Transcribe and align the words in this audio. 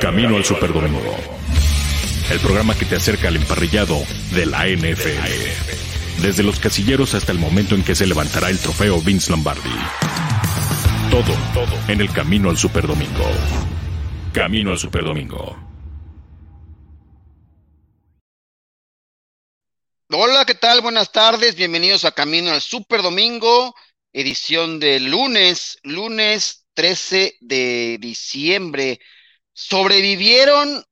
Camino 0.00 0.36
al 0.36 0.44
Superdomingo. 0.44 1.16
El 2.30 2.38
programa 2.40 2.74
que 2.74 2.84
te 2.84 2.96
acerca 2.96 3.28
al 3.28 3.36
emparrillado 3.36 3.96
de 4.32 4.44
la 4.44 4.66
NFL. 4.66 6.22
Desde 6.22 6.42
los 6.42 6.58
casilleros 6.60 7.14
hasta 7.14 7.32
el 7.32 7.38
momento 7.38 7.74
en 7.74 7.82
que 7.82 7.94
se 7.94 8.06
levantará 8.06 8.50
el 8.50 8.58
trofeo 8.58 9.00
Vince 9.00 9.30
Lombardi. 9.30 9.70
Todo, 11.10 11.32
todo 11.54 11.78
en 11.88 12.00
el 12.00 12.12
Camino 12.12 12.50
al 12.50 12.58
Superdomingo. 12.58 13.24
Camino 14.32 14.72
al 14.72 14.78
Superdomingo. 14.78 15.56
Hola, 20.10 20.44
¿qué 20.44 20.54
tal? 20.54 20.82
Buenas 20.82 21.10
tardes, 21.10 21.56
bienvenidos 21.56 22.04
a 22.04 22.12
Camino 22.12 22.50
al 22.50 22.60
Super 22.60 23.02
Domingo, 23.02 23.74
edición 24.12 24.78
de 24.78 25.00
lunes, 25.00 25.78
lunes 25.82 26.66
13 26.74 27.38
de 27.40 27.98
diciembre. 27.98 29.00
¿Sobrevivieron 29.58 30.84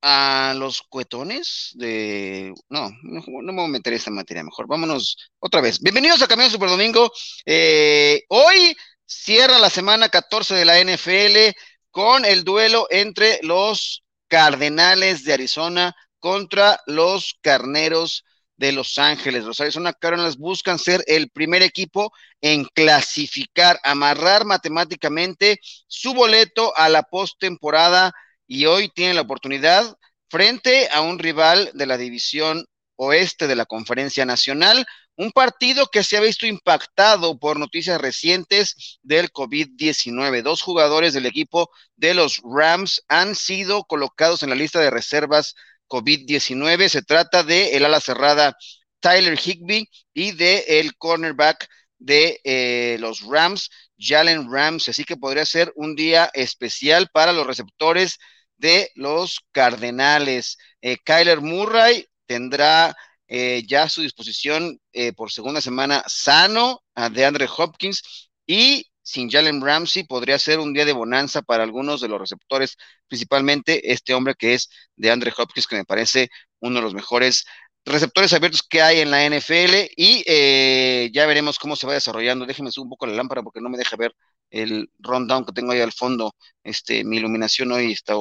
a 0.00 0.54
los 0.56 0.82
cuetones 0.82 1.70
de... 1.74 2.54
No, 2.68 2.88
no, 3.02 3.20
me 3.42 3.52
voy 3.52 3.64
a 3.64 3.68
meter 3.68 3.94
esa 3.94 4.12
materia, 4.12 4.44
mejor 4.44 4.68
vámonos 4.68 5.16
otra 5.40 5.60
vez. 5.60 5.80
Bienvenidos 5.80 6.22
a 6.22 6.28
Camino 6.28 6.48
Super 6.48 6.68
Domingo. 6.68 7.10
Eh, 7.44 8.22
hoy 8.28 8.76
cierra 9.04 9.58
la 9.58 9.70
semana 9.70 10.08
14 10.08 10.54
de 10.54 10.64
la 10.64 10.78
NFL 10.78 11.58
con 11.90 12.24
el 12.24 12.44
duelo 12.44 12.86
entre 12.90 13.40
los 13.42 14.04
Cardenales 14.28 15.24
de 15.24 15.32
Arizona 15.32 15.92
contra 16.20 16.78
los 16.86 17.36
Carneros 17.40 18.24
de 18.62 18.70
Los 18.70 18.96
Ángeles. 18.96 19.42
Los 19.42 19.60
Arizona 19.60 19.92
Cardinals 19.92 20.36
buscan 20.36 20.78
ser 20.78 21.02
el 21.08 21.30
primer 21.30 21.62
equipo 21.62 22.12
en 22.40 22.64
clasificar, 22.64 23.80
amarrar 23.82 24.44
matemáticamente 24.44 25.58
su 25.88 26.14
boleto 26.14 26.72
a 26.76 26.88
la 26.88 27.02
postemporada 27.02 28.12
y 28.46 28.66
hoy 28.66 28.88
tienen 28.88 29.16
la 29.16 29.22
oportunidad 29.22 29.96
frente 30.30 30.88
a 30.92 31.00
un 31.00 31.18
rival 31.18 31.72
de 31.74 31.86
la 31.86 31.96
división 31.96 32.64
oeste 32.94 33.48
de 33.48 33.56
la 33.56 33.66
Conferencia 33.66 34.24
Nacional, 34.24 34.86
un 35.16 35.32
partido 35.32 35.88
que 35.88 36.04
se 36.04 36.16
ha 36.16 36.20
visto 36.20 36.46
impactado 36.46 37.40
por 37.40 37.58
noticias 37.58 38.00
recientes 38.00 39.00
del 39.02 39.32
COVID-19. 39.32 40.42
Dos 40.42 40.62
jugadores 40.62 41.14
del 41.14 41.26
equipo 41.26 41.68
de 41.96 42.14
los 42.14 42.40
Rams 42.44 43.02
han 43.08 43.34
sido 43.34 43.82
colocados 43.82 44.44
en 44.44 44.50
la 44.50 44.54
lista 44.54 44.78
de 44.78 44.90
reservas 44.90 45.56
COVID-19. 45.92 46.88
Se 46.88 47.02
trata 47.02 47.42
de 47.42 47.76
el 47.76 47.84
ala 47.84 48.00
cerrada 48.00 48.56
Tyler 49.00 49.38
Higby 49.38 49.86
y 50.14 50.32
de 50.32 50.64
el 50.80 50.96
cornerback 50.96 51.68
de 51.98 52.40
eh, 52.44 52.96
los 52.98 53.20
Rams, 53.20 53.68
Jalen 53.98 54.50
Rams. 54.50 54.88
Así 54.88 55.04
que 55.04 55.18
podría 55.18 55.44
ser 55.44 55.70
un 55.76 55.94
día 55.94 56.30
especial 56.32 57.10
para 57.12 57.32
los 57.32 57.46
receptores 57.46 58.18
de 58.56 58.90
los 58.94 59.40
Cardenales. 59.52 60.56
Eh, 60.80 60.96
Kyler 61.04 61.42
Murray 61.42 62.06
tendrá 62.26 62.96
eh, 63.28 63.62
ya 63.66 63.84
a 63.84 63.88
su 63.90 64.00
disposición 64.00 64.80
por 65.16 65.30
segunda 65.30 65.60
semana 65.60 66.04
sano 66.06 66.82
a 66.94 67.08
DeAndre 67.10 67.48
Hopkins 67.54 68.30
y 68.46 68.86
sin 69.02 69.30
Jalen 69.30 69.60
Ramsey 69.60 70.04
podría 70.04 70.38
ser 70.38 70.58
un 70.58 70.72
día 70.72 70.84
de 70.84 70.92
bonanza 70.92 71.42
para 71.42 71.62
algunos 71.64 72.00
de 72.00 72.08
los 72.08 72.20
receptores, 72.20 72.76
principalmente 73.08 73.92
este 73.92 74.14
hombre 74.14 74.34
que 74.34 74.54
es 74.54 74.70
de 74.96 75.10
Andre 75.10 75.32
Hopkins, 75.36 75.66
que 75.66 75.76
me 75.76 75.84
parece 75.84 76.28
uno 76.60 76.76
de 76.76 76.82
los 76.82 76.94
mejores 76.94 77.44
receptores 77.84 78.32
abiertos 78.32 78.62
que 78.62 78.80
hay 78.80 79.00
en 79.00 79.10
la 79.10 79.24
NFL 79.24 79.90
y 79.96 80.22
eh, 80.26 81.10
ya 81.12 81.26
veremos 81.26 81.58
cómo 81.58 81.76
se 81.76 81.86
va 81.86 81.94
desarrollando. 81.94 82.46
Déjenme 82.46 82.70
subir 82.70 82.84
un 82.84 82.90
poco 82.90 83.06
la 83.06 83.14
lámpara 83.14 83.42
porque 83.42 83.60
no 83.60 83.68
me 83.68 83.78
deja 83.78 83.96
ver 83.96 84.14
el 84.50 84.90
rundown 84.98 85.44
que 85.44 85.52
tengo 85.52 85.72
ahí 85.72 85.80
al 85.80 85.92
fondo. 85.92 86.34
Este, 86.62 87.04
mi 87.04 87.16
iluminación 87.16 87.72
hoy 87.72 87.92
está. 87.92 88.14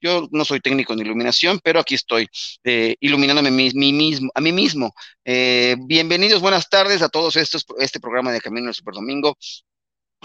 Yo 0.00 0.28
no 0.32 0.44
soy 0.44 0.60
técnico 0.60 0.92
en 0.92 1.00
iluminación, 1.00 1.60
pero 1.62 1.78
aquí 1.78 1.94
estoy 1.94 2.28
eh, 2.64 2.96
iluminándome 3.00 3.50
mi, 3.50 3.70
mismo, 3.92 4.30
a 4.34 4.40
mí 4.40 4.52
mismo. 4.52 4.92
Eh, 5.24 5.76
bienvenidos, 5.78 6.40
buenas 6.40 6.68
tardes 6.68 7.02
a 7.02 7.08
todos 7.08 7.36
estos, 7.36 7.64
este 7.78 8.00
programa 8.00 8.32
de 8.32 8.40
Camino 8.40 8.66
del 8.66 8.74
Super 8.74 8.94
Domingo. 8.94 9.36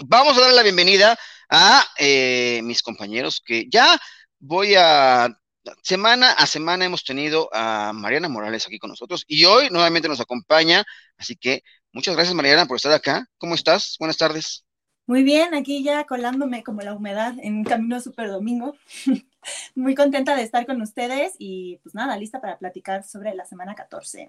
Vamos 0.06 0.36
a 0.36 0.40
darle 0.40 0.54
la 0.54 0.62
bienvenida 0.62 1.18
a 1.50 1.84
eh, 1.98 2.60
mis 2.62 2.82
compañeros 2.82 3.42
que 3.44 3.66
ya 3.68 3.98
voy 4.38 4.74
a 4.76 5.36
semana 5.82 6.30
a 6.30 6.46
semana 6.46 6.84
hemos 6.84 7.02
tenido 7.02 7.48
a 7.52 7.92
Mariana 7.92 8.28
Morales 8.28 8.64
aquí 8.66 8.78
con 8.78 8.90
nosotros 8.90 9.24
y 9.26 9.44
hoy 9.44 9.70
nuevamente 9.70 10.08
nos 10.08 10.20
acompaña, 10.20 10.84
así 11.16 11.34
que 11.34 11.64
muchas 11.92 12.14
gracias 12.14 12.34
Mariana 12.34 12.66
por 12.66 12.76
estar 12.76 12.92
acá. 12.92 13.26
¿Cómo 13.38 13.56
estás? 13.56 13.96
Buenas 13.98 14.16
tardes. 14.16 14.64
Muy 15.06 15.24
bien, 15.24 15.54
aquí 15.54 15.82
ya 15.82 16.04
colándome 16.04 16.62
como 16.62 16.82
la 16.82 16.94
humedad 16.94 17.34
en 17.42 17.64
Camino 17.64 18.00
Super 18.00 18.28
Domingo. 18.28 18.76
Muy 19.74 19.96
contenta 19.96 20.36
de 20.36 20.42
estar 20.42 20.64
con 20.64 20.80
ustedes 20.80 21.32
y 21.38 21.78
pues 21.82 21.94
nada, 21.94 22.16
lista 22.16 22.40
para 22.40 22.58
platicar 22.58 23.02
sobre 23.02 23.34
la 23.34 23.46
semana 23.46 23.74
14 23.74 24.28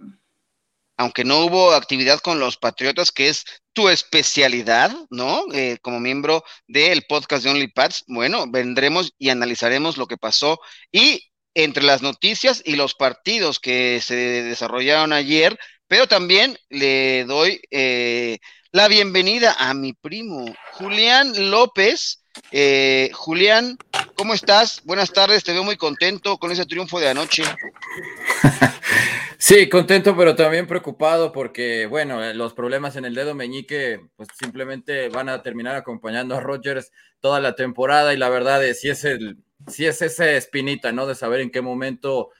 aunque 0.99 1.23
no 1.23 1.45
hubo 1.45 1.71
actividad 1.71 2.19
con 2.19 2.41
los 2.41 2.57
Patriotas, 2.57 3.13
que 3.13 3.29
es 3.29 3.45
tu 3.71 3.87
especialidad, 3.87 4.93
¿no? 5.09 5.45
Eh, 5.53 5.77
como 5.81 6.01
miembro 6.01 6.43
del 6.67 7.03
podcast 7.07 7.45
de 7.45 7.51
OnlyPads, 7.51 8.03
bueno, 8.07 8.47
vendremos 8.49 9.13
y 9.17 9.29
analizaremos 9.29 9.95
lo 9.95 10.07
que 10.07 10.17
pasó 10.17 10.59
y 10.91 11.31
entre 11.53 11.83
las 11.83 12.01
noticias 12.01 12.61
y 12.65 12.75
los 12.75 12.95
partidos 12.95 13.61
que 13.61 14.01
se 14.01 14.15
desarrollaron 14.43 15.13
ayer, 15.13 15.57
pero 15.87 16.05
también 16.05 16.57
le 16.67 17.23
doy 17.23 17.61
eh, 17.71 18.39
la 18.73 18.89
bienvenida 18.89 19.55
a 19.57 19.73
mi 19.73 19.93
primo 19.93 20.53
Julián 20.73 21.49
López. 21.49 22.25
Eh, 22.51 23.09
Julián, 23.13 23.77
¿cómo 24.15 24.33
estás? 24.33 24.81
Buenas 24.83 25.13
tardes, 25.13 25.45
te 25.45 25.53
veo 25.53 25.63
muy 25.63 25.77
contento 25.77 26.37
con 26.37 26.51
ese 26.51 26.65
triunfo 26.65 26.99
de 26.99 27.07
anoche. 27.07 27.43
Sí, 29.41 29.69
contento, 29.69 30.17
pero 30.17 30.35
también 30.35 30.67
preocupado 30.67 31.31
porque, 31.31 31.85
bueno, 31.85 32.21
eh, 32.21 32.33
los 32.33 32.53
problemas 32.53 32.97
en 32.97 33.05
el 33.05 33.15
dedo 33.15 33.33
meñique, 33.35 34.01
pues 34.17 34.27
simplemente 34.37 35.07
van 35.07 35.29
a 35.29 35.41
terminar 35.41 35.77
acompañando 35.77 36.35
a 36.35 36.41
Rogers 36.41 36.91
toda 37.21 37.39
la 37.39 37.55
temporada 37.55 38.13
y 38.13 38.17
la 38.17 38.27
verdad 38.27 38.63
es, 38.65 38.81
si 38.81 38.89
es, 38.89 39.05
el, 39.05 39.37
si 39.67 39.85
es 39.85 40.01
esa 40.01 40.29
espinita, 40.31 40.91
¿no? 40.91 41.07
De 41.07 41.15
saber 41.15 41.39
en 41.39 41.51
qué 41.51 41.61
momento 41.61 42.31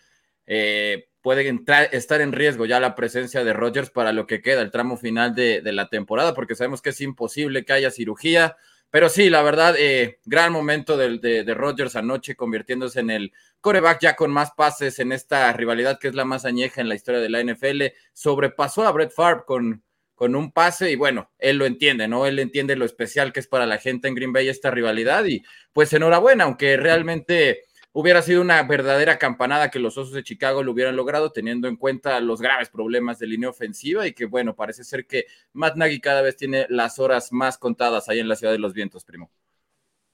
eh, 0.45 1.07
puede 1.21 1.47
entrar, 1.47 1.87
estar 1.93 2.19
en 2.19 2.33
riesgo 2.33 2.65
ya 2.65 2.81
la 2.81 2.95
presencia 2.95 3.45
de 3.45 3.53
Rogers 3.53 3.89
para 3.91 4.11
lo 4.11 4.27
que 4.27 4.41
queda, 4.41 4.61
el 4.61 4.71
tramo 4.71 4.97
final 4.97 5.33
de, 5.33 5.61
de 5.61 5.71
la 5.71 5.87
temporada, 5.87 6.33
porque 6.33 6.55
sabemos 6.55 6.81
que 6.81 6.89
es 6.89 6.99
imposible 6.99 7.63
que 7.63 7.73
haya 7.73 7.91
cirugía. 7.91 8.57
Pero 8.91 9.09
sí, 9.09 9.29
la 9.29 9.41
verdad, 9.43 9.75
eh, 9.77 10.19
gran 10.25 10.51
momento 10.51 10.97
de, 10.97 11.19
de, 11.19 11.43
de 11.43 11.53
Rodgers 11.53 11.95
anoche, 11.95 12.35
convirtiéndose 12.35 12.99
en 12.99 13.11
el 13.11 13.33
coreback 13.61 14.01
ya 14.01 14.15
con 14.15 14.31
más 14.31 14.51
pases 14.51 14.99
en 14.99 15.11
esta 15.11 15.51
rivalidad 15.53 15.99
que 15.99 16.07
es 16.07 16.15
la 16.15 16.25
más 16.25 16.45
añeja 16.45 16.81
en 16.81 16.89
la 16.89 16.95
historia 16.95 17.21
de 17.21 17.29
la 17.29 17.43
NFL. 17.43 17.83
Sobrepasó 18.13 18.87
a 18.87 18.91
Brett 18.91 19.11
Favre 19.11 19.43
con, 19.45 19.83
con 20.15 20.35
un 20.35 20.51
pase 20.51 20.91
y 20.91 20.95
bueno, 20.95 21.31
él 21.37 21.57
lo 21.57 21.65
entiende, 21.65 22.07
¿no? 22.07 22.25
Él 22.25 22.39
entiende 22.39 22.75
lo 22.75 22.83
especial 22.83 23.31
que 23.31 23.39
es 23.39 23.47
para 23.47 23.65
la 23.65 23.77
gente 23.77 24.07
en 24.07 24.15
Green 24.15 24.33
Bay 24.33 24.49
esta 24.49 24.71
rivalidad 24.71 25.23
y 25.25 25.43
pues 25.71 25.93
enhorabuena, 25.93 26.43
aunque 26.43 26.75
realmente 26.75 27.63
hubiera 27.91 28.21
sido 28.21 28.41
una 28.41 28.61
verdadera 28.63 29.17
campanada 29.17 29.71
que 29.71 29.79
los 29.79 29.97
Osos 29.97 30.13
de 30.13 30.23
Chicago 30.23 30.63
lo 30.63 30.71
hubieran 30.71 30.95
logrado, 30.95 31.31
teniendo 31.31 31.67
en 31.67 31.75
cuenta 31.75 32.19
los 32.19 32.41
graves 32.41 32.69
problemas 32.69 33.19
de 33.19 33.27
línea 33.27 33.49
ofensiva 33.49 34.07
y 34.07 34.13
que, 34.13 34.25
bueno, 34.25 34.55
parece 34.55 34.83
ser 34.83 35.05
que 35.05 35.25
Matt 35.53 35.75
Nagy 35.75 35.99
cada 35.99 36.21
vez 36.21 36.35
tiene 36.35 36.65
las 36.69 36.99
horas 36.99 37.31
más 37.31 37.57
contadas 37.57 38.09
ahí 38.09 38.19
en 38.19 38.29
la 38.29 38.35
ciudad 38.35 38.53
de 38.53 38.59
los 38.59 38.73
vientos, 38.73 39.03
primo. 39.03 39.31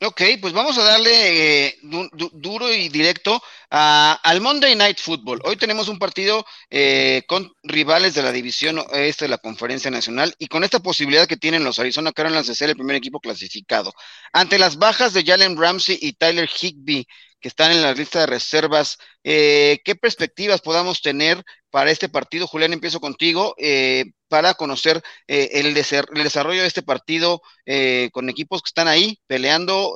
Ok, 0.01 0.21
pues 0.41 0.51
vamos 0.53 0.77
a 0.77 0.83
darle 0.83 1.67
eh, 1.67 1.79
duro 1.81 2.71
y 2.71 2.89
directo 2.89 3.41
al 3.69 4.41
Monday 4.41 4.75
Night 4.75 4.99
Football. 4.99 5.41
Hoy 5.45 5.55
tenemos 5.55 5.87
un 5.87 5.97
partido 5.97 6.45
eh, 6.69 7.23
con 7.27 7.51
rivales 7.63 8.13
de 8.13 8.21
la 8.21 8.33
división 8.33 8.83
este 8.91 9.25
de 9.25 9.29
la 9.29 9.37
Conferencia 9.37 9.89
Nacional 9.89 10.35
y 10.37 10.47
con 10.47 10.65
esta 10.65 10.79
posibilidad 10.79 11.27
que 11.27 11.37
tienen 11.37 11.63
los 11.63 11.79
Arizona 11.79 12.11
Cardinals 12.11 12.47
de 12.47 12.55
ser 12.55 12.69
el 12.69 12.75
primer 12.75 12.97
equipo 12.97 13.21
clasificado. 13.21 13.93
Ante 14.33 14.59
las 14.59 14.77
bajas 14.77 15.13
de 15.13 15.23
Jalen 15.23 15.57
Ramsey 15.57 15.97
y 16.01 16.13
Tyler 16.13 16.49
Higby, 16.49 17.07
que 17.39 17.47
están 17.47 17.71
en 17.71 17.81
la 17.81 17.93
lista 17.93 18.19
de 18.19 18.25
reservas, 18.25 18.97
eh, 19.23 19.79
¿qué 19.85 19.95
perspectivas 19.95 20.61
podamos 20.61 21.01
tener 21.01 21.41
para 21.69 21.89
este 21.89 22.09
partido? 22.09 22.47
Julián, 22.47 22.73
empiezo 22.73 22.99
contigo, 22.99 23.55
eh, 23.57 24.05
para 24.35 24.53
conocer 24.53 25.01
eh, 25.29 25.49
el, 25.53 25.73
desarrollo 25.73 26.61
de 26.61 26.67
este 26.67 26.83
partido 26.83 27.41
con 28.11 28.29
equipos 28.29 28.61
que 28.61 28.67
están 28.67 28.89
ahí 28.89 29.17
peleando 29.27 29.95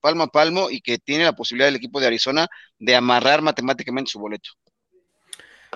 palmo 0.00 0.22
a 0.22 0.28
palmo 0.28 0.70
y 0.70 0.80
que 0.80 0.96
tiene 0.96 1.24
la 1.24 1.34
posibilidad 1.34 1.68
el 1.68 1.76
equipo 1.76 2.00
de 2.00 2.06
Arizona 2.06 2.48
de 2.78 2.96
amarrar 2.96 3.42
matemáticamente 3.42 4.10
su 4.10 4.18
boleto. 4.18 4.48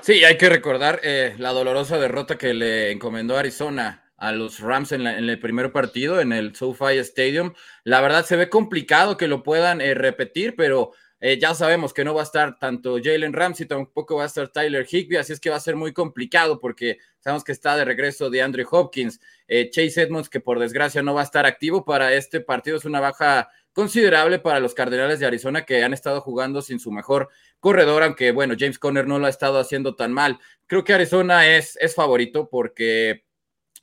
Sí, 0.00 0.24
hay 0.24 0.38
que 0.38 0.48
recordar 0.48 1.02
la 1.36 1.50
dolorosa 1.50 1.98
derrota 1.98 2.38
que 2.38 2.54
le 2.54 2.92
encomendó 2.92 3.36
Arizona 3.36 4.10
a 4.16 4.32
los 4.32 4.60
Rams 4.60 4.92
en, 4.92 5.06
el 5.06 5.38
primer 5.38 5.70
partido 5.70 6.18
en 6.18 6.32
el 6.32 6.56
SoFi 6.56 6.96
Stadium. 6.96 7.52
La 7.84 8.00
verdad 8.00 8.24
se 8.24 8.36
ve 8.36 8.48
complicado 8.48 9.18
que 9.18 9.28
lo 9.28 9.42
puedan 9.42 9.80
repetir, 9.80 10.54
pero 10.56 10.92
Eh, 11.20 11.38
ya 11.40 11.54
sabemos 11.54 11.92
que 11.92 12.04
no 12.04 12.14
va 12.14 12.20
a 12.20 12.24
estar 12.24 12.58
tanto 12.58 12.98
Jalen 13.02 13.32
Ramsey, 13.32 13.66
tampoco 13.66 14.16
va 14.16 14.22
a 14.22 14.26
estar 14.26 14.48
Tyler 14.48 14.86
Higby, 14.88 15.16
así 15.16 15.32
es 15.32 15.40
que 15.40 15.50
va 15.50 15.56
a 15.56 15.60
ser 15.60 15.74
muy 15.74 15.92
complicado 15.92 16.60
porque 16.60 16.98
sabemos 17.18 17.42
que 17.42 17.50
está 17.50 17.76
de 17.76 17.84
regreso 17.84 18.30
de 18.30 18.40
Andrew 18.42 18.66
Hopkins. 18.70 19.20
Eh, 19.48 19.68
Chase 19.70 20.02
Edmonds, 20.02 20.28
que 20.28 20.40
por 20.40 20.60
desgracia 20.60 21.02
no 21.02 21.14
va 21.14 21.22
a 21.22 21.24
estar 21.24 21.44
activo 21.44 21.84
para 21.84 22.12
este 22.12 22.40
partido, 22.40 22.76
es 22.76 22.84
una 22.84 23.00
baja 23.00 23.50
considerable 23.72 24.38
para 24.38 24.60
los 24.60 24.74
Cardenales 24.74 25.20
de 25.20 25.26
Arizona 25.26 25.64
que 25.64 25.84
han 25.84 25.92
estado 25.92 26.20
jugando 26.20 26.62
sin 26.62 26.80
su 26.80 26.90
mejor 26.90 27.28
corredor, 27.60 28.02
aunque 28.02 28.32
bueno, 28.32 28.54
James 28.58 28.78
Conner 28.78 29.06
no 29.06 29.18
lo 29.18 29.26
ha 29.26 29.30
estado 29.30 29.58
haciendo 29.58 29.94
tan 29.96 30.12
mal. 30.12 30.38
Creo 30.66 30.84
que 30.84 30.94
Arizona 30.94 31.46
es, 31.48 31.76
es 31.80 31.94
favorito 31.94 32.48
porque 32.48 33.24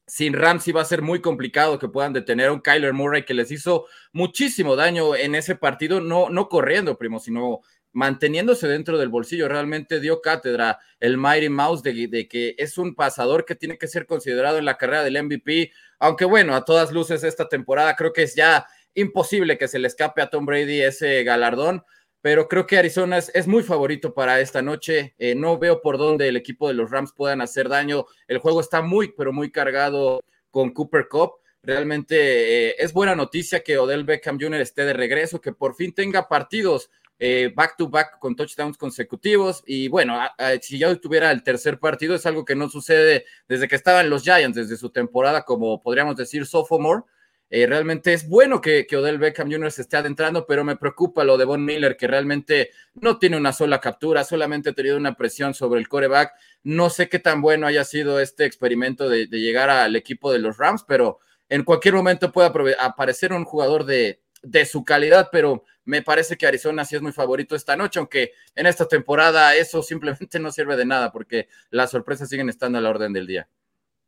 sin 0.07 0.33
Ramsey 0.33 0.71
va 0.73 0.81
a 0.81 0.85
ser 0.85 1.01
muy 1.01 1.21
complicado 1.21 1.79
que 1.79 1.87
puedan 1.87 2.13
detener 2.13 2.49
a 2.49 2.53
un 2.53 2.61
Kyler 2.61 2.93
Murray 2.93 3.23
que 3.23 3.33
les 3.33 3.51
hizo 3.51 3.87
muchísimo 4.13 4.75
daño 4.75 5.15
en 5.15 5.35
ese 5.35 5.55
partido, 5.55 5.99
no, 5.99 6.29
no 6.29 6.47
corriendo, 6.47 6.97
primo, 6.97 7.19
sino 7.19 7.61
manteniéndose 7.91 8.67
dentro 8.67 8.97
del 8.97 9.09
bolsillo. 9.09 9.47
Realmente 9.47 9.99
dio 9.99 10.21
cátedra 10.21 10.79
el 10.99 11.17
Mighty 11.17 11.49
Mouse 11.49 11.81
de, 11.81 12.07
de, 12.07 12.27
que 12.27 12.55
es 12.57 12.77
un 12.77 12.93
pasador 12.93 13.45
que 13.45 13.55
tiene 13.55 13.77
que 13.77 13.87
ser 13.87 14.05
considerado 14.05 14.57
en 14.57 14.65
la 14.65 14.77
carrera 14.77 15.03
del 15.03 15.21
MVP, 15.23 15.71
aunque 15.99 16.25
bueno, 16.25 16.55
a 16.55 16.65
todas 16.65 16.91
luces 16.91 17.23
esta 17.23 17.47
temporada 17.47 17.95
creo 17.95 18.13
que 18.13 18.23
es 18.23 18.35
ya 18.35 18.67
imposible 18.93 19.57
que 19.57 19.67
se 19.67 19.79
le 19.79 19.87
escape 19.87 20.21
a 20.21 20.29
Tom 20.29 20.45
Brady 20.45 20.81
ese 20.81 21.23
galardón 21.23 21.83
pero 22.25 22.48
creo 22.48 22.66
que 22.66 22.80
Arizona 22.80 23.19
es, 23.19 23.45
muy 23.45 23.62
favorito 23.62 24.16
para 24.16 24.39
esta 24.39 24.63
noche. 24.63 25.13
Eh, 25.19 25.36
no 25.36 25.60
veo 25.60 25.83
por 25.83 26.00
dónde 26.00 26.27
el 26.27 26.38
equipo 26.38 26.68
de 26.68 26.74
los 26.74 26.89
Rams 26.89 27.13
puedan 27.13 27.39
hacer 27.39 27.69
daño. 27.69 28.07
El 28.27 28.39
juego 28.39 28.62
está 28.62 28.81
muy, 28.81 29.13
pero 29.16 29.31
muy 29.31 29.51
cargado 29.51 30.24
con 30.50 30.72
Cooper 30.72 31.07
Cup. 31.07 31.33
Realmente 31.62 32.69
eh, 32.69 32.75
es 32.80 32.94
buena 32.94 33.16
noticia 33.16 33.60
que 33.60 33.77
Odell 33.77 34.06
Beckham 34.06 34.39
Jr. 34.42 34.60
esté 34.60 34.86
de 34.86 34.94
regreso, 34.94 35.39
que 35.39 35.54
por 35.54 35.75
fin 35.75 35.94
tenga 35.94 36.27
partidos 36.27 36.89
eh, 37.19 37.54
back 37.56 37.77
to 37.77 37.89
back 37.89 38.18
con 38.18 38.36
touchdowns 38.36 38.75
consecutivos. 38.75 39.62
Y 39.68 39.88
bueno, 39.88 40.19
si 40.63 40.80
ya 40.80 40.95
tuviera 40.95 41.30
el 41.30 41.44
tercer 41.44 41.77
partido, 41.77 42.16
es 42.16 42.25
algo 42.25 42.44
que 42.44 42.56
no 42.56 42.69
sucede 42.69 43.25
desde 43.48 43.68
que 43.68 43.75
estaban 43.75 44.10
los 44.10 44.24
Giants, 44.24 44.57
desde 44.57 44.77
su 44.77 44.89
temporada, 44.89 45.44
como 45.44 45.80
podríamos 45.80 46.16
decir, 46.16 46.48
sophomore. 46.48 47.04
Eh, 47.50 47.68
realmente 47.68 48.12
es 48.13 48.27
bueno 48.27 48.59
que, 48.59 48.88
que, 48.88 48.97
Odell 48.97 49.19
Beckham 49.19 49.51
Jr. 49.51 49.71
se 49.71 49.83
esté 49.83 49.97
adentrando, 49.97 50.45
pero 50.47 50.63
me 50.63 50.77
preocupa 50.77 51.24
lo 51.24 51.38
de 51.38 51.45
Von 51.45 51.63
Miller, 51.63 51.95
que 51.95 52.07
realmente 52.07 52.71
no 52.95 53.19
tiene 53.19 53.38
una 53.38 53.53
sola 53.53 53.80
captura, 53.80 54.24
solamente 54.24 54.71
ha 54.71 54.74
tenido 54.74 54.97
una 54.97 55.15
presión 55.15 55.53
sobre 55.53 55.80
el 55.80 55.88
coreback. 55.88 56.33
No 56.63 56.89
sé 56.89 57.07
qué 57.07 57.19
tan 57.19 57.42
bueno 57.42 57.68
haya 57.68 57.83
sido 57.83 58.19
este 58.19 58.45
experimento 58.45 59.07
de, 59.09 59.27
llegar 59.27 59.69
al 59.69 59.95
equipo 59.95 60.31
de 60.31 60.39
los 60.39 60.57
Rams, 60.57 60.83
pero 60.88 61.19
en 61.47 61.63
cualquier 61.63 61.94
momento 61.94 62.31
puede 62.31 62.75
aparecer 62.80 63.31
un 63.31 63.45
jugador 63.45 63.86
de, 63.86 64.21
de 64.41 64.65
su 64.65 64.83
calidad, 64.83 65.30
pero 65.31 65.63
me 65.86 66.01
parece 66.01 66.38
que 66.38 66.48
Arizona 66.48 66.83
sí 66.83 66.95
es 66.95 67.01
muy 67.01 67.12
favorito 67.12 67.56
esta 67.56 67.75
noche, 67.75 68.00
aunque 68.00 68.33
en 68.56 68.65
esta 68.65 68.88
temporada 68.88 69.56
eso 69.56 69.83
simplemente 69.83 70.39
no 70.39 70.51
sirve 70.51 70.75
de 70.75 70.86
nada 70.86 71.12
porque 71.12 71.48
las 71.69 71.91
sorpresas 71.91 72.30
siguen 72.30 72.50
estando 72.50 72.77
a 72.77 72.81
la 72.81 72.89
orden 72.89 73.13
del 73.13 73.27
día. 73.27 73.48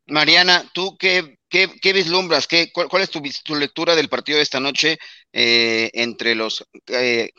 Mariana, 0.08 0.64
¿tú 0.72 0.96
qué, 0.98 1.38
qué, 1.48 1.92
vislumbras? 1.92 2.46
¿Qué, 2.46 2.72
cuál, 2.72 3.02
es 3.02 3.10
tu, 3.10 3.22
tu, 3.44 3.54
lectura 3.54 3.94
del 3.94 4.08
partido 4.08 4.36
de 4.36 4.42
esta 4.42 4.60
noche 4.60 4.98
eh, 5.32 5.90
entre 5.94 6.34
los 6.34 6.66
eh, 6.86 7.30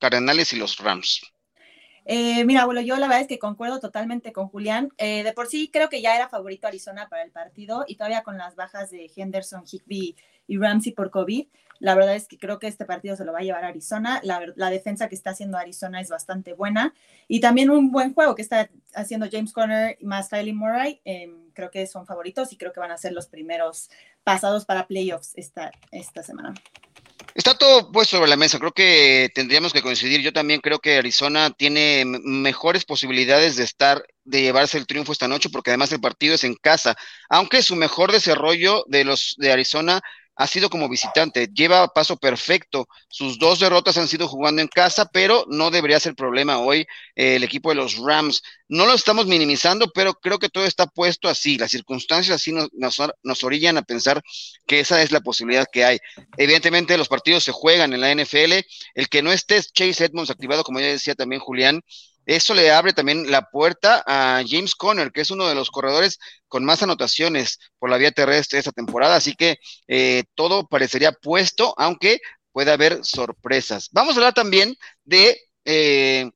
Cardenales 0.00 0.52
y 0.52 0.56
los 0.56 0.78
Rams? 0.78 1.20
Eh, 2.04 2.44
mira, 2.44 2.64
bueno, 2.64 2.80
yo 2.80 2.96
la 2.96 3.08
verdad 3.08 3.22
es 3.22 3.28
que 3.28 3.38
concuerdo 3.38 3.80
totalmente 3.80 4.32
con 4.32 4.48
Julián. 4.48 4.90
de 4.98 5.32
por 5.34 5.48
sí 5.48 5.70
creo 5.72 5.88
que 5.88 6.00
ya 6.00 6.14
era 6.14 6.28
favorito 6.28 6.68
Arizona 6.68 7.08
para 7.08 7.22
el 7.22 7.32
partido 7.32 7.84
y 7.86 7.96
todavía 7.96 8.22
con 8.22 8.38
las 8.38 8.54
bajas 8.54 8.90
de 8.90 9.10
Henderson, 9.14 9.64
Higby 9.66 10.16
y 10.46 10.58
Ramsey 10.58 10.92
por 10.92 11.10
COVID, 11.10 11.46
la 11.78 11.94
verdad 11.94 12.14
es 12.16 12.26
que 12.26 12.38
creo 12.38 12.58
que 12.58 12.66
este 12.66 12.84
partido 12.84 13.16
se 13.16 13.24
lo 13.24 13.32
va 13.32 13.40
a 13.40 13.42
llevar 13.42 13.64
Arizona. 13.64 14.20
La, 14.22 14.70
defensa 14.70 15.08
que 15.08 15.14
está 15.14 15.30
haciendo 15.30 15.58
Arizona 15.58 16.00
es 16.00 16.08
bastante 16.08 16.54
buena. 16.54 16.94
Y 17.28 17.40
también 17.40 17.70
un 17.70 17.90
buen 17.90 18.14
juego 18.14 18.34
que 18.34 18.42
está 18.42 18.70
haciendo 18.94 19.28
James 19.30 19.52
Conner 19.52 19.98
más 20.00 20.28
Kylie 20.28 20.54
Murray. 20.54 21.00
Em, 21.04 21.50
creo 21.52 21.70
que 21.70 21.86
son 21.86 22.06
favoritos 22.06 22.52
y 22.52 22.56
creo 22.56 22.72
que 22.72 22.80
van 22.80 22.90
a 22.90 22.98
ser 22.98 23.12
los 23.12 23.26
primeros 23.26 23.90
pasados 24.24 24.64
para 24.64 24.86
playoffs 24.86 25.32
esta, 25.36 25.70
esta 25.90 26.22
semana. 26.22 26.54
Está 27.34 27.58
todo 27.58 27.92
puesto 27.92 28.16
sobre 28.16 28.30
la 28.30 28.36
mesa. 28.36 28.58
Creo 28.58 28.72
que 28.72 29.30
tendríamos 29.34 29.74
que 29.74 29.82
coincidir. 29.82 30.22
Yo 30.22 30.32
también 30.32 30.60
creo 30.60 30.78
que 30.78 30.96
Arizona 30.96 31.50
tiene 31.50 32.04
mejores 32.06 32.86
posibilidades 32.86 33.56
de 33.56 33.64
estar, 33.64 34.02
de 34.24 34.40
llevarse 34.40 34.78
el 34.78 34.86
triunfo 34.86 35.12
esta 35.12 35.28
noche, 35.28 35.50
porque 35.50 35.70
además 35.70 35.92
el 35.92 36.00
partido 36.00 36.34
es 36.34 36.44
en 36.44 36.54
casa. 36.54 36.96
Aunque 37.28 37.60
su 37.60 37.76
mejor 37.76 38.10
desarrollo 38.10 38.84
de 38.88 39.04
los 39.04 39.34
de 39.36 39.52
Arizona 39.52 40.00
ha 40.36 40.46
sido 40.46 40.68
como 40.68 40.88
visitante, 40.88 41.48
lleva 41.52 41.88
paso 41.88 42.16
perfecto. 42.18 42.88
Sus 43.08 43.38
dos 43.38 43.58
derrotas 43.58 43.96
han 43.96 44.06
sido 44.06 44.28
jugando 44.28 44.60
en 44.60 44.68
casa, 44.68 45.06
pero 45.06 45.46
no 45.48 45.70
debería 45.70 45.98
ser 45.98 46.14
problema 46.14 46.58
hoy 46.58 46.86
eh, 47.14 47.36
el 47.36 47.42
equipo 47.42 47.70
de 47.70 47.76
los 47.76 47.96
Rams. 47.96 48.42
No 48.68 48.84
lo 48.84 48.92
estamos 48.92 49.26
minimizando, 49.26 49.90
pero 49.94 50.12
creo 50.14 50.38
que 50.38 50.50
todo 50.50 50.66
está 50.66 50.86
puesto 50.86 51.28
así. 51.28 51.56
Las 51.56 51.70
circunstancias 51.70 52.36
así 52.36 52.52
nos, 52.52 52.68
nos, 53.22 53.44
orillan 53.44 53.78
a 53.78 53.82
pensar 53.82 54.22
que 54.66 54.80
esa 54.80 55.00
es 55.02 55.10
la 55.10 55.20
posibilidad 55.20 55.66
que 55.72 55.84
hay. 55.84 55.98
Evidentemente, 56.36 56.98
los 56.98 57.08
partidos 57.08 57.42
se 57.42 57.52
juegan 57.52 57.94
en 57.94 58.00
la 58.02 58.14
NFL. 58.14 58.60
El 58.94 59.08
que 59.08 59.22
no 59.22 59.32
esté 59.32 59.62
Chase 59.62 60.04
Edmonds 60.04 60.30
activado, 60.30 60.64
como 60.64 60.80
ya 60.80 60.86
decía 60.86 61.14
también 61.14 61.40
Julián, 61.40 61.82
eso 62.26 62.54
le 62.54 62.72
abre 62.72 62.92
también 62.92 63.30
la 63.30 63.48
puerta 63.48 64.02
a 64.06 64.42
James 64.46 64.74
Conner, 64.74 65.12
que 65.12 65.20
es 65.20 65.30
uno 65.30 65.46
de 65.48 65.54
los 65.54 65.70
corredores 65.70 66.18
con 66.48 66.64
más 66.64 66.82
anotaciones 66.82 67.58
por 67.78 67.88
la 67.88 67.98
vía 67.98 68.10
terrestre 68.10 68.58
esta 68.58 68.72
temporada. 68.72 69.16
Así 69.16 69.34
que 69.34 69.58
eh, 69.86 70.24
todo 70.34 70.66
parecería 70.66 71.12
puesto, 71.12 71.72
aunque 71.78 72.20
puede 72.52 72.72
haber 72.72 73.04
sorpresas. 73.04 73.88
Vamos 73.92 74.14
a 74.14 74.18
hablar 74.18 74.34
también 74.34 74.76
de 75.04 75.40
eh, 75.64 76.30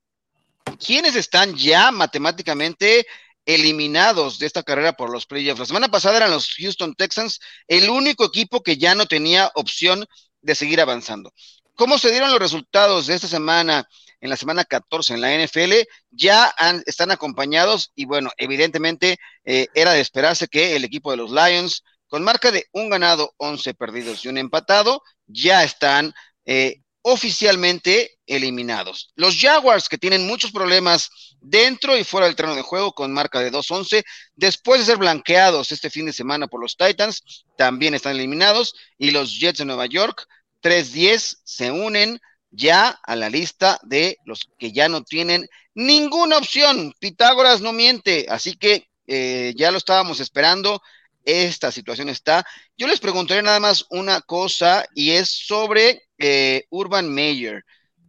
quiénes 0.79 1.17
están 1.17 1.57
ya 1.57 1.91
matemáticamente 1.91 3.07
eliminados 3.45 4.39
de 4.39 4.47
esta 4.47 4.63
carrera 4.63 4.93
por 4.93 5.11
los 5.11 5.27
playoffs. 5.27 5.59
La 5.59 5.67
semana 5.67 5.89
pasada 5.89 6.19
eran 6.19 6.31
los 6.31 6.55
Houston 6.55 6.95
Texans, 6.95 7.41
el 7.67 7.91
único 7.91 8.25
equipo 8.25 8.63
que 8.63 8.77
ya 8.77 8.95
no 8.95 9.07
tenía 9.07 9.51
opción 9.55 10.07
de 10.41 10.55
seguir 10.55 10.81
avanzando. 10.81 11.33
¿Cómo 11.75 11.99
se 11.99 12.11
dieron 12.11 12.31
los 12.31 12.39
resultados 12.39 13.07
de 13.07 13.15
esta 13.15 13.27
semana? 13.27 13.89
En 14.21 14.31
la 14.31 14.37
semana 14.37 14.65
14 14.65 15.15
en 15.15 15.21
la 15.21 15.35
NFL, 15.35 15.73
ya 16.11 16.55
están 16.87 17.11
acompañados 17.11 17.93
y 17.95 18.05
bueno, 18.05 18.31
evidentemente 18.37 19.19
eh, 19.45 19.69
era 19.75 19.93
de 19.93 20.01
esperarse 20.01 20.49
que 20.49 20.77
el 20.77 20.85
equipo 20.85 21.11
de 21.11 21.17
los 21.17 21.31
Lions, 21.31 21.85
con 22.09 22.23
marca 22.23 22.51
de 22.51 22.67
un 22.73 22.91
ganado, 22.91 23.35
11 23.39 23.75
perdidos 23.75 24.25
y 24.25 24.29
un 24.29 24.39
empatado, 24.39 25.03
ya 25.27 25.65
están 25.65 26.13
eh, 26.45 26.83
oficialmente 27.03 28.19
eliminados. 28.27 29.11
Los 29.15 29.39
Jaguars, 29.41 29.89
que 29.89 29.99
tienen 29.99 30.27
muchos 30.27 30.53
problemas 30.53 31.11
dentro 31.41 31.97
y 31.97 32.05
fuera 32.05 32.27
del 32.27 32.37
terreno 32.37 32.57
de 32.57 32.63
juego, 32.63 32.93
con 32.93 33.13
marca 33.13 33.41
de 33.41 33.51
2-11, 33.51 34.05
después 34.35 34.81
de 34.81 34.87
ser 34.87 34.99
blanqueados 34.99 35.73
este 35.73 35.91
fin 35.91 36.07
de 36.07 36.13
semana 36.13 36.47
por 36.47 36.61
los 36.61 36.77
Titans, 36.77 37.45
también 37.57 37.95
están 37.95 38.17
eliminados. 38.17 38.75
Y 38.99 39.11
los 39.13 39.39
Jets 39.39 39.59
de 39.59 39.65
Nueva 39.65 39.87
York, 39.87 40.27
3-10, 40.63 41.39
se 41.45 41.71
unen 41.71 42.21
ya 42.51 42.99
a 43.03 43.17
la 43.17 43.31
lista 43.31 43.79
de 43.83 44.19
los 44.25 44.49
que 44.59 44.73
ya 44.73 44.89
no 44.89 45.03
tienen 45.03 45.49
ninguna 45.75 46.39
opción. 46.39 46.93
Pitágoras 46.99 47.61
no 47.61 47.73
miente, 47.73 48.27
así 48.29 48.57
que 48.57 48.89
eh, 49.07 49.55
ya 49.57 49.71
lo 49.71 49.79
estábamos 49.79 50.21
esperando. 50.21 50.83
Esta 51.25 51.71
situación 51.71 52.09
está. 52.09 52.45
Yo 52.77 52.87
les 52.87 53.01
preguntaré 53.01 53.43
nada 53.43 53.61
más 53.61 53.85
una 53.91 54.21
cosa 54.23 54.87
y 54.95 55.11
es 55.11 55.29
sobre 55.29 56.03
eh, 56.19 56.65
Urban 56.71 57.13
Meyer. 57.13 57.65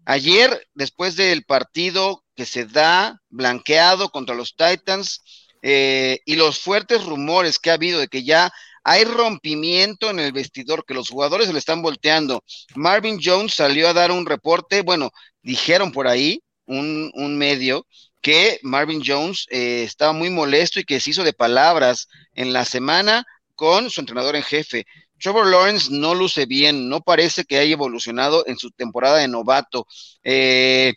Ayer, 0.06 0.68
después 0.74 1.16
del 1.16 1.44
partido 1.44 2.24
que 2.36 2.46
se 2.46 2.66
da 2.66 3.22
blanqueado 3.30 4.10
contra 4.10 4.36
los 4.36 4.56
Titans 4.56 5.22
eh, 5.62 6.20
y 6.26 6.36
los 6.36 6.60
fuertes 6.60 7.06
rumores 7.06 7.60
que 7.60 7.70
ha 7.70 7.76
habido 7.76 8.00
de 8.00 8.08
que 8.08 8.24
ya 8.24 8.52
hay 8.84 9.04
rompimiento 9.04 10.10
en 10.10 10.20
el 10.20 10.32
vestidor, 10.32 10.86
que 10.86 10.94
los 10.94 11.10
jugadores 11.10 11.52
le 11.52 11.60
están 11.60 11.82
volteando. 11.82 12.44
Marvin 12.76 13.20
Jones 13.24 13.54
salió 13.54 13.90
a 13.90 13.94
dar 13.94 14.12
un 14.12 14.26
reporte, 14.26 14.82
bueno, 14.82 15.12
dijeron 15.42 15.92
por 15.92 16.08
ahí, 16.08 16.42
un, 16.66 17.38
medio, 17.38 17.86
que 18.22 18.60
Marvin 18.64 19.04
Jones 19.06 19.46
eh, 19.50 19.84
estaba 19.84 20.14
muy 20.14 20.30
molesto 20.30 20.80
y 20.80 20.86
que 20.86 21.00
se 21.00 21.10
hizo 21.10 21.24
de 21.24 21.34
palabras 21.34 22.08
en 22.34 22.54
la 22.54 22.66
semana 22.66 23.26
con 23.56 23.90
su 23.90 24.00
entrenador 24.00 24.36
en 24.36 24.44
jefe. 24.44 24.86
Trevor 25.20 25.48
Lawrence 25.48 25.90
no 25.92 26.16
luce 26.16 26.46
bien, 26.46 26.90
no 26.90 27.02
parece 27.02 27.44
que 27.44 27.58
haya 27.58 27.74
evolucionado 27.74 28.44
en 28.48 28.58
su 28.58 28.72
temporada 28.72 29.18
de 29.18 29.28
novato. 29.28 29.86
Eh, 30.24 30.94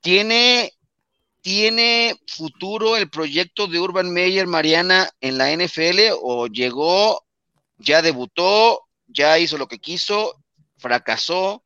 tiene 0.00 0.72
¿Tiene 1.40 2.16
futuro 2.26 2.96
el 2.96 3.08
proyecto 3.08 3.66
de 3.66 3.78
Urban 3.78 4.12
Meyer, 4.12 4.46
Mariana, 4.46 5.08
en 5.20 5.38
la 5.38 5.50
NFL 5.50 6.14
o 6.20 6.46
llegó, 6.46 7.22
ya 7.78 8.02
debutó, 8.02 8.82
ya 9.06 9.38
hizo 9.38 9.56
lo 9.56 9.68
que 9.68 9.78
quiso, 9.78 10.34
fracasó? 10.78 11.62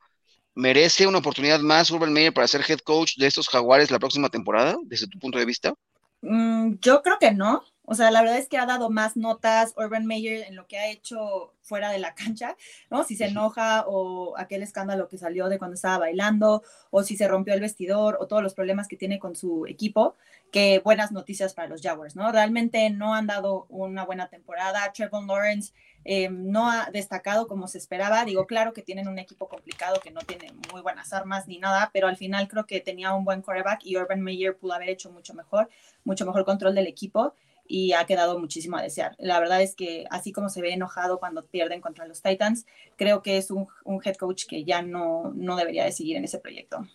¿Merece 0.55 1.07
una 1.07 1.19
oportunidad 1.19 1.61
más 1.61 1.91
Urban 1.91 2.13
Meyer 2.13 2.35
para 2.35 2.47
ser 2.47 2.63
head 2.69 2.81
coach 2.81 3.17
de 3.17 3.27
estos 3.27 3.49
jaguares 3.49 3.91
la 3.91 3.99
próxima 3.99 4.29
temporada, 4.29 4.77
desde 4.85 5.09
tu 5.09 5.19
punto 5.19 5.39
de 5.39 5.47
vista? 5.47 5.75
Mm, 6.21 6.75
yo 6.81 7.03
creo 7.03 7.19
que 7.19 7.33
no. 7.33 7.65
O 7.93 7.95
sea, 7.95 8.11
la 8.11 8.23
verdad 8.23 8.39
es 8.39 8.49
que 8.49 8.57
ha 8.57 8.65
dado 8.65 8.89
más 8.89 9.19
notas 9.19 9.75
Urban 9.77 10.07
Meyer 10.07 10.47
en 10.49 10.57
lo 10.57 10.67
que 10.67 10.79
ha 10.79 10.89
hecho 10.89 11.53
fuera 11.61 11.91
de 11.91 11.99
la 11.99 12.15
cancha, 12.15 12.57
¿no? 12.89 13.05
Si 13.05 13.17
se 13.17 13.27
enoja 13.27 13.85
o 13.87 14.33
aquel 14.39 14.63
escándalo 14.63 15.09
que 15.09 15.19
salió 15.19 15.51
de 15.51 15.59
cuando 15.59 15.75
estaba 15.75 15.99
bailando 15.99 16.63
o 16.91 17.03
si 17.03 17.19
se 17.19 17.29
rompió 17.29 17.53
el 17.53 17.61
vestidor 17.61 18.17
o 18.19 18.27
todos 18.27 18.43
los 18.43 18.55
problemas 18.55 18.89
que 18.89 18.97
tiene 18.97 19.19
con 19.19 19.37
su 19.37 19.67
equipo, 19.67 20.17
que 20.51 20.79
buenas 20.83 21.13
noticias 21.13 21.53
para 21.53 21.69
los 21.69 21.83
Jaguars, 21.83 22.17
¿no? 22.17 22.33
Realmente 22.33 22.89
no 22.89 23.15
han 23.15 23.27
dado 23.27 23.67
una 23.69 24.07
buena 24.07 24.29
temporada. 24.29 24.91
Trevor 24.95 25.27
Lawrence 25.27 25.75
eh, 26.07 26.31
no 26.31 26.71
ha 26.71 26.89
destacado 26.91 27.47
como 27.47 27.69
se 27.69 27.77
esperaba. 27.77 28.25
Digo, 28.25 28.47
claro 28.47 28.73
que 28.73 28.81
tienen 28.81 29.07
un 29.07 29.19
equipo 29.19 29.51
complicado 29.51 30.01
que 30.01 30.11
no 30.11 30.23
tiene 30.23 30.51
muy 30.73 30.81
buenas 30.81 31.13
armas 31.13 31.47
ni 31.47 31.59
nada, 31.59 31.91
pero 31.93 32.09
al 32.09 32.17
final 32.17 32.49
creo 32.49 32.65
que 32.65 32.81
tenía 32.81 33.13
un 33.13 33.27
buen 33.27 33.43
quarterback 33.43 33.85
y 33.85 33.99
Urban 33.99 34.23
Meyer 34.23 34.57
pudo 34.57 34.73
haber 34.73 34.89
hecho 34.89 35.11
mucho 35.11 35.35
mejor, 35.35 35.69
mucho 36.05 36.25
mejor 36.25 36.47
control 36.47 36.75
del 36.75 36.87
equipo 36.87 37.35
y 37.73 37.95
ha 37.95 38.05
quedado 38.05 38.39
muchísimo 38.39 38.77
a 38.77 38.83
desear. 38.83 39.17
La 39.19 39.41
verdad 39.41 39.63
es 39.63 39.75
que 39.75 40.05
así 40.11 40.31
como 40.31 40.51
se 40.51 40.61
ve 40.61 40.75
enojado 40.75 41.19
cuando 41.19 41.47
pierden 41.47 41.81
contra 41.81 42.07
los 42.07 42.21
Titans, 42.21 42.67
creo 42.99 43.23
que 43.23 43.39
es 43.39 43.51
un, 43.51 43.67
head 44.05 44.17
coach 44.17 44.45
que 44.47 44.63
ya 44.65 44.83
no, 44.83 45.33
no 45.35 45.57
debería 45.57 45.87
de 45.87 45.93
seguir 45.93 46.19
en 46.19 46.25
ese 46.25 46.39
proyecto. 46.39 46.87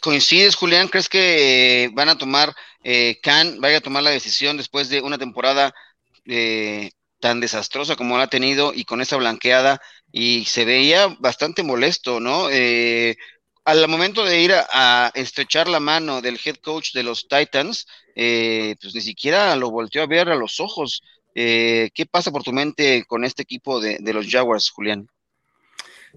¿Coincides, 0.00 0.54
Julián? 0.54 0.86
¿Crees 0.86 1.08
que 1.08 1.90
van 1.94 2.08
a 2.08 2.16
tomar, 2.16 2.54
eh, 2.84 3.18
Khan 3.20 3.60
vaya 3.60 3.78
a 3.78 3.80
tomar 3.80 4.04
la 4.04 4.10
decisión 4.10 4.56
después 4.56 4.88
de 4.88 5.00
una 5.00 5.18
temporada 5.18 5.74
eh, 6.26 6.92
tan 7.18 7.40
desastrosa 7.40 7.96
como 7.96 8.16
la 8.18 8.24
ha 8.24 8.28
tenido 8.28 8.72
y 8.72 8.84
con 8.84 9.00
esa 9.00 9.16
blanqueada 9.16 9.80
y 10.12 10.44
se 10.44 10.64
veía 10.64 11.08
bastante 11.18 11.64
molesto, 11.64 12.20
¿no? 12.20 12.50
Eh, 12.52 13.16
al 13.68 13.86
momento 13.86 14.24
de 14.24 14.40
ir 14.40 14.54
a, 14.54 15.12
estrechar 15.14 15.68
la 15.68 15.78
mano 15.78 16.22
del 16.22 16.40
head 16.42 16.56
coach 16.56 16.94
de 16.94 17.02
los 17.02 17.28
Titans, 17.28 17.86
eh, 18.14 18.76
pues 18.80 18.94
ni 18.94 19.02
siquiera 19.02 19.54
lo 19.56 19.70
volteó 19.70 20.02
a 20.02 20.06
ver 20.06 20.30
a 20.30 20.36
los 20.36 20.58
ojos. 20.58 21.02
Eh, 21.34 21.90
¿Qué 21.92 22.06
pasa 22.06 22.30
por 22.30 22.42
tu 22.42 22.50
mente 22.50 23.04
con 23.06 23.24
este 23.24 23.42
equipo 23.42 23.78
de, 23.78 24.00
los 24.14 24.26
Jaguars, 24.26 24.70
Julián? 24.70 25.06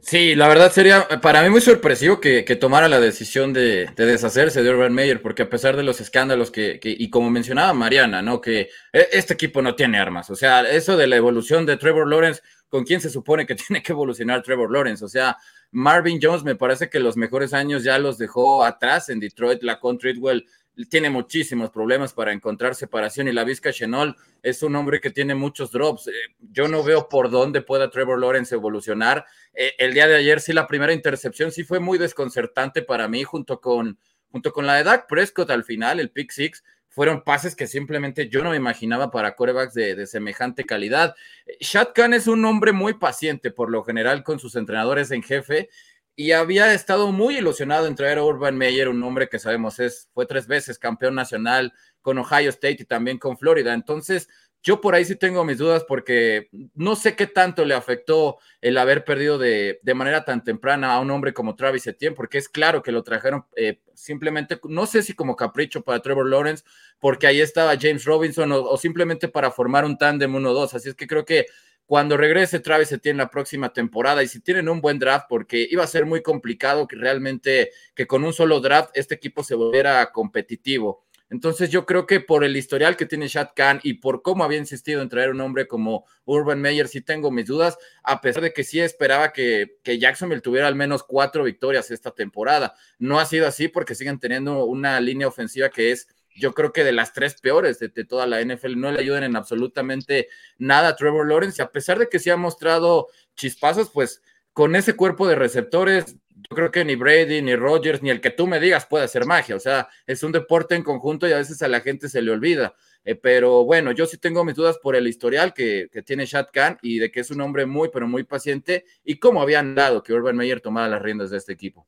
Sí, 0.01 0.33
la 0.33 0.47
verdad 0.47 0.71
sería 0.71 1.09
para 1.21 1.43
mí 1.43 1.49
muy 1.49 1.59
sorpresivo 1.59 2.21
que, 2.21 2.43
tomara 2.55 2.87
la 2.87 3.01
decisión 3.01 3.51
de, 3.51 3.89
deshacerse 3.97 4.63
de 4.63 4.69
Urban 4.69 4.93
Meyer, 4.93 5.21
porque 5.21 5.41
a 5.41 5.49
pesar 5.49 5.75
de 5.75 5.83
los 5.83 5.99
escándalos 5.99 6.51
que, 6.51 6.79
y 6.81 7.09
como 7.09 7.29
mencionaba 7.29 7.73
Mariana, 7.73 8.21
¿no? 8.21 8.39
Que 8.39 8.69
e, 8.93 9.09
este 9.11 9.33
equipo 9.33 9.61
no 9.61 9.75
tiene 9.75 9.99
armas. 9.99 10.29
O 10.29 10.37
sea, 10.37 10.61
eso 10.61 10.95
de 10.95 11.07
la 11.07 11.17
evolución 11.17 11.65
de 11.65 11.75
Trevor 11.75 12.07
Lawrence, 12.07 12.41
¿con 12.69 12.85
quién 12.85 13.01
se 13.01 13.09
supone 13.09 13.45
que 13.45 13.55
tiene 13.67 13.83
que 13.83 13.91
evolucionar 13.91 14.41
Trevor 14.41 14.71
Lawrence? 14.71 15.03
O 15.03 15.09
sea, 15.09 15.37
Marvin 15.71 16.19
Jones 16.21 16.43
me 16.43 16.55
parece 16.55 16.89
que 16.89 16.99
los 16.99 17.15
mejores 17.15 17.53
años 17.53 17.83
ya 17.83 17.97
los 17.97 18.17
dejó 18.17 18.63
atrás 18.63 19.09
en 19.09 19.19
Detroit. 19.19 19.63
La 19.63 19.79
Treadwell 19.79 20.45
tiene 20.89 21.09
muchísimos 21.09 21.69
problemas 21.69 22.13
para 22.13 22.33
encontrar 22.33 22.75
separación 22.75 23.27
y 23.27 23.33
la 23.33 23.43
Vizca 23.43 23.71
Chenol 23.71 24.15
es 24.41 24.63
un 24.63 24.75
hombre 24.75 24.99
que 24.99 25.11
tiene 25.11 25.35
muchos 25.35 25.71
drops. 25.71 26.07
Eh, 26.07 26.11
yo 26.39 26.67
no 26.67 26.83
veo 26.83 27.07
por 27.09 27.29
dónde 27.29 27.61
pueda 27.61 27.89
Trevor 27.89 28.19
Lawrence 28.19 28.55
evolucionar. 28.55 29.25
Eh, 29.53 29.73
el 29.77 29.93
día 29.93 30.07
de 30.07 30.15
ayer 30.15 30.41
sí 30.41 30.53
la 30.53 30.67
primera 30.67 30.93
intercepción 30.93 31.51
sí 31.51 31.63
fue 31.63 31.79
muy 31.79 31.97
desconcertante 31.97 32.81
para 32.81 33.07
mí 33.07 33.23
junto 33.23 33.61
con, 33.61 33.97
junto 34.29 34.51
con 34.51 34.65
la 34.65 34.75
de 34.75 34.83
Dak 34.83 35.07
Prescott 35.07 35.51
al 35.51 35.63
final, 35.63 35.99
el 35.99 36.09
pick 36.09 36.31
six 36.31 36.63
fueron 36.91 37.23
pases 37.23 37.55
que 37.55 37.67
simplemente 37.67 38.27
yo 38.27 38.43
no 38.43 38.51
me 38.51 38.57
imaginaba 38.57 39.11
para 39.11 39.35
corebacks 39.35 39.73
de, 39.73 40.05
semejante 40.05 40.65
calidad. 40.65 41.15
Shad 41.61 41.89
Khan 41.95 42.13
es 42.13 42.27
un 42.27 42.43
hombre 42.43 42.73
muy 42.73 42.95
paciente 42.95 43.49
por 43.49 43.71
lo 43.71 43.83
general 43.83 44.23
con 44.23 44.39
sus 44.39 44.55
entrenadores 44.57 45.09
en 45.11 45.23
jefe 45.23 45.69
y 46.17 46.33
había 46.33 46.73
estado 46.73 47.13
muy 47.13 47.37
ilusionado 47.37 47.87
en 47.87 47.95
traer 47.95 48.17
a 48.17 48.23
Urban 48.23 48.57
Meyer, 48.57 48.89
un 48.89 49.01
hombre 49.03 49.29
que 49.29 49.39
sabemos 49.39 49.79
es, 49.79 50.09
fue 50.13 50.25
tres 50.25 50.47
veces 50.47 50.77
campeón 50.77 51.15
nacional 51.15 51.73
con 52.01 52.17
Ohio 52.17 52.49
State 52.49 52.77
y 52.79 52.85
también 52.85 53.17
con 53.17 53.37
Florida. 53.37 53.73
Entonces, 53.73 54.27
yo 54.63 54.79
por 54.79 54.93
ahí 54.93 55.05
sí 55.05 55.15
tengo 55.15 55.43
mis 55.43 55.57
dudas 55.57 55.83
porque 55.87 56.49
no 56.75 56.95
sé 56.95 57.15
qué 57.15 57.25
tanto 57.25 57.65
le 57.65 57.73
afectó 57.73 58.37
el 58.61 58.77
haber 58.77 59.03
perdido 59.03 59.37
de, 59.37 59.79
manera 59.95 60.23
tan 60.23 60.43
temprana 60.43 60.93
a 60.93 60.99
un 60.99 61.09
hombre 61.09 61.33
como 61.33 61.55
Travis 61.55 61.87
Etienne, 61.87 62.15
porque 62.15 62.37
es 62.37 62.47
claro 62.47 62.83
que 62.83 62.91
lo 62.91 63.03
trajeron 63.03 63.45
eh, 63.55 63.79
simplemente, 63.95 64.59
no 64.69 64.85
sé 64.85 65.01
si 65.01 65.13
como 65.13 65.35
capricho 65.35 65.81
para 65.81 66.01
Trevor 66.01 66.29
Lawrence, 66.29 66.63
porque 66.99 67.27
ahí 67.27 67.41
estaba 67.41 67.75
James 67.79 68.05
Robinson 68.05 68.51
o, 68.51 68.77
simplemente 68.77 69.27
para 69.27 69.51
formar 69.51 69.83
un 69.83 69.97
tándem 69.97 70.31
1-2. 70.33 70.75
Así 70.75 70.89
es 70.89 70.95
que 70.95 71.07
creo 71.07 71.25
que 71.25 71.47
cuando 71.87 72.15
regrese 72.15 72.59
Travis 72.59 72.91
Etienne 72.91 73.17
la 73.17 73.29
próxima 73.29 73.73
temporada 73.73 74.23
y 74.23 74.27
si 74.27 74.39
tienen 74.39 74.69
un 74.69 74.79
buen 74.79 74.99
draft, 74.99 75.25
porque 75.27 75.67
iba 75.69 75.83
a 75.83 75.87
ser 75.87 76.05
muy 76.05 76.21
complicado 76.21 76.87
que 76.87 76.95
realmente 76.95 77.71
que 77.95 78.07
con 78.07 78.23
un 78.23 78.31
solo 78.31 78.59
draft 78.61 78.91
este 78.93 79.15
equipo 79.15 79.43
se 79.43 79.55
volviera 79.55 80.11
competitivo. 80.11 81.03
Entonces 81.31 81.71
yo 81.71 81.87
creo 81.87 82.05
que 82.05 82.19
por 82.19 82.43
el 82.43 82.55
historial 82.55 82.97
que 82.97 83.07
tiene 83.07 83.27
Shad 83.27 83.49
Khan 83.55 83.79
y 83.81 83.95
por 83.95 84.21
cómo 84.21 84.43
había 84.43 84.59
insistido 84.59 85.01
en 85.01 85.09
traer 85.09 85.31
un 85.31 85.41
hombre 85.41 85.67
como 85.67 86.05
Urban 86.25 86.61
Meyer, 86.61 86.87
sí 86.87 87.01
tengo 87.01 87.31
mis 87.31 87.47
dudas, 87.47 87.77
a 88.03 88.21
pesar 88.21 88.43
de 88.43 88.53
que 88.53 88.63
sí 88.63 88.79
esperaba 88.79 89.33
que, 89.33 89.77
que 89.81 89.97
Jacksonville 89.97 90.41
tuviera 90.41 90.67
al 90.67 90.75
menos 90.75 91.01
cuatro 91.01 91.43
victorias 91.45 91.89
esta 91.89 92.11
temporada. 92.11 92.75
No 92.99 93.19
ha 93.19 93.25
sido 93.25 93.47
así 93.47 93.69
porque 93.69 93.95
siguen 93.95 94.19
teniendo 94.19 94.65
una 94.65 94.99
línea 94.99 95.27
ofensiva 95.27 95.69
que 95.69 95.91
es 95.91 96.07
yo 96.35 96.53
creo 96.53 96.73
que 96.73 96.83
de 96.83 96.91
las 96.91 97.13
tres 97.13 97.35
peores 97.39 97.79
de, 97.79 97.89
toda 97.89 98.25
la 98.25 98.41
NFL, 98.41 98.79
no 98.79 98.91
le 98.91 98.99
ayudan 98.99 99.23
en 99.23 99.35
absolutamente 99.35 100.27
nada 100.57 100.89
a 100.89 100.95
Trevor 100.95 101.27
Lawrence, 101.27 101.61
y 101.61 101.63
a 101.63 101.71
pesar 101.71 101.99
de 101.99 102.09
que 102.09 102.19
sí 102.19 102.29
ha 102.29 102.37
mostrado 102.37 103.07
chispazos, 103.35 103.89
pues 103.89 104.21
con 104.53 104.75
ese 104.75 104.95
cuerpo 104.95 105.27
de 105.27 105.35
receptores, 105.35 106.17
yo 106.49 106.55
creo 106.55 106.71
que 106.71 106.85
ni 106.85 106.95
Brady, 106.95 107.41
ni 107.41 107.55
Rogers, 107.55 108.01
ni 108.01 108.09
el 108.09 108.21
que 108.21 108.31
tú 108.31 108.47
me 108.47 108.59
digas 108.59 108.85
puede 108.85 109.05
hacer 109.05 109.25
magia. 109.25 109.55
O 109.55 109.59
sea, 109.59 109.89
es 110.07 110.23
un 110.23 110.31
deporte 110.31 110.75
en 110.75 110.83
conjunto 110.83 111.27
y 111.27 111.33
a 111.33 111.37
veces 111.37 111.61
a 111.61 111.67
la 111.67 111.81
gente 111.81 112.09
se 112.09 112.21
le 112.21 112.31
olvida. 112.31 112.73
Eh, 113.03 113.15
pero 113.15 113.63
bueno, 113.65 113.91
yo 113.91 114.05
sí 114.05 114.17
tengo 114.17 114.43
mis 114.43 114.55
dudas 114.55 114.77
por 114.77 114.95
el 114.95 115.07
historial 115.07 115.53
que, 115.53 115.89
tiene 116.05 116.25
Shad 116.25 116.47
Khan 116.53 116.77
y 116.81 116.99
de 116.99 117.11
que 117.11 117.19
es 117.19 117.31
un 117.31 117.41
hombre 117.41 117.65
muy, 117.65 117.89
pero 117.91 118.07
muy 118.07 118.23
paciente 118.23 118.85
y 119.03 119.17
cómo 119.17 119.41
habían 119.41 119.75
dado 119.75 120.03
que 120.03 120.13
Urban 120.13 120.35
Meyer 120.35 120.61
tomara 120.61 120.87
las 120.87 121.01
riendas 121.01 121.29
de 121.31 121.37
este 121.37 121.53
equipo. 121.53 121.87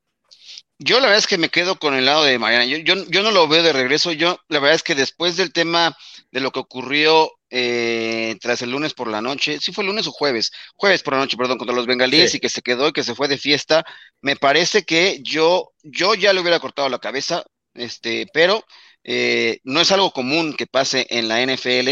Yo 0.80 0.98
la 0.98 1.04
verdad 1.04 1.20
es 1.20 1.28
que 1.28 1.38
me 1.38 1.50
quedo 1.50 1.78
con 1.78 1.94
el 1.94 2.06
lado 2.06 2.24
de 2.24 2.40
Mariana. 2.40 2.66
Yo, 2.66 2.78
yo, 2.78 3.06
yo 3.08 3.24
no 3.24 3.32
lo 3.32 3.48
veo 3.48 3.64
de 3.64 3.74
regreso. 3.74 4.12
Yo 4.12 4.40
la 4.50 4.60
verdad 4.60 4.76
es 4.76 4.84
que 4.84 4.96
después 4.96 5.38
del 5.38 5.54
tema 5.54 5.96
de 6.34 6.40
lo 6.40 6.52
que 6.52 6.60
ocurrió 6.60 7.32
eh, 7.52 8.36
tras 8.42 8.64
el 8.64 8.72
lunes 8.72 8.96
por 8.96 9.08
la 9.08 9.22
noche, 9.22 9.60
sí 9.62 9.72
fue 9.72 9.84
lunes 9.84 10.08
o 10.08 10.12
jueves, 10.12 10.52
jueves 10.76 11.04
por 11.04 11.14
la 11.14 11.20
noche, 11.20 11.38
perdón, 11.38 11.60
contra 11.60 11.76
los 11.76 11.86
bengalíes 11.86 12.34
y 12.34 12.40
que 12.40 12.50
se 12.50 12.64
quedó 12.64 12.88
y 12.88 12.92
que 12.92 13.04
se 13.04 13.14
fue 13.14 13.28
de 13.28 13.38
fiesta, 13.38 13.86
me 14.20 14.36
parece 14.36 14.82
que 14.82 15.20
yo, 15.22 15.70
yo 15.84 16.16
ya 16.16 16.34
le 16.34 16.42
hubiera 16.42 16.60
cortado 16.60 16.90
la 16.90 16.98
cabeza, 16.98 17.44
este, 17.76 18.26
pero 18.34 18.66
eh, 19.04 19.60
no 19.64 19.80
es 19.80 19.92
algo 19.92 20.10
común 20.10 20.56
que 20.56 20.66
pase 20.66 21.06
en 21.12 21.28
la 21.28 21.40
NFL. 21.46 21.92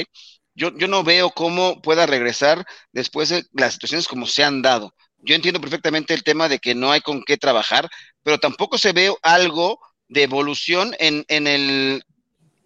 Yo, 0.56 0.76
yo 0.76 0.88
no 0.88 1.04
veo 1.04 1.30
cómo 1.30 1.80
pueda 1.80 2.08
regresar 2.08 2.66
después 2.92 3.30
de 3.30 3.44
las 3.54 3.74
situaciones 3.74 4.08
como 4.08 4.26
se 4.26 4.44
han 4.44 4.64
dado. 4.64 4.96
Yo 5.20 5.36
entiendo 5.36 5.62
perfectamente 5.62 6.16
el 6.16 6.24
tema 6.24 6.50
de 6.50 6.58
que 6.58 6.74
no 6.74 6.92
hay 6.92 7.02
con 7.02 7.22
qué 7.22 7.38
trabajar, 7.38 7.88
pero 8.24 8.40
tampoco 8.40 8.80
se 8.80 8.92
ve 8.92 9.14
algo 9.22 9.80
de 10.08 10.24
evolución 10.24 10.96
en, 10.98 11.26
en 11.28 11.46
el 11.46 12.04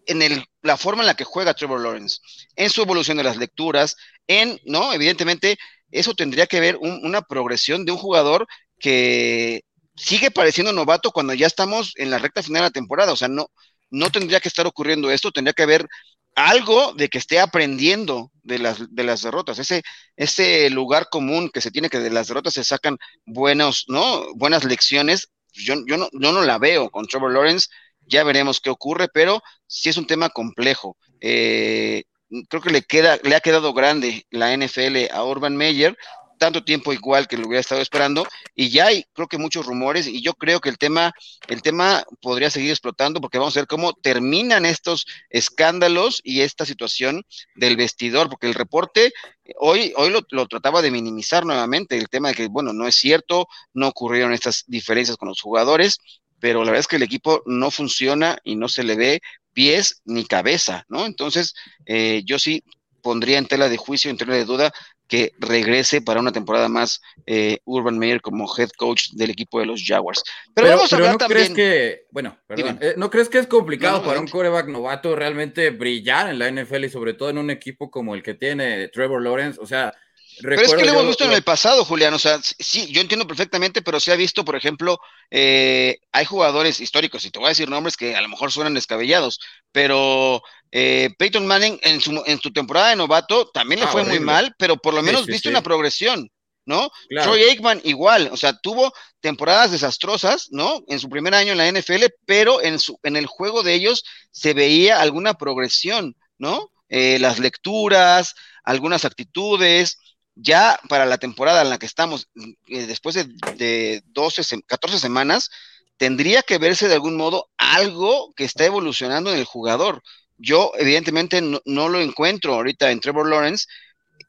en 0.05 0.21
el, 0.21 0.45
la 0.61 0.77
forma 0.77 1.03
en 1.03 1.07
la 1.07 1.15
que 1.15 1.23
juega 1.23 1.53
Trevor 1.53 1.81
Lawrence, 1.81 2.19
en 2.55 2.69
su 2.69 2.81
evolución 2.81 3.17
de 3.17 3.23
las 3.23 3.37
lecturas, 3.37 3.95
en, 4.27 4.59
¿no? 4.65 4.93
Evidentemente, 4.93 5.57
eso 5.91 6.13
tendría 6.13 6.47
que 6.47 6.59
ver 6.59 6.77
una 6.81 7.21
progresión 7.21 7.85
de 7.85 7.91
un 7.91 7.97
jugador 7.97 8.47
que 8.79 9.61
sigue 9.95 10.31
pareciendo 10.31 10.73
novato 10.73 11.11
cuando 11.11 11.33
ya 11.33 11.47
estamos 11.47 11.93
en 11.95 12.11
la 12.11 12.17
recta 12.17 12.43
final 12.43 12.61
de 12.61 12.67
la 12.67 12.71
temporada. 12.71 13.13
O 13.13 13.15
sea, 13.15 13.27
no, 13.27 13.47
no 13.89 14.09
tendría 14.11 14.39
que 14.39 14.49
estar 14.49 14.67
ocurriendo 14.67 15.09
esto, 15.11 15.31
tendría 15.31 15.53
que 15.53 15.63
haber 15.63 15.87
algo 16.35 16.93
de 16.93 17.09
que 17.09 17.17
esté 17.17 17.39
aprendiendo 17.39 18.31
de 18.43 18.59
las, 18.59 18.93
de 18.93 19.03
las 19.03 19.21
derrotas, 19.21 19.57
ese, 19.57 19.83
ese 20.17 20.69
lugar 20.69 21.07
común 21.09 21.49
que 21.49 21.61
se 21.61 21.71
tiene 21.71 21.89
que 21.89 21.99
de 21.99 22.09
las 22.09 22.27
derrotas 22.27 22.53
se 22.53 22.63
sacan 22.63 22.97
buenos, 23.25 23.85
¿no? 23.87 24.33
Buenas 24.35 24.65
lecciones. 24.65 25.29
Yo, 25.53 25.75
yo, 25.87 25.95
no, 25.97 26.09
yo 26.11 26.33
no 26.33 26.41
la 26.41 26.57
veo 26.57 26.89
con 26.89 27.07
Trevor 27.07 27.31
Lawrence 27.31 27.67
ya 28.07 28.23
veremos 28.23 28.59
qué 28.61 28.69
ocurre, 28.69 29.07
pero 29.13 29.41
sí 29.67 29.89
es 29.89 29.97
un 29.97 30.07
tema 30.07 30.29
complejo. 30.29 30.97
Eh, 31.21 32.03
creo 32.49 32.61
que 32.61 32.69
le, 32.71 32.81
queda, 32.81 33.17
le 33.23 33.35
ha 33.35 33.41
quedado 33.41 33.73
grande 33.73 34.25
la 34.29 34.55
NFL 34.55 35.11
a 35.11 35.23
Urban 35.23 35.55
Meyer, 35.55 35.97
tanto 36.37 36.63
tiempo 36.63 36.93
igual 36.93 37.27
que 37.27 37.37
lo 37.37 37.47
hubiera 37.47 37.61
estado 37.61 37.81
esperando, 37.81 38.27
y 38.55 38.69
ya 38.69 38.87
hay 38.87 39.05
creo 39.13 39.27
que 39.27 39.37
muchos 39.37 39.65
rumores, 39.65 40.07
y 40.07 40.21
yo 40.21 40.33
creo 40.33 40.59
que 40.59 40.69
el 40.69 40.77
tema, 40.77 41.13
el 41.47 41.61
tema 41.61 42.03
podría 42.21 42.49
seguir 42.49 42.71
explotando 42.71 43.21
porque 43.21 43.37
vamos 43.37 43.55
a 43.55 43.61
ver 43.61 43.67
cómo 43.67 43.93
terminan 43.93 44.65
estos 44.65 45.05
escándalos 45.29 46.21
y 46.23 46.41
esta 46.41 46.65
situación 46.65 47.23
del 47.55 47.77
vestidor, 47.77 48.29
porque 48.29 48.47
el 48.47 48.53
reporte 48.53 49.13
hoy, 49.57 49.93
hoy 49.95 50.09
lo, 50.09 50.21
lo 50.29 50.47
trataba 50.47 50.81
de 50.81 50.91
minimizar 50.91 51.45
nuevamente, 51.45 51.97
el 51.97 52.09
tema 52.09 52.29
de 52.29 52.35
que, 52.35 52.47
bueno, 52.47 52.73
no 52.73 52.87
es 52.87 52.95
cierto, 52.95 53.47
no 53.73 53.87
ocurrieron 53.87 54.33
estas 54.33 54.63
diferencias 54.67 55.17
con 55.17 55.29
los 55.29 55.41
jugadores, 55.41 55.99
pero 56.39 56.59
la 56.59 56.71
verdad 56.71 56.81
es 56.81 56.87
que 56.87 56.97
el 56.97 57.03
equipo 57.03 57.41
no 57.45 57.71
funciona 57.71 58.37
y 58.43 58.55
no 58.55 58.67
se 58.67 58.83
le 58.83 58.95
ve 58.95 59.21
pies 59.53 60.01
ni 60.05 60.25
cabeza, 60.25 60.85
¿no? 60.89 61.05
Entonces, 61.05 61.53
eh, 61.85 62.21
yo 62.25 62.39
sí 62.39 62.63
pondría 63.01 63.37
en 63.37 63.47
tela 63.47 63.69
de 63.69 63.77
juicio, 63.77 64.11
en 64.11 64.17
tela 64.17 64.35
de 64.35 64.45
duda, 64.45 64.73
que 65.07 65.33
regrese 65.37 66.01
para 66.01 66.19
una 66.19 66.31
temporada 66.31 66.67
más 66.67 67.01
eh, 67.27 67.59
Urban 67.65 67.97
Meyer 67.99 68.21
como 68.21 68.47
head 68.57 68.69
coach 68.77 69.09
del 69.11 69.29
equipo 69.29 69.59
de 69.59 69.67
los 69.67 69.83
Jaguars. 69.85 70.23
Pero, 70.53 70.69
vamos 70.69 70.91
a 70.91 70.95
hablar 70.95 71.11
¿no 71.11 71.17
también. 71.19 71.53
Crees 71.53 71.55
que, 71.55 72.05
bueno, 72.11 72.37
perdón, 72.47 72.79
eh, 72.81 72.95
¿no 72.97 73.09
crees 73.09 73.29
que 73.29 73.37
es 73.37 73.47
complicado 73.47 74.03
para 74.03 74.19
un 74.19 74.27
coreback 74.27 74.67
novato 74.67 75.15
realmente 75.15 75.69
brillar 75.69 76.29
en 76.29 76.39
la 76.39 76.49
NFL 76.49 76.85
y 76.85 76.89
sobre 76.89 77.13
todo 77.13 77.29
en 77.29 77.37
un 77.37 77.51
equipo 77.51 77.91
como 77.91 78.15
el 78.15 78.23
que 78.23 78.33
tiene 78.33 78.87
Trevor 78.87 79.21
Lawrence? 79.21 79.59
O 79.61 79.67
sea, 79.67 79.93
pero 80.41 80.61
es 80.61 80.73
que 80.73 80.85
lo 80.85 80.91
hemos 80.91 81.07
visto 81.07 81.23
en 81.23 81.31
el 81.31 81.43
pasado, 81.43 81.85
Julián. 81.85 82.13
O 82.13 82.19
sea, 82.19 82.39
sí, 82.41 82.87
yo 82.91 83.01
entiendo 83.01 83.27
perfectamente, 83.27 83.81
pero 83.81 83.99
se 83.99 84.11
ha 84.11 84.15
visto, 84.15 84.43
por 84.43 84.55
ejemplo, 84.55 84.99
eh, 85.31 85.97
hay 86.11 86.25
jugadores 86.25 86.79
históricos, 86.79 87.25
y 87.25 87.31
te 87.31 87.39
voy 87.39 87.47
a 87.47 87.49
decir 87.49 87.69
nombres 87.69 87.97
que 87.97 88.15
a 88.15 88.21
lo 88.21 88.29
mejor 88.29 88.51
suenan 88.51 88.73
descabellados, 88.73 89.39
pero 89.71 90.41
eh, 90.71 91.09
Peyton 91.17 91.45
Manning 91.45 91.79
en 91.83 92.01
su, 92.01 92.21
en 92.25 92.39
su 92.39 92.51
temporada 92.51 92.89
de 92.89 92.95
novato 92.95 93.47
también 93.47 93.79
le 93.79 93.85
ah, 93.85 93.89
fue 93.89 94.03
muy 94.03 94.19
mal, 94.19 94.53
pero 94.57 94.77
por 94.77 94.93
lo 94.93 95.01
menos 95.01 95.25
viste 95.25 95.49
una 95.49 95.63
progresión, 95.63 96.29
¿no? 96.65 96.89
Troy 97.09 97.43
Aikman 97.43 97.81
igual, 97.83 98.29
o 98.31 98.37
sea, 98.37 98.57
tuvo 98.57 98.93
temporadas 99.19 99.71
desastrosas, 99.71 100.47
¿no? 100.51 100.83
En 100.87 100.99
su 100.99 101.09
primer 101.09 101.33
año 101.33 101.51
en 101.53 101.57
la 101.57 101.71
NFL, 101.71 102.05
pero 102.25 102.61
en, 102.61 102.79
su, 102.79 102.99
en 103.03 103.15
el 103.15 103.25
juego 103.25 103.63
de 103.63 103.73
ellos 103.73 104.03
se 104.31 104.53
veía 104.53 104.99
alguna 104.99 105.35
progresión, 105.35 106.15
¿no? 106.37 106.71
Eh, 106.89 107.17
las 107.19 107.39
lecturas, 107.39 108.35
algunas 108.63 109.05
actitudes, 109.05 109.97
ya 110.35 110.79
para 110.89 111.05
la 111.05 111.17
temporada 111.17 111.61
en 111.61 111.69
la 111.69 111.77
que 111.77 111.85
estamos, 111.85 112.27
eh, 112.67 112.85
después 112.85 113.15
de, 113.15 113.25
de 113.55 114.03
12, 114.07 114.61
14 114.67 114.99
semanas, 114.99 115.49
tendría 115.97 116.41
que 116.41 116.57
verse 116.57 116.87
de 116.87 116.95
algún 116.95 117.15
modo 117.15 117.49
algo 117.57 118.33
que 118.35 118.43
está 118.43 118.65
evolucionando 118.65 119.31
en 119.31 119.39
el 119.39 119.45
jugador. 119.45 120.01
Yo, 120.37 120.71
evidentemente, 120.77 121.41
no, 121.41 121.89
lo 121.89 122.01
encuentro 122.01 122.55
ahorita 122.55 122.91
en 122.91 122.99
Trevor 122.99 123.29
Lawrence, 123.29 123.67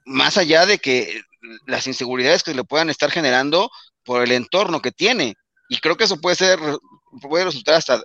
más 0.05 0.37
allá 0.37 0.67
de 0.67 0.79
que 0.79 1.21
las 1.67 1.87
inseguridades 1.87 2.43
que 2.43 2.55
le 2.55 2.65
puedan 2.65 2.91
estar 2.91 3.11
generando 3.11 3.71
por 4.05 4.23
el 4.23 4.33
entorno 4.33 4.81
que 4.81 4.93
tiene. 4.93 5.35
Y 5.69 5.79
creo 5.79 5.97
que 5.97 6.05
eso 6.05 6.21
puede 6.21 6.37
ser, 6.37 6.61
puede 7.21 7.47
resultar 7.47 7.75
hasta 7.75 8.03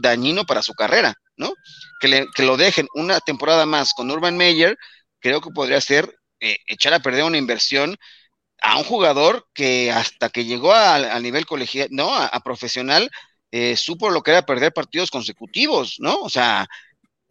dañino 0.00 0.44
para 0.44 0.62
su 0.62 0.74
carrera, 0.74 1.14
¿no? 1.36 1.52
Que, 2.00 2.08
le, 2.08 2.26
que 2.34 2.42
lo 2.42 2.56
dejen 2.56 2.88
una 2.94 3.20
temporada 3.20 3.66
más 3.66 3.94
con 3.94 4.10
Urban 4.10 4.36
Meyer, 4.36 4.76
creo 5.20 5.40
que 5.40 5.50
podría 5.50 5.80
ser 5.80 6.12
eh, 6.40 6.58
echar 6.66 6.94
a 6.94 7.00
perder 7.00 7.24
una 7.24 7.38
inversión 7.38 7.96
a 8.62 8.78
un 8.78 8.84
jugador 8.84 9.46
que 9.54 9.90
hasta 9.92 10.30
que 10.30 10.44
llegó 10.44 10.72
a, 10.72 11.18
nivel 11.20 11.46
colegial, 11.46 11.88
¿no? 11.90 12.14
A, 12.14 12.40
profesional, 12.40 13.10
eh, 13.50 13.76
supo 13.76 14.10
lo 14.10 14.22
que 14.22 14.32
era 14.32 14.46
perder 14.46 14.72
partidos 14.72 15.10
consecutivos, 15.10 15.96
¿no? 16.00 16.20
O 16.20 16.28
sea, 16.30 16.66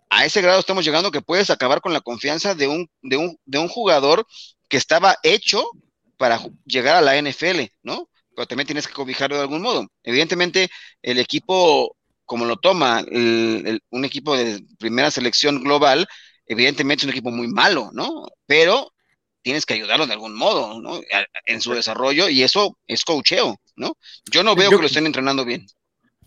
a 0.09 0.25
ese 0.25 0.41
grado 0.41 0.59
estamos 0.59 0.85
llegando 0.85 1.11
que 1.11 1.21
puedes 1.21 1.49
acabar 1.49 1.81
con 1.81 1.93
la 1.93 2.01
confianza 2.01 2.55
de 2.55 2.67
un, 2.67 2.89
de 3.01 3.17
un, 3.17 3.37
de 3.45 3.59
un 3.59 3.67
jugador 3.67 4.25
que 4.69 4.77
estaba 4.77 5.17
hecho 5.23 5.69
para 6.17 6.39
llegar 6.65 6.95
a 6.95 7.01
la 7.01 7.17
NFL, 7.17 7.71
¿no? 7.83 8.09
Pero 8.35 8.47
también 8.47 8.67
tienes 8.67 8.87
que 8.87 8.93
cobijarlo 8.93 9.35
de 9.35 9.41
algún 9.41 9.61
modo. 9.61 9.87
Evidentemente, 10.03 10.69
el 11.01 11.19
equipo, 11.19 11.95
como 12.25 12.45
lo 12.45 12.57
toma 12.57 13.03
un 13.09 14.05
equipo 14.05 14.35
de 14.37 14.63
primera 14.79 15.11
selección 15.11 15.63
global, 15.63 16.07
evidentemente 16.45 17.01
es 17.01 17.05
un 17.05 17.11
equipo 17.11 17.31
muy 17.31 17.47
malo, 17.47 17.89
¿no? 17.93 18.27
Pero 18.45 18.93
tienes 19.41 19.65
que 19.65 19.75
ayudarlo 19.75 20.07
de 20.07 20.13
algún 20.13 20.35
modo, 20.35 20.81
¿no? 20.81 21.01
En 21.45 21.61
su 21.61 21.73
desarrollo 21.73 22.29
y 22.29 22.43
eso 22.43 22.77
es 22.87 23.03
coacheo, 23.05 23.57
¿no? 23.75 23.97
Yo 24.31 24.43
no 24.43 24.55
veo 24.55 24.69
que 24.71 24.77
lo 24.77 24.85
estén 24.85 25.05
entrenando 25.05 25.45
bien. 25.45 25.67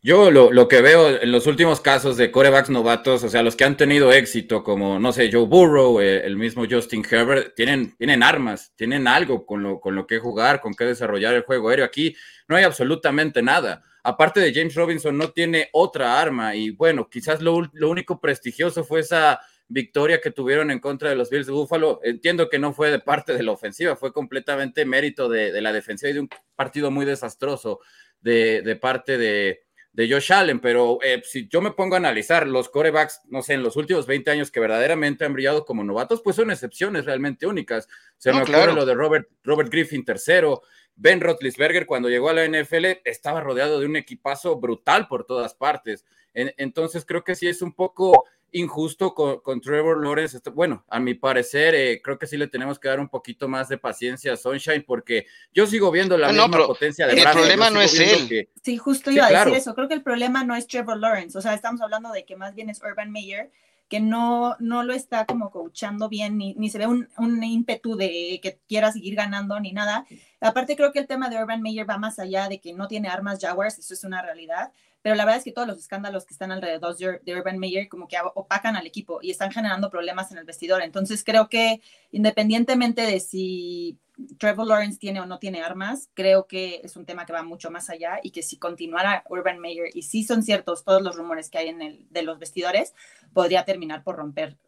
Yo 0.02 0.30
lo, 0.30 0.66
que 0.66 0.80
veo 0.80 1.20
en 1.20 1.30
los 1.30 1.46
últimos 1.46 1.82
casos 1.82 2.16
de 2.16 2.30
corebacks 2.30 2.70
novatos, 2.70 3.22
o 3.22 3.28
sea, 3.28 3.42
los 3.42 3.54
que 3.54 3.64
han 3.64 3.76
tenido 3.76 4.12
éxito, 4.12 4.64
como, 4.64 4.98
no 4.98 5.12
sé, 5.12 5.30
Joe 5.30 5.44
Burrow, 5.44 6.00
eh, 6.00 6.24
el 6.24 6.36
mismo 6.36 6.64
Justin 6.68 7.04
Herbert, 7.08 7.54
tienen, 7.54 7.94
tienen 7.98 8.22
armas, 8.22 8.72
tienen 8.76 9.06
algo 9.06 9.44
con 9.44 9.62
lo, 9.62 9.78
con 9.78 9.94
lo 9.94 10.06
que 10.06 10.18
jugar, 10.18 10.62
con 10.62 10.72
qué 10.72 10.86
desarrollar 10.86 11.34
el 11.34 11.42
juego 11.42 11.68
aéreo. 11.68 11.84
Aquí 11.84 12.16
no 12.48 12.56
hay 12.56 12.64
absolutamente 12.64 13.42
nada. 13.42 13.82
Aparte 14.02 14.40
de 14.40 14.54
James 14.54 14.74
Robinson, 14.74 15.18
no 15.18 15.32
tiene 15.32 15.68
otra 15.72 16.18
arma. 16.18 16.54
Y 16.56 16.70
bueno, 16.70 17.10
quizás 17.10 17.42
lo, 17.42 17.68
lo 17.74 17.90
único 17.90 18.18
prestigioso 18.18 18.84
fue 18.84 19.00
esa 19.00 19.38
victoria 19.70 20.20
que 20.20 20.32
tuvieron 20.32 20.70
en 20.70 20.80
contra 20.80 21.08
de 21.08 21.16
los 21.16 21.30
Bills 21.30 21.46
de 21.46 21.52
Buffalo. 21.52 22.00
Entiendo 22.02 22.48
que 22.50 22.58
no 22.58 22.74
fue 22.74 22.90
de 22.90 22.98
parte 22.98 23.32
de 23.34 23.42
la 23.44 23.52
ofensiva, 23.52 23.96
fue 23.96 24.12
completamente 24.12 24.84
mérito 24.84 25.28
de, 25.28 25.58
la 25.60 25.72
defensiva 25.72 26.10
y 26.10 26.14
de 26.14 26.20
un 26.20 26.28
partido 26.56 26.90
muy 26.90 27.06
desastroso 27.06 27.80
de, 28.20 28.78
parte 28.80 29.16
de, 29.16 29.62
Josh 29.96 30.32
Allen. 30.32 30.58
Pero 30.58 30.98
eh, 31.02 31.22
si 31.24 31.46
yo 31.48 31.60
me 31.60 31.70
pongo 31.70 31.94
a 31.94 31.98
analizar 31.98 32.48
los 32.48 32.68
corebacks, 32.68 33.20
no 33.28 33.42
sé, 33.42 33.54
en 33.54 33.62
los 33.62 33.76
últimos 33.76 34.06
20 34.06 34.30
años 34.32 34.50
que 34.50 34.58
verdaderamente 34.58 35.24
han 35.24 35.34
brillado 35.34 35.64
como 35.64 35.84
novatos, 35.84 36.20
pues 36.20 36.34
son 36.34 36.50
excepciones 36.50 37.04
realmente 37.04 37.46
únicas. 37.46 37.88
Se 38.18 38.32
me 38.32 38.42
ocurre 38.42 38.74
lo 38.74 38.84
de 38.84 38.94
Robert, 38.94 39.28
Robert 39.44 39.70
Griffin 39.70 40.04
tercero. 40.04 40.62
Ben 40.96 41.20
Roethlisberger 41.20 41.86
cuando 41.86 42.10
llegó 42.10 42.28
a 42.28 42.34
la 42.34 42.46
NFL 42.46 42.86
estaba 43.04 43.40
rodeado 43.40 43.78
de 43.78 43.86
un 43.86 43.96
equipazo 43.96 44.60
brutal 44.60 45.06
por 45.06 45.24
todas 45.24 45.54
partes. 45.54 46.04
entonces 46.34 47.04
creo 47.06 47.24
que 47.24 47.34
sí 47.34 47.48
es 47.48 47.62
un 47.62 47.72
poco 47.72 48.24
injusto 48.52 49.14
con, 49.14 49.60
Trevor 49.60 50.02
Lawrence. 50.02 50.38
Bueno, 50.52 50.84
a 50.88 51.00
mi 51.00 51.14
parecer, 51.14 51.74
eh, 51.74 52.00
creo 52.02 52.18
que 52.18 52.26
sí 52.26 52.36
le 52.36 52.48
tenemos 52.48 52.78
que 52.78 52.88
dar 52.88 53.00
un 53.00 53.08
poquito 53.08 53.48
más 53.48 53.68
de 53.68 53.78
paciencia 53.78 54.32
a 54.32 54.36
Sunshine, 54.36 54.84
porque 54.86 55.26
yo 55.52 55.66
sigo 55.66 55.90
viendo 55.90 56.16
la 56.16 56.28
ah, 56.28 56.32
misma 56.32 56.66
potencia 56.66 57.06
de 57.06 57.14
El 57.14 57.30
problema 57.30 57.70
no 57.70 57.80
es 57.80 57.98
él. 57.98 58.48
Sí, 58.62 58.76
justo 58.76 59.10
iba 59.10 59.26
a 59.26 59.30
decir 59.30 59.54
eso. 59.54 59.74
Creo 59.74 59.88
que 59.88 59.94
el 59.94 60.02
problema 60.02 60.44
no 60.44 60.54
es 60.54 60.66
Trevor 60.66 60.98
Lawrence. 60.98 61.36
O 61.36 61.40
sea, 61.40 61.54
estamos 61.54 61.80
hablando 61.80 62.10
de 62.12 62.24
que 62.24 62.36
más 62.36 62.54
bien 62.54 62.70
es 62.70 62.80
Urban 62.82 63.10
Meyer, 63.10 63.50
que 63.88 64.00
no, 64.00 64.56
no 64.60 64.84
lo 64.84 64.94
está 64.94 65.26
como 65.26 65.50
coachando 65.50 66.08
bien, 66.08 66.38
ni, 66.38 66.54
ni 66.54 66.70
se 66.70 66.78
ve 66.78 66.86
un, 66.86 67.08
un, 67.18 67.42
ímpetu 67.42 67.96
de 67.96 68.38
que 68.40 68.60
quiera 68.68 68.92
seguir 68.92 69.16
ganando, 69.16 69.58
ni 69.58 69.72
nada. 69.72 70.06
Aparte, 70.40 70.76
creo 70.76 70.92
que 70.92 71.00
el 71.00 71.08
tema 71.08 71.28
de 71.28 71.42
Urban 71.42 71.60
Meyer 71.60 71.90
va 71.90 71.98
más 71.98 72.20
allá 72.20 72.48
de 72.48 72.60
que 72.60 72.72
no 72.72 72.86
tiene 72.86 73.08
armas 73.08 73.40
Jaguars, 73.40 73.78
eso 73.78 73.92
es 73.92 74.04
una 74.04 74.22
realidad 74.22 74.72
pero 75.02 75.14
la 75.14 75.24
verdad 75.24 75.38
es 75.38 75.44
que 75.44 75.52
todos 75.52 75.66
los 75.66 75.78
escándalos 75.78 76.26
que 76.26 76.34
están 76.34 76.52
alrededor 76.52 76.96
de 76.96 77.34
Urban 77.34 77.58
Meyer 77.58 77.88
como 77.88 78.06
que 78.06 78.16
opacan 78.34 78.76
al 78.76 78.86
equipo 78.86 79.20
y 79.22 79.30
están 79.30 79.50
generando 79.50 79.90
problemas 79.90 80.30
en 80.32 80.38
el 80.38 80.44
vestidor. 80.44 80.82
Entonces 80.82 81.24
creo 81.24 81.48
que 81.48 81.80
independientemente 82.10 83.02
de 83.02 83.20
si 83.20 83.98
Trevor 84.38 84.66
Lawrence 84.66 84.98
tiene 84.98 85.20
o 85.20 85.26
no 85.26 85.38
tiene 85.38 85.62
armas, 85.62 86.10
creo 86.14 86.46
que 86.46 86.80
es 86.84 86.96
un 86.96 87.06
tema 87.06 87.24
que 87.24 87.32
va 87.32 87.42
mucho 87.42 87.70
más 87.70 87.88
allá 87.88 88.20
y 88.22 88.30
que 88.30 88.42
si 88.42 88.58
continuara 88.58 89.24
Urban 89.28 89.58
Meyer 89.58 89.90
y 89.94 90.02
si 90.02 90.24
son 90.24 90.42
ciertos 90.42 90.84
todos 90.84 91.02
los 91.02 91.16
rumores 91.16 91.48
que 91.48 91.58
hay 91.58 91.68
en 91.68 91.80
el 91.80 92.06
de 92.10 92.22
los 92.22 92.38
vestidores, 92.38 92.92
podría 93.32 93.64
terminar 93.64 94.02
por 94.04 94.16
romper 94.16 94.58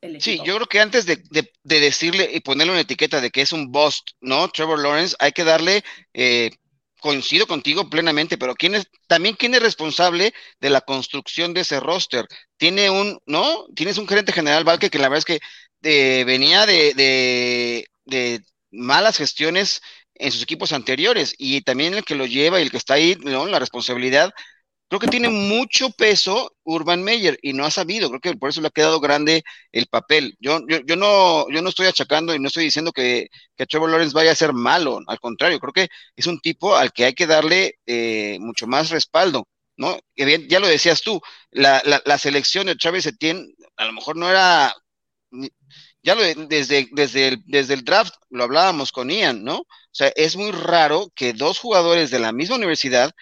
el 0.00 0.16
equipo. 0.16 0.42
Sí, 0.42 0.46
yo 0.46 0.54
creo 0.56 0.66
que 0.66 0.80
antes 0.80 1.06
de, 1.06 1.20
decirle 1.64 2.30
y 2.32 2.40
ponerle 2.40 2.72
una 2.72 2.82
etiqueta 2.82 3.20
de 3.20 3.30
que 3.30 3.42
es 3.42 3.52
un 3.52 3.72
bust, 3.72 4.10
¿no? 4.20 4.48
Trevor 4.48 4.80
Lawrence, 4.80 5.16
hay 5.18 5.32
que 5.32 5.44
darle 5.44 5.82
eh, 6.14 6.50
coincido 7.00 7.46
contigo 7.46 7.88
plenamente, 7.90 8.38
pero 8.38 8.54
¿quién 8.54 8.74
es, 8.74 8.88
también 9.06 9.36
quién 9.36 9.54
es 9.54 9.62
responsable 9.62 10.32
de 10.60 10.70
la 10.70 10.80
construcción 10.82 11.54
de 11.54 11.62
ese 11.62 11.80
roster? 11.80 12.26
Tiene 12.56 12.90
un, 12.90 13.18
¿no? 13.26 13.66
Tienes 13.74 13.98
un 13.98 14.08
gerente 14.08 14.32
general, 14.32 14.64
Valque, 14.64 14.90
que 14.90 14.98
la 14.98 15.08
verdad 15.08 15.18
es 15.18 15.24
que 15.24 15.40
eh, 15.82 16.24
venía 16.24 16.66
de, 16.66 16.94
de, 16.94 17.86
de, 18.04 18.40
malas 18.70 19.16
gestiones 19.16 19.80
en 20.14 20.30
sus 20.30 20.42
equipos 20.42 20.72
anteriores 20.72 21.34
y 21.38 21.62
también 21.62 21.94
el 21.94 22.04
que 22.04 22.14
lo 22.14 22.26
lleva 22.26 22.60
y 22.60 22.62
el 22.62 22.70
que 22.70 22.76
está 22.76 22.94
ahí, 22.94 23.16
¿no? 23.22 23.46
La 23.46 23.58
responsabilidad 23.58 24.32
creo 24.90 24.98
que 24.98 25.06
tiene 25.06 25.28
mucho 25.28 25.90
peso 25.90 26.56
Urban 26.64 27.04
Meyer 27.04 27.38
y 27.42 27.52
no 27.52 27.64
ha 27.64 27.70
sabido, 27.70 28.08
creo 28.08 28.20
que 28.20 28.34
por 28.36 28.50
eso 28.50 28.60
le 28.60 28.66
ha 28.68 28.70
quedado 28.70 28.98
grande 28.98 29.44
el 29.70 29.86
papel. 29.86 30.36
Yo, 30.40 30.60
yo, 30.68 30.80
yo 30.84 30.96
no, 30.96 31.48
yo 31.48 31.62
no 31.62 31.68
estoy 31.68 31.86
achacando 31.86 32.34
y 32.34 32.40
no 32.40 32.48
estoy 32.48 32.64
diciendo 32.64 32.90
que, 32.92 33.28
que 33.56 33.66
Trevor 33.66 33.90
Lawrence 33.90 34.14
vaya 34.14 34.32
a 34.32 34.34
ser 34.34 34.52
malo, 34.52 35.00
al 35.06 35.20
contrario, 35.20 35.60
creo 35.60 35.72
que 35.72 35.88
es 36.16 36.26
un 36.26 36.40
tipo 36.40 36.76
al 36.76 36.92
que 36.92 37.04
hay 37.04 37.14
que 37.14 37.28
darle 37.28 37.78
eh, 37.86 38.38
mucho 38.40 38.66
más 38.66 38.90
respaldo. 38.90 39.46
¿no? 39.76 39.96
Ya 40.16 40.60
lo 40.60 40.66
decías 40.66 41.02
tú, 41.02 41.20
la, 41.52 41.82
la, 42.04 42.18
selección 42.18 42.66
de 42.66 42.76
Chávez 42.76 43.06
Etienne 43.06 43.54
a 43.76 43.86
lo 43.86 43.92
mejor 43.92 44.16
no 44.16 44.28
era, 44.28 44.74
ya 46.02 46.14
lo, 46.14 46.22
desde, 46.46 46.88
desde, 46.92 47.28
el, 47.28 47.42
desde 47.46 47.74
el 47.74 47.84
draft 47.84 48.14
lo 48.28 48.44
hablábamos 48.44 48.92
con 48.92 49.08
Ian, 49.10 49.44
¿no? 49.44 49.58
O 49.60 49.66
sea, 49.92 50.12
es 50.16 50.36
muy 50.36 50.50
raro 50.50 51.10
que 51.14 51.32
dos 51.32 51.58
jugadores 51.58 52.10
de 52.10 52.18
la 52.18 52.32
misma 52.32 52.56
universidad 52.56 53.12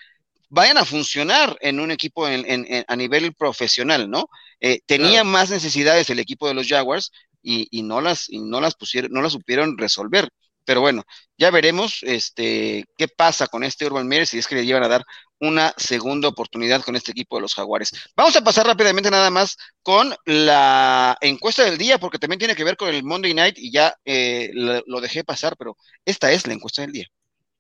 vayan 0.49 0.79
a 0.79 0.85
funcionar 0.85 1.57
en 1.61 1.81
un 1.81 1.91
equipo 1.91 2.27
a 2.27 2.97
nivel 2.97 3.35
profesional, 3.35 4.11
¿no? 4.11 4.29
Eh, 4.61 4.81
tenía 4.87 5.25
más 5.25 5.51
necesidades 5.51 6.11
el 6.11 6.19
equipo 6.19 6.49
de 6.49 6.55
los 6.55 6.67
Jaguars 6.67 7.13
y, 7.43 7.83
no 7.83 8.01
las 8.01 8.29
y 8.29 8.41
no 8.41 8.61
las 8.61 8.75
pusieron, 8.75 9.13
no 9.13 9.23
las 9.23 9.33
supieron 9.33 9.79
resolver. 9.79 10.29
Pero 10.65 10.83
bueno, 10.83 11.05
ya 11.39 11.51
veremos 11.51 12.01
este 12.03 12.85
qué 12.99 13.09
pasa 13.09 13.47
con 13.47 13.65
este 13.65 13.87
Urban 13.87 14.07
Meyer 14.07 14.27
si 14.27 14.39
es 14.39 14.47
que 14.47 14.55
le 14.55 14.67
llevan 14.67 14.83
a 14.83 14.89
dar 14.89 15.05
una 15.41 15.73
segunda 15.79 16.29
oportunidad 16.29 16.83
con 16.83 16.95
este 16.95 17.13
equipo 17.13 17.37
de 17.37 17.43
los 17.43 17.55
Jaguares. 17.55 17.91
Vamos 18.15 18.37
a 18.37 18.43
pasar 18.43 18.67
rápidamente 18.67 19.11
nada 19.11 19.31
más 19.31 19.57
con 19.83 20.15
la 20.27 21.17
encuesta 21.23 21.65
del 21.65 21.79
día, 21.79 21.99
porque 21.99 22.19
también 22.19 22.39
tiene 22.39 22.55
que 22.55 22.65
ver 22.65 22.77
con 22.77 22.91
el 22.91 23.03
Monday 23.03 23.33
Night 23.33 23.57
y 23.59 23.71
ya 23.73 23.95
eh, 24.05 24.51
lo 24.53 25.01
dejé 25.01 25.25
pasar, 25.25 25.57
pero 25.57 25.77
esta 26.05 26.33
es 26.33 26.47
la 26.47 26.53
encuesta 26.53 26.83
del 26.83 26.93
día. 26.93 27.07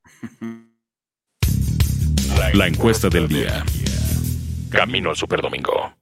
La 2.38 2.68
encuesta 2.68 3.09
del 3.09 3.27
día. 3.27 3.64
Camino 4.70 5.11
al 5.11 5.16
Superdomingo. 5.16 5.92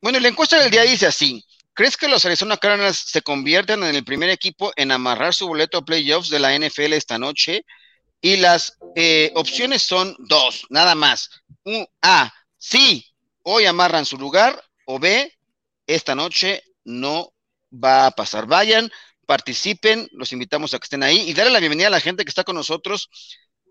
Bueno, 0.00 0.20
la 0.20 0.28
encuesta 0.28 0.60
del 0.60 0.70
día 0.70 0.82
dice 0.82 1.06
así. 1.06 1.44
¿Crees 1.74 1.96
que 1.96 2.06
los 2.06 2.24
Arizona 2.24 2.56
Cardinals 2.56 2.98
se 2.98 3.20
convierten 3.20 3.82
en 3.82 3.96
el 3.96 4.04
primer 4.04 4.30
equipo 4.30 4.72
en 4.76 4.92
amarrar 4.92 5.34
su 5.34 5.48
boleto 5.48 5.78
a 5.78 5.84
playoffs 5.84 6.30
de 6.30 6.38
la 6.38 6.56
NFL 6.56 6.92
esta 6.92 7.18
noche? 7.18 7.64
Y 8.20 8.36
las 8.36 8.78
eh, 8.94 9.32
opciones 9.34 9.82
son 9.82 10.16
dos, 10.20 10.64
nada 10.70 10.94
más. 10.94 11.28
A, 12.00 12.32
sí, 12.56 13.04
hoy 13.42 13.66
amarran 13.66 14.06
su 14.06 14.18
lugar, 14.18 14.62
o 14.86 15.00
B, 15.00 15.36
esta 15.86 16.14
noche 16.14 16.62
no 16.84 17.32
va 17.72 18.06
a 18.06 18.10
pasar. 18.12 18.46
Vayan, 18.46 18.90
participen, 19.26 20.08
los 20.12 20.32
invitamos 20.32 20.72
a 20.72 20.78
que 20.78 20.84
estén 20.84 21.02
ahí 21.02 21.28
y 21.28 21.34
darle 21.34 21.52
la 21.52 21.58
bienvenida 21.58 21.88
a 21.88 21.90
la 21.90 22.00
gente 22.00 22.24
que 22.24 22.30
está 22.30 22.44
con 22.44 22.54
nosotros 22.56 23.10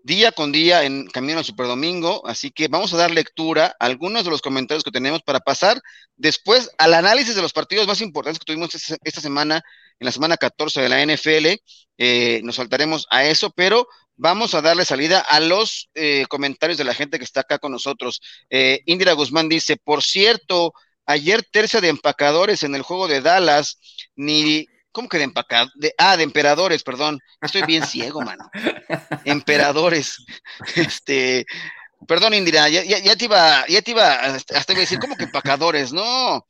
día 0.02 0.32
con 0.32 0.52
día 0.52 0.84
en 0.84 1.06
Camino 1.06 1.38
al 1.38 1.44
Superdomingo, 1.44 2.26
así 2.26 2.50
que 2.50 2.68
vamos 2.68 2.92
a 2.92 2.96
dar 2.96 3.10
lectura 3.10 3.76
a 3.78 3.86
algunos 3.86 4.24
de 4.24 4.30
los 4.30 4.42
comentarios 4.42 4.84
que 4.84 4.90
tenemos 4.90 5.22
para 5.22 5.40
pasar 5.40 5.80
después 6.16 6.70
al 6.78 6.94
análisis 6.94 7.34
de 7.34 7.42
los 7.42 7.52
partidos 7.52 7.86
más 7.86 8.00
importantes 8.00 8.38
que 8.38 8.44
tuvimos 8.44 8.70
esta 8.74 9.20
semana, 9.20 9.62
en 9.98 10.04
la 10.04 10.12
semana 10.12 10.36
14 10.36 10.80
de 10.80 10.88
la 10.88 11.02
NFL. 11.02 11.60
Eh, 11.98 12.40
nos 12.44 12.56
saltaremos 12.56 13.06
a 13.10 13.24
eso, 13.24 13.50
pero 13.50 13.86
vamos 14.16 14.54
a 14.54 14.60
darle 14.60 14.84
salida 14.84 15.20
a 15.20 15.40
los 15.40 15.90
eh, 15.94 16.26
comentarios 16.28 16.78
de 16.78 16.84
la 16.84 16.94
gente 16.94 17.18
que 17.18 17.24
está 17.24 17.40
acá 17.40 17.58
con 17.58 17.72
nosotros. 17.72 18.20
Eh, 18.50 18.80
Indira 18.86 19.12
Guzmán 19.12 19.48
dice, 19.48 19.76
por 19.76 20.02
cierto, 20.02 20.72
ayer 21.06 21.42
tercia 21.42 21.80
de 21.80 21.88
empacadores 21.88 22.62
en 22.62 22.74
el 22.74 22.82
juego 22.82 23.08
de 23.08 23.20
Dallas, 23.20 23.78
ni 24.16 24.66
¿Cómo 24.92 25.08
que 25.08 25.18
de 25.18 25.24
empacado? 25.24 25.70
De, 25.76 25.94
ah, 25.98 26.16
de 26.16 26.24
emperadores, 26.24 26.82
perdón. 26.82 27.18
Estoy 27.40 27.62
bien 27.62 27.86
ciego, 27.86 28.20
mano. 28.22 28.50
Emperadores. 29.24 30.24
Este, 30.76 31.46
perdón, 32.06 32.34
Indira, 32.34 32.68
ya, 32.68 32.82
ya, 32.82 33.16
te 33.16 33.24
iba, 33.24 33.66
ya 33.68 33.82
te 33.82 33.90
iba, 33.92 34.14
hasta 34.14 34.72
a 34.72 34.76
decir, 34.76 34.98
¿cómo 34.98 35.16
que 35.16 35.24
empacadores? 35.24 35.92
No, 35.92 36.44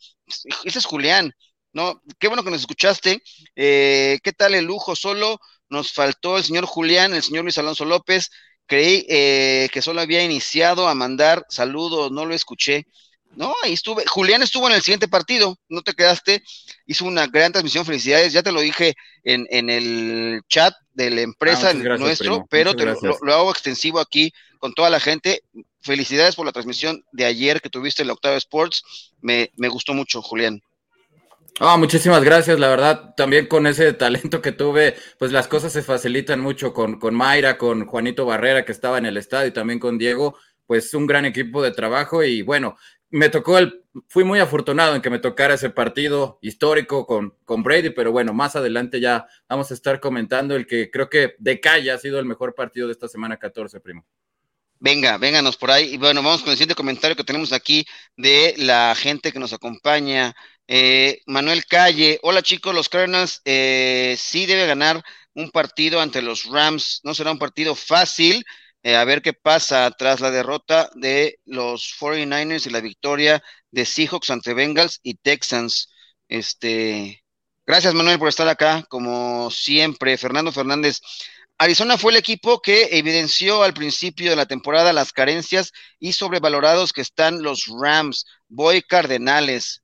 ese 0.65 0.79
es 0.79 0.85
Julián. 0.85 1.33
No, 1.73 2.03
qué 2.19 2.29
bueno 2.29 2.43
que 2.43 2.51
nos 2.51 2.61
escuchaste. 2.61 3.23
Eh, 3.57 4.19
¿Qué 4.23 4.33
tal 4.33 4.55
el 4.55 4.65
lujo? 4.65 4.97
Solo 4.97 5.39
nos 5.69 5.93
faltó 5.93 6.39
el 6.39 6.45
señor 6.45 6.67
Julián, 6.67 7.15
el 7.15 7.23
señor 7.23 7.45
Luis 7.45 7.59
Alonso 7.59 7.85
López. 7.85 8.31
Creí 8.67 9.07
eh, 9.09 9.69
que 9.73 9.83
solo 9.83 10.01
había 10.01 10.23
iniciado 10.23 10.89
a 10.89 10.95
mandar 10.95 11.45
saludos, 11.49 12.11
no 12.11 12.27
lo 12.27 12.35
escuché. 12.35 12.87
No, 13.39 13.55
ahí 13.63 13.73
estuve. 13.73 14.03
Julián 14.05 14.43
estuvo 14.43 14.69
en 14.69 14.75
el 14.75 14.83
siguiente 14.83 15.07
partido, 15.07 15.57
no 15.69 15.83
te 15.83 15.95
quedaste. 15.95 16.43
Hizo 16.87 17.05
una 17.05 17.29
gran 17.29 17.53
transmisión, 17.53 17.87
felicidades. 17.87 18.33
Ya 18.33 18.43
te 18.43 18.51
lo 18.51 18.61
dije 18.61 18.97
en, 19.23 19.47
en 19.51 19.71
el 19.71 20.41
chat 20.49 20.75
de 20.93 21.11
la 21.11 21.21
empresa 21.21 21.71
ah, 21.71 21.75
nuestro, 21.75 22.49
pero 22.51 22.75
te 22.75 22.85
lo, 22.85 22.97
hago 23.33 23.53
extensivo 23.53 24.01
aquí 24.01 24.33
con 24.59 24.75
toda 24.75 24.91
la 24.91 24.99
gente. 24.99 25.45
Felicidades 25.81 26.35
por 26.35 26.47
la 26.47 26.53
transmisión 26.53 27.05
de 27.13 27.27
ayer 27.27 27.61
que 27.61 27.71
tuviste 27.71 28.03
en 28.03 28.09
la 28.09 28.15
Octava 28.15 28.37
Sports. 28.39 28.83
Me, 29.21 29.53
me 29.57 29.69
gustó 29.69 29.95
mucho, 29.95 30.21
Julián. 30.21 30.61
Ah, 31.61 31.77
muchísimas 31.77 32.25
gracias, 32.25 32.59
la 32.59 32.69
verdad, 32.69 33.15
también 33.17 33.47
con 33.47 33.69
ese 33.69 33.93
talento 33.93 34.43
que 34.43 34.51
tuve, 34.51 34.97
pues 35.19 35.31
las 35.31 35.47
cosas 35.47 35.73
se 35.73 35.83
facilitan 35.83 36.41
mucho 36.41 36.73
con, 36.73 36.99
con 36.99 37.15
Mayra, 37.15 37.57
con 37.57 37.87
Juanito 37.87 38.27
Barrera, 38.27 38.65
que 38.65 38.73
estaba 38.73 38.99
en 38.99 39.07
el 39.07 39.17
estadio, 39.17 39.49
y 39.49 39.53
también 39.53 39.81
con 39.81 39.99
Diego, 39.99 40.37
pues 40.69 40.93
un 40.95 41.07
gran 41.07 41.25
equipo 41.25 41.63
de 41.63 41.73
trabajo 41.73 42.23
y 42.23 42.43
bueno, 42.43 42.77
me 43.11 43.29
tocó 43.29 43.59
el, 43.59 43.85
fui 44.09 44.25
muy 44.25 44.39
afortunado 44.41 44.95
en 44.95 45.03
que 45.03 45.11
me 45.11 45.19
tocara 45.19 45.55
ese 45.55 45.71
partido 45.71 46.39
histórico 46.43 47.07
con, 47.07 47.35
con 47.45 47.63
Brady, 47.63 47.91
pero 47.91 48.13
bueno, 48.13 48.35
más 48.35 48.57
adelante 48.57 49.01
ya 49.01 49.27
vamos 49.49 49.71
a 49.71 49.75
estar 49.75 50.01
comentando 50.01 50.55
el 50.55 50.67
que 50.67 50.91
creo 50.91 51.09
que 51.09 51.35
de 51.39 51.61
calle 51.61 51.91
ha 51.91 51.99
sido 51.99 52.19
el 52.19 52.27
mejor 52.27 52.55
partido 52.55 52.87
de 52.87 52.93
esta 52.93 53.09
semana 53.09 53.39
14, 53.39 53.81
primo. 53.81 54.05
Venga, 54.81 55.19
vénganos 55.19 55.57
por 55.57 55.71
ahí. 55.71 55.95
Y 55.95 55.97
bueno, 55.97 56.23
vamos 56.23 56.43
con 56.43 56.51
el 56.51 56.57
siguiente 56.57 56.77
comentario 56.77 57.17
que 57.17 57.25
tenemos 57.25 57.53
aquí 57.53 57.85
de 58.17 58.55
la 58.59 58.95
gente 58.97 59.33
que 59.33 59.41
nos 59.41 59.53
acompaña. 59.53 60.35
Eh, 60.69 61.23
Manuel 61.27 61.65
Calle, 61.67 62.21
hola 62.23 62.43
chicos, 62.43 62.75
los 62.75 62.89
Cardinals 62.89 63.41
eh, 63.45 64.15
sí 64.19 64.47
debe 64.47 64.67
ganar 64.67 65.03
un 65.35 65.51
partido 65.51 66.01
ante 66.01 66.23
los 66.23 66.45
Rams. 66.45 67.01
No 67.03 67.15
será 67.15 67.33
un 67.33 67.39
partido 67.39 67.75
fácil, 67.75 68.45
eh, 68.89 68.97
a 68.97 69.05
ver 69.05 69.21
qué 69.21 69.35
pasa 69.35 69.91
tras 69.91 70.21
la 70.21 70.31
derrota 70.31 70.89
de 70.95 71.41
los 71.45 71.95
49ers 72.01 72.67
y 72.67 72.71
la 72.71 72.81
victoria 72.81 73.43
de 73.71 73.85
Seahawks 73.85 74.31
ante 74.31 74.55
Bengals 74.55 75.01
y 75.03 75.17
Texans. 75.17 75.91
Este, 76.27 77.23
gracias 77.67 77.93
Manuel 77.93 78.19
por 78.19 78.29
estar 78.31 78.49
acá, 78.49 78.87
como 78.89 79.51
siempre. 79.51 80.17
Fernando 80.17 80.53
Fernández. 80.53 81.01
Arizona 81.59 81.99
fue 81.99 82.13
el 82.13 82.19
equipo 82.19 82.63
que 82.63 82.89
evidenció 82.93 83.63
al 83.63 83.75
principio 83.75 84.31
de 84.31 84.37
la 84.37 84.47
temporada 84.47 84.95
las 84.95 85.13
carencias 85.13 85.73
y 85.99 86.15
sobrevalorados 86.15 86.95
que 86.95 87.03
están 87.03 87.43
los 87.43 87.67
Rams. 87.67 88.25
Voy 88.49 88.81
Cardenales. 88.81 89.83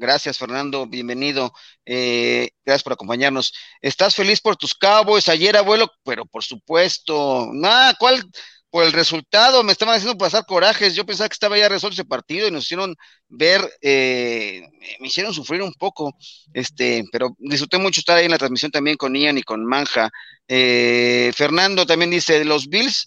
Gracias, 0.00 0.38
Fernando. 0.38 0.86
Bienvenido. 0.86 1.52
Eh, 1.84 2.48
gracias 2.64 2.82
por 2.82 2.94
acompañarnos. 2.94 3.52
¿Estás 3.82 4.14
feliz 4.14 4.40
por 4.40 4.56
tus 4.56 4.74
Cowboys 4.74 5.28
ayer, 5.28 5.58
abuelo? 5.58 5.92
Pero 6.04 6.24
por 6.24 6.42
supuesto. 6.42 7.50
Nada, 7.52 7.94
¿cuál? 7.98 8.24
Por 8.70 8.84
el 8.84 8.92
resultado, 8.92 9.62
me 9.62 9.72
estaban 9.72 9.96
haciendo 9.96 10.16
pasar 10.16 10.46
corajes. 10.46 10.94
Yo 10.94 11.04
pensaba 11.04 11.28
que 11.28 11.34
estaba 11.34 11.58
ya 11.58 11.68
resuelto 11.68 11.92
ese 11.94 12.06
partido 12.06 12.48
y 12.48 12.50
nos 12.50 12.64
hicieron 12.64 12.96
ver, 13.28 13.60
eh, 13.82 14.62
me 15.00 15.08
hicieron 15.08 15.34
sufrir 15.34 15.60
un 15.60 15.74
poco. 15.74 16.16
Este, 16.54 17.04
pero 17.12 17.36
disfruté 17.38 17.76
mucho 17.76 18.00
estar 18.00 18.16
ahí 18.16 18.24
en 18.24 18.30
la 18.30 18.38
transmisión 18.38 18.70
también 18.70 18.96
con 18.96 19.14
Ian 19.14 19.36
y 19.36 19.42
con 19.42 19.66
Manja. 19.66 20.08
Eh, 20.48 21.30
Fernando 21.36 21.84
también 21.84 22.10
dice: 22.10 22.42
los 22.46 22.68
Bills 22.68 23.06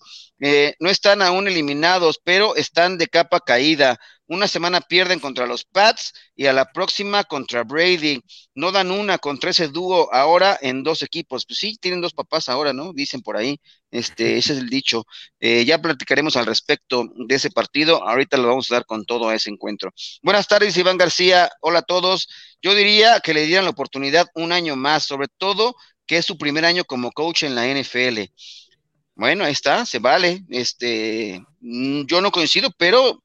no 0.80 0.90
están 0.90 1.24
aún 1.24 1.48
eliminados, 1.48 2.20
pero 2.24 2.56
están 2.56 3.00
de 3.00 3.08
capa 3.08 3.40
caída. 3.40 3.98
Una 4.34 4.48
semana 4.48 4.82
pierden 4.82 5.20
contra 5.20 5.46
los 5.46 5.64
Pats 5.64 6.12
y 6.36 6.48
a 6.48 6.54
la 6.54 6.72
próxima 6.72 7.24
contra 7.24 7.64
Brady. 7.64 8.20
No 8.56 8.72
dan 8.72 8.90
una 8.90 9.20
contra 9.20 9.52
ese 9.52 9.68
dúo 9.68 10.12
ahora 10.12 10.58
en 10.60 10.82
dos 10.82 11.04
equipos. 11.04 11.46
Pues 11.46 11.60
sí, 11.60 11.78
tienen 11.80 12.02
dos 12.02 12.14
papás 12.14 12.50
ahora, 12.50 12.74
¿no? 12.74 12.94
Dicen 12.94 13.22
por 13.22 13.38
ahí. 13.38 13.60
Este, 13.92 14.38
ese 14.38 14.54
es 14.54 14.60
el 14.60 14.70
dicho. 14.70 15.06
Eh, 15.40 15.66
ya 15.66 15.80
platicaremos 15.80 16.36
al 16.36 16.48
respecto 16.48 17.06
de 17.16 17.36
ese 17.36 17.52
partido. 17.52 18.04
Ahorita 18.08 18.38
lo 18.38 18.48
vamos 18.48 18.72
a 18.72 18.76
dar 18.76 18.86
con 18.88 19.06
todo 19.06 19.30
a 19.30 19.36
ese 19.36 19.52
encuentro. 19.52 19.92
Buenas 20.24 20.48
tardes, 20.48 20.76
Iván 20.78 20.98
García. 20.98 21.52
Hola 21.62 21.80
a 21.80 21.84
todos. 21.84 22.28
Yo 22.60 22.74
diría 22.74 23.20
que 23.20 23.36
le 23.36 23.46
dieran 23.46 23.66
la 23.66 23.72
oportunidad 23.72 24.26
un 24.34 24.52
año 24.52 24.76
más, 24.76 25.04
sobre 25.04 25.28
todo 25.38 25.76
que 26.08 26.18
es 26.18 26.26
su 26.26 26.40
primer 26.40 26.66
año 26.66 26.86
como 26.86 27.12
coach 27.12 27.44
en 27.44 27.54
la 27.54 27.68
NFL. 27.68 28.32
Bueno, 29.16 29.46
ahí 29.46 29.52
está, 29.52 29.86
se 29.86 30.00
vale. 30.00 30.44
Este, 30.50 31.40
mm, 31.62 32.06
yo 32.06 32.20
no 32.20 32.32
coincido, 32.32 32.72
pero 32.78 33.23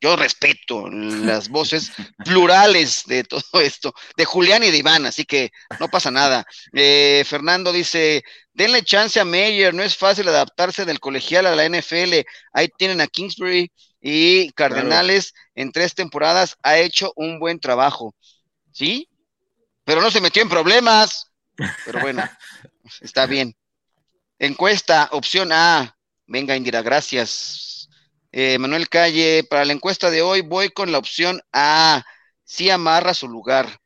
yo 0.00 0.16
respeto 0.16 0.88
las 0.88 1.48
voces 1.48 1.90
plurales 2.24 3.02
de 3.06 3.24
todo 3.24 3.42
esto, 3.60 3.92
de 4.16 4.24
Julián 4.24 4.62
y 4.62 4.70
de 4.70 4.78
Iván, 4.78 5.06
así 5.06 5.24
que 5.24 5.50
no 5.80 5.88
pasa 5.88 6.10
nada. 6.10 6.44
Eh, 6.72 7.24
Fernando 7.26 7.72
dice, 7.72 8.22
denle 8.52 8.82
chance 8.82 9.18
a 9.18 9.24
Meyer, 9.24 9.74
no 9.74 9.82
es 9.82 9.96
fácil 9.96 10.28
adaptarse 10.28 10.84
del 10.84 11.00
colegial 11.00 11.46
a 11.46 11.56
la 11.56 11.68
NFL. 11.68 12.24
Ahí 12.52 12.68
tienen 12.76 13.00
a 13.00 13.06
Kingsbury 13.08 13.72
y 14.00 14.50
Cardenales 14.52 15.34
en 15.54 15.72
tres 15.72 15.94
temporadas, 15.94 16.56
ha 16.62 16.78
hecho 16.78 17.12
un 17.16 17.40
buen 17.40 17.58
trabajo, 17.58 18.14
¿sí? 18.72 19.08
Pero 19.84 20.00
no 20.00 20.10
se 20.10 20.20
metió 20.20 20.42
en 20.42 20.48
problemas. 20.48 21.32
Pero 21.84 22.00
bueno, 22.00 22.22
está 23.00 23.26
bien. 23.26 23.56
Encuesta, 24.38 25.08
opción 25.12 25.50
A. 25.50 25.96
Venga, 26.26 26.54
Indira, 26.54 26.82
gracias. 26.82 27.77
Eh, 28.32 28.58
Manuel 28.58 28.88
Calle, 28.88 29.44
para 29.44 29.64
la 29.64 29.72
encuesta 29.72 30.10
de 30.10 30.22
hoy 30.22 30.42
voy 30.42 30.70
con 30.70 30.92
la 30.92 30.98
opción 30.98 31.40
A. 31.52 32.04
Sí 32.44 32.70
amarra 32.70 33.14
su 33.14 33.28
lugar. 33.28 33.80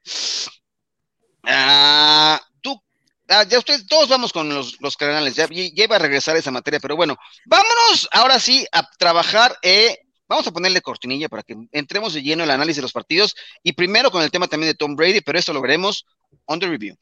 Ah, 1.45 2.41
tú, 2.61 2.81
ah, 3.29 3.45
ya 3.45 3.59
ustedes, 3.59 3.87
todos 3.87 4.09
vamos 4.09 4.33
con 4.33 4.49
los, 4.49 4.81
los 4.81 4.97
canales, 4.97 5.35
ya, 5.35 5.49
iba 5.51 5.97
a 5.97 5.99
regresar 5.99 6.37
esa 6.37 6.51
materia, 6.51 6.79
pero 6.79 6.95
bueno, 6.97 7.17
vámonos 7.47 8.09
ahora 8.13 8.39
sí 8.39 8.67
a 8.73 8.89
trabajar. 8.99 9.57
Eh, 9.63 9.99
vamos 10.29 10.47
a 10.47 10.53
ponerle 10.53 10.81
cortinilla 10.81 11.29
para 11.29 11.43
que 11.43 11.57
entremos 11.73 12.15
de 12.15 12.23
lleno 12.23 12.43
en 12.43 12.51
el 12.51 12.55
análisis 12.55 12.77
de 12.77 12.83
los 12.83 12.93
partidos 12.93 13.35
y 13.63 13.73
primero 13.73 14.11
con 14.11 14.23
el 14.23 14.31
tema 14.31 14.47
también 14.47 14.73
de 14.73 14.77
Tom 14.77 14.97
Brady, 14.97 15.21
pero 15.21 15.39
esto 15.39 15.53
lo 15.53 15.61
veremos 15.61 16.07
the 16.49 16.69
review. 16.69 16.97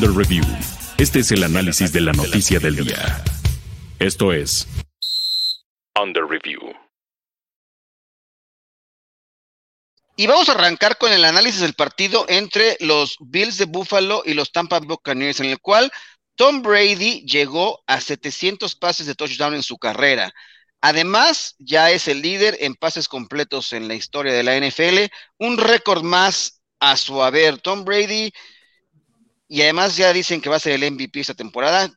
The 0.00 0.08
review. 0.08 0.44
Este 0.98 1.20
es 1.20 1.30
el 1.32 1.44
análisis 1.44 1.92
de 1.92 2.00
la 2.00 2.12
noticia 2.12 2.58
del 2.58 2.76
día. 2.76 3.22
Esto 3.98 4.30
es 4.30 4.66
Under 5.98 6.24
Review. 6.24 6.60
Y 10.16 10.26
vamos 10.26 10.50
a 10.50 10.52
arrancar 10.52 10.98
con 10.98 11.12
el 11.12 11.24
análisis 11.24 11.62
del 11.62 11.72
partido 11.72 12.26
entre 12.28 12.76
los 12.80 13.16
Bills 13.20 13.56
de 13.56 13.64
Buffalo 13.64 14.22
y 14.26 14.34
los 14.34 14.52
Tampa 14.52 14.80
Bay 14.80 14.88
Buccaneers, 14.88 15.40
en 15.40 15.46
el 15.46 15.60
cual 15.60 15.90
Tom 16.34 16.60
Brady 16.60 17.22
llegó 17.22 17.82
a 17.86 18.02
700 18.02 18.74
pases 18.74 19.06
de 19.06 19.14
touchdown 19.14 19.54
en 19.54 19.62
su 19.62 19.78
carrera. 19.78 20.30
Además, 20.82 21.54
ya 21.58 21.90
es 21.90 22.06
el 22.06 22.20
líder 22.20 22.58
en 22.60 22.74
pases 22.74 23.08
completos 23.08 23.72
en 23.72 23.88
la 23.88 23.94
historia 23.94 24.34
de 24.34 24.42
la 24.42 24.56
NFL, 24.58 25.10
un 25.38 25.56
récord 25.56 26.02
más 26.02 26.60
a 26.80 26.98
su 26.98 27.22
haber. 27.22 27.62
Tom 27.62 27.86
Brady, 27.86 28.30
y 29.48 29.62
además 29.62 29.96
ya 29.96 30.12
dicen 30.12 30.42
que 30.42 30.50
va 30.50 30.56
a 30.56 30.60
ser 30.60 30.72
el 30.72 30.92
MVP 30.92 31.20
esta 31.20 31.34
temporada, 31.34 31.90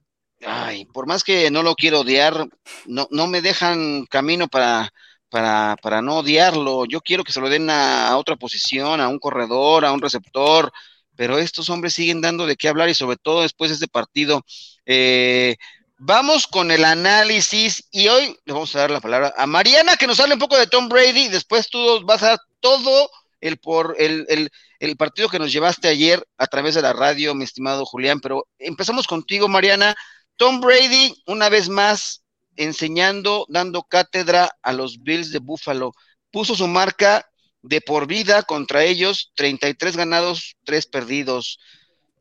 ay, 0.45 0.86
por 0.86 1.08
más 1.08 1.23
que 1.23 1.52
no 1.52 1.63
lo 1.63 1.75
quiero 1.75 2.02
odiar, 2.02 2.47
no, 2.86 3.08
no 3.12 3.28
me 3.28 3.41
dejan 3.41 4.06
camino 4.06 4.47
para, 4.47 4.91
para, 5.30 5.75
para 5.82 6.02
no 6.02 6.19
odiarlo. 6.19 6.86
Yo 6.86 7.02
quiero 7.02 7.23
que 7.23 7.32
se 7.32 7.41
lo 7.41 7.49
den 7.49 7.69
a, 7.69 8.15
otra 8.17 8.36
posición, 8.36 9.02
a 9.02 9.08
un 9.08 9.19
corredor, 9.19 9.86
a 9.86 9.91
un 9.91 10.02
receptor, 10.02 10.71
pero 11.15 11.38
estos 11.38 11.69
hombres 11.69 11.93
siguen 11.93 12.21
dando 12.21 12.45
de 12.45 12.56
qué 12.56 12.67
hablar 12.67 12.89
y 12.89 12.93
sobre 12.93 13.17
todo 13.17 13.41
después 13.43 13.69
de 13.69 13.75
este 13.75 13.88
partido. 13.88 14.43
Eh, 14.86 15.58
vamos 15.97 16.47
con 16.47 16.71
el 16.71 16.86
análisis 16.86 17.88
y 17.91 18.08
hoy 18.08 18.38
le 18.45 18.54
vamos 18.54 18.75
a 18.75 18.80
dar 18.80 18.91
la 18.91 19.02
palabra 19.02 19.34
a 19.38 19.45
Mariana 19.45 19.97
que 19.97 20.08
nos 20.08 20.19
hable 20.19 20.36
un 20.36 20.39
poco 20.39 20.58
de 20.58 20.67
Tom 20.67 20.89
Brady. 20.89 21.28
Después 21.28 21.69
tú 21.69 22.02
vas 22.06 22.23
a 22.23 22.30
dar 22.30 22.39
todo 22.60 23.10
el, 23.41 23.58
por, 23.58 23.95
el, 23.99 24.25
el, 24.30 24.49
el 24.80 24.97
partido 24.97 25.30
que 25.30 25.39
nos 25.39 25.52
llevaste 25.52 25.88
ayer 25.88 26.25
a 26.38 26.47
través 26.47 26.75
de 26.75 26.82
la 26.82 26.93
radio, 26.93 27.36
mi 27.36 27.43
estimado 27.43 27.86
Julián. 27.86 28.19
Pero 28.21 28.47
empezamos 28.58 29.08
contigo, 29.08 29.47
Mariana. 29.47 29.95
Tom 30.39 30.62
Brady, 30.62 31.21
una 31.28 31.49
vez 31.49 31.67
más, 31.67 32.23
enseñando, 32.56 33.45
dando 33.49 33.84
cátedra 33.84 34.58
a 34.62 34.71
los 34.71 35.04
Bills 35.04 35.34
de 35.34 35.39
Buffalo. 35.39 35.91
Puso 36.32 36.56
su 36.56 36.65
marca 36.65 37.30
de 37.62 37.82
por 37.82 38.08
vida 38.08 38.43
contra 38.43 38.86
ellos, 38.86 39.34
33 39.36 39.97
ganados, 39.97 40.56
3 40.63 40.86
perdidos. 40.86 41.60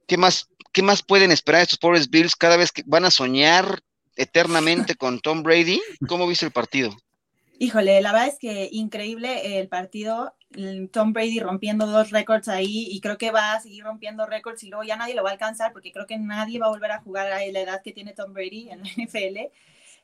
¿Qué 0.09 0.17
más, 0.17 0.49
qué 0.73 0.83
más 0.83 1.05
pueden 1.05 1.31
esperar 1.31 1.63
estos 1.63 1.79
pobres 1.79 2.11
Bills 2.11 2.35
cada 2.35 2.57
vez 2.57 2.73
que 2.73 2.83
van 2.87 3.05
a 3.05 3.13
soñar 3.13 3.83
eternamente 4.17 4.97
con 4.97 5.21
Tom 5.21 5.45
Brady? 5.45 5.81
¿Cómo 6.09 6.27
viste 6.27 6.45
el 6.45 6.51
partido? 6.51 6.91
Híjole, 7.61 8.01
la 8.01 8.11
verdad 8.11 8.27
es 8.27 8.39
que 8.41 8.69
increíble 8.73 9.61
el 9.61 9.69
partido. 9.69 10.35
Tom 10.93 11.13
Brady 11.13 11.41
rompiendo 11.41 11.87
dos 11.87 12.11
récords 12.11 12.49
ahí 12.49 12.89
y 12.91 13.01
creo 13.01 13.19
que 13.19 13.31
va 13.31 13.53
a 13.53 13.61
seguir 13.61 13.85
rompiendo 13.85 14.27
récords 14.27 14.63
y 14.63 14.69
luego 14.69 14.83
ya 14.83 14.97
nadie 14.97 15.15
lo 15.15 15.23
va 15.23 15.31
a 15.31 15.33
alcanzar 15.33 15.73
porque 15.73 15.93
creo 15.93 16.07
que 16.07 16.19
nadie 16.19 16.59
va 16.59 16.67
a 16.67 16.71
volver 16.71 16.91
a 16.91 17.01
jugar 17.01 17.31
a 17.31 17.39
la 17.39 17.61
edad 17.61 17.83
que 17.83 17.93
tiene 17.93 18.15
Tom 18.15 18.33
Brady 18.33 18.71
en 18.71 18.81
la 18.83 18.89
NFL. 18.89 19.53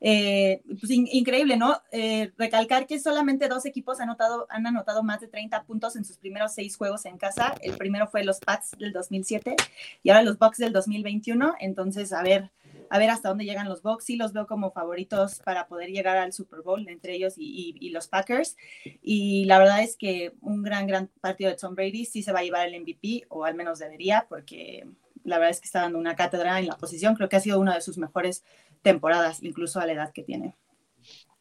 Eh, 0.01 0.61
pues 0.81 0.91
increíble, 0.91 1.57
¿no? 1.57 1.81
Eh, 1.91 2.31
recalcar 2.37 2.87
que 2.87 2.99
solamente 2.99 3.49
dos 3.49 3.65
equipos 3.65 4.01
han 4.01 4.11
anotado, 4.11 4.47
han 4.51 4.67
anotado 4.67 5.03
más 5.03 5.21
de 5.21 5.29
30 5.29 5.63
puntos 5.65 5.97
en 5.97 6.05
sus 6.05 6.19
primeros 6.19 6.53
seis 6.53 6.77
juegos 6.77 7.07
en 7.07 7.17
casa. 7.17 7.55
El 7.63 7.77
primero 7.79 8.07
fue 8.09 8.23
los 8.23 8.41
Pats 8.41 8.73
del 8.79 8.93
2007 8.93 9.57
y 10.03 10.11
ahora 10.11 10.23
los 10.23 10.39
Bucks 10.39 10.59
del 10.59 10.73
2021. 10.73 11.55
Entonces, 11.59 12.13
a 12.13 12.23
ver, 12.23 12.51
a 12.91 12.99
ver 12.99 13.11
hasta 13.11 13.29
dónde 13.29 13.45
llegan 13.45 13.69
los 13.69 13.83
Bucks. 13.83 14.05
Sí 14.05 14.17
los 14.17 14.33
veo 14.33 14.47
como 14.47 14.73
favoritos 14.73 15.41
para 15.45 15.67
poder 15.67 15.91
llegar 15.91 16.17
al 16.17 16.33
Super 16.33 16.61
Bowl 16.63 16.89
entre 16.89 17.15
ellos 17.15 17.35
y, 17.37 17.91
los 17.91 18.09
Packers. 18.09 18.57
Y 19.03 19.45
la 19.45 19.59
verdad 19.59 19.83
es 19.83 19.97
que 19.97 20.33
un 20.41 20.63
gran, 20.63 20.87
gran 20.87 21.09
partido 21.21 21.51
de 21.51 21.57
Tom 21.57 21.75
Brady 21.75 22.05
sí 22.05 22.23
se 22.23 22.33
va 22.33 22.41
a 22.41 22.43
llevar 22.43 22.69
el 22.69 22.81
MVP, 22.81 23.27
o 23.29 23.45
al 23.45 23.55
menos 23.55 23.79
debería, 23.79 24.27
porque 24.29 24.87
la 25.25 25.39
verdad 25.39 25.51
es 25.51 25.61
que 25.61 25.67
está 25.67 25.83
dando 25.83 25.99
una 25.99 26.17
cátedra 26.17 26.59
en 26.59 26.67
la 26.67 26.77
posición. 26.77 27.15
Creo 27.15 27.29
que 27.29 27.37
ha 27.37 27.41
sido 27.41 27.61
una 27.61 27.75
de 27.75 27.81
sus 27.81 27.99
mejores 27.99 28.45
temporadas, 28.83 29.43
incluso 29.43 29.81
a 29.81 29.87
la 29.87 29.93
edad 29.93 30.13
que 30.13 30.23
tiene. 30.23 30.57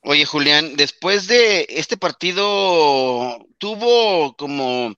Oye, 0.02 0.26
Julián, 0.26 0.76
después 0.76 1.28
de 1.28 1.66
este 1.70 1.96
partido, 1.96 3.46
¿tuvo 3.58 4.36
como 4.36 4.94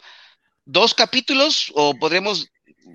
dos 0.65 0.95
capítulos 0.95 1.71
o 1.75 1.93
podremos 1.93 2.49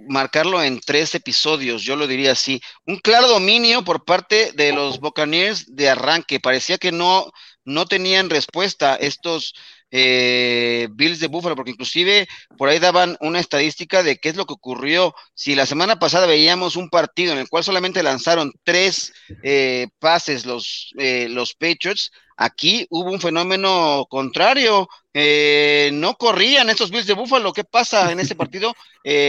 marcarlo 0.08 0.62
en 0.62 0.80
tres 0.80 1.14
episodios, 1.14 1.82
yo 1.82 1.96
lo 1.96 2.06
diría 2.06 2.32
así. 2.32 2.60
Un 2.86 2.98
claro 2.98 3.28
dominio 3.28 3.84
por 3.84 4.04
parte 4.04 4.52
de 4.54 4.72
los 4.72 5.00
Buccaneers 5.00 5.74
de 5.74 5.90
arranque. 5.90 6.40
Parecía 6.40 6.78
que 6.78 6.92
no, 6.92 7.30
no 7.64 7.86
tenían 7.86 8.30
respuesta 8.30 8.96
estos 8.96 9.54
eh, 9.90 10.88
Bills 10.92 11.18
de 11.18 11.26
Buffalo, 11.26 11.56
porque 11.56 11.72
inclusive 11.72 12.28
por 12.56 12.68
ahí 12.68 12.78
daban 12.78 13.16
una 13.20 13.40
estadística 13.40 14.02
de 14.02 14.18
qué 14.18 14.28
es 14.28 14.36
lo 14.36 14.46
que 14.46 14.54
ocurrió. 14.54 15.14
Si 15.34 15.54
la 15.54 15.66
semana 15.66 15.98
pasada 15.98 16.26
veíamos 16.26 16.76
un 16.76 16.88
partido 16.90 17.32
en 17.32 17.38
el 17.38 17.48
cual 17.48 17.64
solamente 17.64 18.02
lanzaron 18.02 18.52
tres 18.62 19.12
eh, 19.42 19.88
pases 19.98 20.46
los, 20.46 20.92
eh, 20.98 21.26
los 21.28 21.54
Patriots, 21.54 22.12
aquí 22.40 22.86
hubo 22.90 23.10
un 23.10 23.20
fenómeno 23.20 24.06
contrario. 24.10 24.88
no 25.14 26.14
corrían 26.14 26.70
estos 26.70 26.90
Bills 26.90 27.06
de 27.06 27.14
Buffalo. 27.14 27.52
¿Qué 27.52 27.64
pasa 27.64 28.10
en 28.10 28.20
ese 28.20 28.34
partido? 28.42 28.74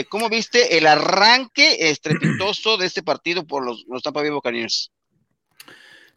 ¿Cómo 0.10 0.30
viste 0.30 0.78
el 0.78 0.88
arranque 0.88 1.89
estrepitoso 1.89 2.78
de 2.78 2.88
este 2.88 3.04
partido 3.04 3.45
por 3.45 3.63
los, 3.63 3.86
los 3.88 4.02
Tampa 4.02 4.21
Bay 4.21 4.32
Buccaneers? 4.32 4.91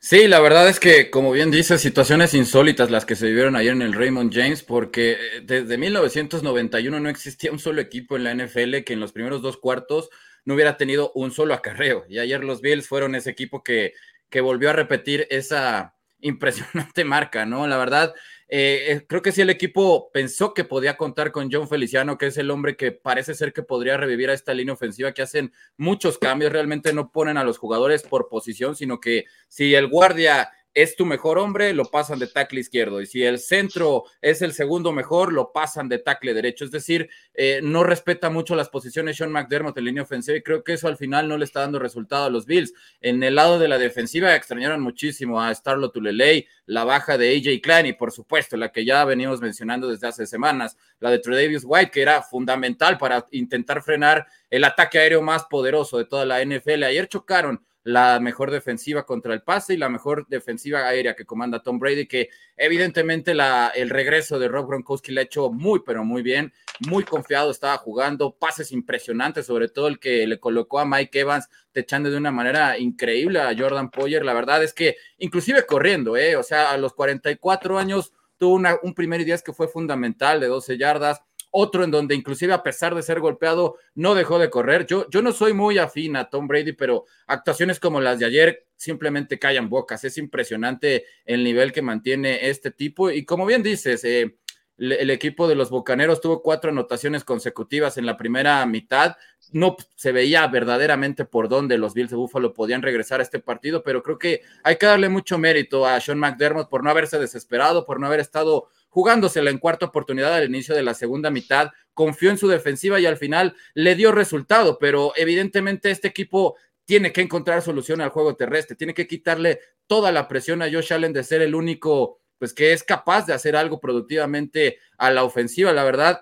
Sí, 0.07 0.29
la 0.29 0.39
verdad 0.39 0.69
es 0.69 0.81
que, 0.81 1.09
como 1.09 1.33
bien 1.33 1.51
dice, 1.51 1.79
situaciones 1.79 2.35
insólitas 2.35 2.91
las 2.91 3.07
que 3.07 3.17
se 3.17 3.27
vivieron 3.27 3.57
ayer 3.57 3.73
en 3.73 3.81
el 3.81 3.95
Raymond 3.95 4.35
James, 4.35 4.63
porque 4.63 5.13
eh, 5.13 5.41
desde 5.43 5.79
1991 5.79 7.01
no 7.01 7.09
existía 7.09 7.51
un 7.51 7.59
solo 7.59 7.81
equipo 7.81 8.15
en 8.15 8.25
la 8.25 8.35
NFL 8.35 8.83
que 8.85 8.93
en 8.93 9.01
los 9.01 9.13
primeros 9.13 9.41
dos 9.41 9.57
cuartos 9.57 10.11
no 10.45 10.53
hubiera 10.53 10.77
tenido 10.77 11.11
un 11.15 11.31
solo 11.31 11.55
acarreo. 11.55 12.05
Y 12.07 12.19
ayer 12.19 12.45
los 12.45 12.61
Bills 12.61 12.87
fueron 12.87 13.15
ese 13.15 13.31
equipo 13.31 13.63
que, 13.63 13.95
que 14.29 14.43
volvió 14.43 14.69
a 14.69 14.75
repetir 14.75 15.27
esa 15.31 15.94
impresionante 16.25 17.05
marca, 17.05 17.47
¿no? 17.47 17.67
La 17.67 17.77
verdad, 17.77 18.15
eh, 18.49 18.87
eh, 18.89 19.07
creo 19.07 19.23
que 19.23 19.33
sí 19.33 19.43
el 19.43 19.51
equipo 19.51 20.11
pensó 20.13 20.55
que 20.55 20.65
podía 20.65 20.97
contar 20.97 21.33
con 21.33 21.51
John 21.53 21.69
Feliciano, 21.69 22.19
que 22.19 22.27
es 22.27 22.39
el 22.39 22.51
hombre 22.51 22.77
que 22.77 22.93
parece 22.93 23.35
ser 23.35 23.53
que 23.53 23.63
podría 23.63 23.97
revivir 23.97 24.31
a 24.31 24.35
esta 24.35 24.55
línea 24.55 24.75
ofensiva, 24.75 25.13
que 25.13 25.23
hacen 25.23 25.53
muchos 25.77 26.19
cambios, 26.19 26.53
realmente 26.53 26.93
no 26.93 27.13
ponen 27.13 27.37
a 27.37 27.45
los 27.45 27.59
jugadores 27.59 28.03
por 28.03 28.29
posición, 28.29 28.75
sino 28.75 29.01
que 29.01 29.27
si 29.49 29.75
el 29.75 29.89
guardia 29.89 30.51
es 30.75 30.97
tu 30.97 31.07
mejor 31.07 31.39
hombre, 31.39 31.73
lo 31.73 31.85
pasan 31.85 32.19
de 32.19 32.27
tackle 32.27 32.61
izquierdo. 32.61 33.01
Y 33.01 33.07
si 33.07 33.23
el 33.23 33.39
centro 33.39 34.05
es 34.21 34.43
el 34.43 34.53
segundo 34.53 34.93
mejor, 34.93 35.33
lo 35.33 35.53
pasan 35.53 35.89
de 35.89 35.99
tackle 35.99 36.35
derecho. 36.35 36.65
Es 36.65 36.73
decir, 36.73 37.09
eh, 37.33 37.61
no 37.63 37.85
respeta 37.85 38.29
mucho 38.29 38.57
las 38.57 38.69
posiciones 38.69 39.17
Sean 39.17 39.31
McDermott 39.31 39.79
en 39.79 39.85
línea 39.85 40.03
ofensiva 40.03 40.37
y 40.37 40.43
creo 40.43 40.65
que 40.65 40.73
eso 40.73 40.89
al 40.89 40.97
final 40.97 41.29
no 41.29 41.39
le 41.39 41.45
está 41.45 41.61
dando 41.61 41.79
resultado 41.79 42.25
a 42.25 42.31
los 42.31 42.45
Bills. 42.45 42.75
En 43.01 43.23
el 43.23 43.37
lado 43.37 43.59
de 43.59 43.69
la 43.69 43.79
defensiva 43.79 44.35
extrañaron 44.35 44.81
muchísimo 44.81 45.41
a 45.41 45.55
Starlo 45.55 45.91
Tuleley, 45.91 46.47
la 46.67 46.85
baja 46.85 47.17
de 47.17 47.37
AJ 47.37 47.61
Klein 47.63 47.87
y 47.87 47.93
por 47.93 48.11
supuesto 48.11 48.57
la 48.57 48.73
que 48.73 48.85
ya 48.85 49.05
venimos 49.05 49.41
mencionando 49.41 49.89
desde 49.89 50.09
hace 50.09 50.27
semanas, 50.27 50.77
la 50.99 51.11
de 51.11 51.21
Tredavious 51.21 51.63
White, 51.65 51.93
que 51.93 52.03
era 52.03 52.23
fundamental 52.23 52.99
para 52.99 53.27
intentar 53.31 53.83
frenar 53.83 54.27
el 54.51 54.65
ataque 54.65 54.99
aéreo 54.99 55.23
más 55.23 55.45
poderoso 55.45 55.99
de 55.99 56.05
toda 56.05 56.25
la 56.25 56.45
NFL. 56.45 56.83
Ayer 56.85 57.09
chocaron 57.09 57.65
la 57.85 58.19
mejor 58.19 58.51
defensiva 58.51 59.05
contra 59.05 59.35
el 59.35 59.43
pase 59.43 59.75
y 59.75 59.77
la 59.77 59.91
mejor 59.91 60.27
defensiva 60.27 60.89
aérea 60.89 61.15
que 61.15 61.27
comanda 61.27 61.63
Tom 61.63 61.79
Brady, 61.79 62.07
que 62.07 62.31
evidentemente 62.57 63.35
la, 63.35 63.71
el 63.75 63.91
regreso 63.91 64.39
de 64.39 64.49
Rob 64.49 64.67
Gronkowski 64.69 65.13
le 65.13 65.21
ha 65.21 65.25
hecho 65.25 65.53
muy, 65.53 65.83
pero 65.85 66.03
muy 66.03 66.23
bien, 66.23 66.53
muy 66.89 67.05
confiado, 67.05 67.51
estaba 67.51 67.77
jugando, 67.77 68.35
pases 68.35 68.73
impresionantes, 68.73 69.47
sobre 69.47 69.69
todo 69.69 69.89
el 69.89 69.99
que 69.99 70.27
le 70.27 70.41
colocó 70.41 70.81
a 70.81 70.87
Mike 70.87 71.21
Evans, 71.21 71.51
techando 71.73 72.11
de 72.11 72.17
una 72.17 72.33
manera 72.33 72.79
increíble 72.79 73.39
a 73.41 73.55
Jordan 73.57 73.91
Poyer, 73.91 74.25
la 74.25 74.33
verdad 74.33 74.63
es 74.65 74.73
que 74.73 74.97
inclusive 75.19 75.67
corriendo, 75.67 76.17
¿eh? 76.17 76.37
o 76.37 76.43
sea, 76.43 76.71
a 76.71 76.79
los 76.79 76.95
44 76.95 77.79
años 77.79 78.15
tuvo 78.39 78.55
una, 78.55 78.79
un 78.83 78.95
primer 78.95 79.25
día 79.27 79.37
que 79.39 79.53
fue 79.53 79.69
fundamental 79.69 80.41
de 80.41 80.47
12 80.47 80.79
yardas, 80.79 81.23
otro 81.57 81.85
en 81.85 81.93
donde 81.93 82.17
inclusive 82.17 82.53
a 82.53 82.65
pesar 82.65 82.97
de 82.97 83.03
ser 83.03 83.21
golpeado 83.21 83.77
no 83.95 84.17
dejó 84.17 84.41
de 84.41 84.51
correr. 84.51 84.87
Yo, 84.87 85.09
yo 85.09 85.23
no 85.23 85.31
soy 85.31 85.55
muy 85.55 85.79
afín 85.79 86.17
a 86.17 86.29
Tom 86.29 86.49
Brady, 86.49 86.73
pero 86.73 87.05
actuaciones 87.29 87.79
como 87.79 88.01
las 88.01 88.19
de 88.19 88.27
ayer 88.27 88.67
simplemente 88.75 89.39
callan 89.39 89.71
bocas. 89.71 90.03
Es 90.03 90.19
impresionante 90.19 91.05
el 91.25 91.45
nivel 91.45 91.73
que 91.73 91.81
mantiene 91.81 92.49
este 92.49 92.73
tipo 92.73 93.09
y 93.09 93.25
como 93.25 93.47
bien 93.47 93.63
dices, 93.63 94.03
eh, 94.03 94.37
el, 94.79 95.11
equipo 95.11 95.47
de 95.47 95.55
los 95.55 95.71
Bocaneros 95.71 96.21
tuvo 96.21 96.43
cuatro 96.43 96.71
anotaciones 96.71 97.23
consecutivas 97.23 97.99
en 97.99 98.07
la 98.07 98.17
primera 98.17 98.67
mitad. 98.67 99.17
No 99.53 99.77
se 99.95 100.11
veía 100.11 100.45
verdaderamente 100.49 101.25
por 101.25 101.49
dónde 101.49 101.79
los 101.79 101.95
Bills 101.95 102.11
de 102.11 102.17
Buffalo 102.17 102.53
podían 102.53 102.83
regresar 102.83 103.21
a 103.21 103.23
este 103.23 103.39
partido, 103.39 103.85
pero 103.85 104.03
creo 104.03 104.19
que 104.19 104.41
hay 104.65 104.75
que 104.75 104.87
darle 104.87 105.09
mucho 105.09 105.39
mérito 105.39 105.87
a 105.87 106.01
Sean 106.01 106.19
McDermott 106.19 106.69
por 106.69 106.83
no 106.83 106.91
haberse 106.91 107.21
desesperado, 107.21 107.85
por 107.85 108.01
no 108.01 108.09
haber 108.09 108.19
estado 108.19 108.69
jugándosela 108.95 109.51
en 109.51 109.59
cuarta 109.59 109.87
oportunidad 109.87 110.33
al 110.35 110.45
inicio 110.45 110.73
de 110.73 110.85
la 110.85 110.95
segunda 110.95 111.29
mitad, 111.29 111.73
confió 111.95 112.31
en 112.31 112.39
su 112.39 112.47
defensiva 112.47 113.01
y 113.01 113.07
al 113.07 113.17
final 113.17 113.57
le 113.75 113.97
dio 113.97 114.13
resultado, 114.13 114.79
pero 114.79 115.13
evidentemente 115.17 115.91
este 115.91 116.07
equipo 116.07 116.55
tiene 116.85 117.13
que 117.13 117.21
encontrar 117.21 117.61
solución 117.61 118.01
al 118.01 118.11
juego 118.11 118.37
terrestre, 118.37 118.77
tiene 118.77 118.95
que 118.95 119.09
quitarle 119.09 119.59
toda 119.89 120.13
la 120.13 120.29
presión 120.29 120.63
a 120.63 120.71
Josh 120.71 120.93
Allen 120.93 121.13
de 121.13 121.25
ser 121.25 121.43
el 121.43 121.57
único, 121.57 122.21
pues 122.39 122.55
que 122.55 122.73
es 122.73 122.85
capaz 122.85 123.27
de 123.27 123.33
hacer 123.33 123.57
algo 123.57 123.81
productivamente 123.81 124.79
a 124.97 125.11
la 125.11 125.25
ofensiva, 125.25 125.73
la 125.73 125.83
verdad 125.83 126.21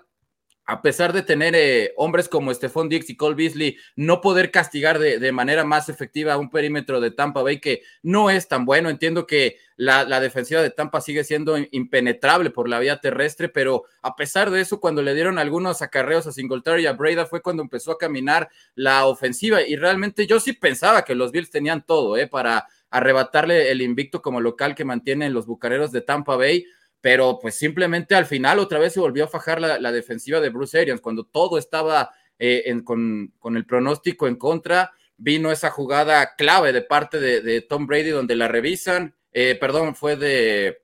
a 0.65 0.81
pesar 0.81 1.11
de 1.11 1.23
tener 1.23 1.55
eh, 1.55 1.93
hombres 1.97 2.29
como 2.29 2.53
Stephon 2.53 2.87
Dix 2.87 3.09
y 3.09 3.17
Cole 3.17 3.35
Beasley, 3.35 3.77
no 3.95 4.21
poder 4.21 4.49
castigar 4.49 4.97
de, 4.97 5.31
manera 5.33 5.65
más 5.65 5.89
efectiva 5.89 6.37
un 6.37 6.49
perímetro 6.49 7.01
de 7.01 7.11
Tampa 7.11 7.41
Bay 7.41 7.59
que 7.59 7.81
no 8.01 8.29
es 8.29 8.47
tan 8.47 8.65
bueno. 8.65 8.89
Entiendo 8.89 9.27
que 9.27 9.57
la, 9.75 10.05
defensiva 10.21 10.61
de 10.61 10.69
Tampa 10.69 11.01
sigue 11.01 11.25
siendo 11.25 11.57
impenetrable 11.71 12.49
por 12.49 12.69
la 12.69 12.79
vía 12.79 13.01
terrestre, 13.01 13.49
pero 13.49 13.83
a 14.01 14.15
pesar 14.15 14.51
de 14.51 14.61
eso, 14.61 14.79
cuando 14.79 15.01
le 15.01 15.15
dieron 15.15 15.37
algunos 15.37 15.81
acarreos 15.81 16.27
a 16.27 16.31
Singletary 16.31 16.83
y 16.83 16.87
a 16.87 16.93
Breda 16.93 17.25
fue 17.25 17.41
cuando 17.41 17.61
empezó 17.61 17.91
a 17.91 17.97
caminar 17.97 18.49
la 18.75 19.05
ofensiva 19.05 19.61
y 19.61 19.75
realmente 19.75 20.27
yo 20.27 20.39
sí 20.39 20.53
pensaba 20.53 21.03
que 21.03 21.15
los 21.15 21.31
Bills 21.31 21.49
tenían 21.49 21.85
todo 21.85 22.15
eh, 22.15 22.27
para 22.27 22.67
arrebatarle 22.89 23.71
el 23.71 23.81
invicto 23.81 24.21
como 24.21 24.39
local 24.39 24.75
que 24.75 24.85
mantienen 24.85 25.33
los 25.33 25.47
Bucareros 25.47 25.91
de 25.91 26.01
Tampa 26.01 26.37
Bay 26.37 26.65
pero 27.03 27.37
pues 27.37 27.55
simplemente 27.55 28.15
al 28.15 28.25
final 28.25 28.59
otra 28.59 28.79
vez 28.79 28.93
se 28.93 29.01
volvió 29.01 29.25
a 29.25 29.27
fajar 29.27 29.59
la, 29.59 29.91
defensiva 29.91 30.39
de 30.39 30.47
Bruce 30.47 30.79
Arians, 30.79 31.01
cuando 31.01 31.25
todo 31.25 31.57
estaba 31.57 32.11
eh, 32.39 32.63
con, 32.85 33.33
el 33.43 33.65
pronóstico 33.65 34.25
en 34.25 34.37
contra, 34.37 34.93
vino 35.17 35.51
esa 35.51 35.69
jugada 35.69 36.37
clave 36.37 36.71
de 36.71 36.81
parte 36.81 37.19
de, 37.19 37.59
Tom 37.59 37.87
Brady 37.87 38.11
donde 38.11 38.37
la 38.37 38.47
revisan, 38.47 39.17
eh, 39.33 39.57
perdón, 39.59 39.95
fue 39.95 40.15
de, 40.15 40.81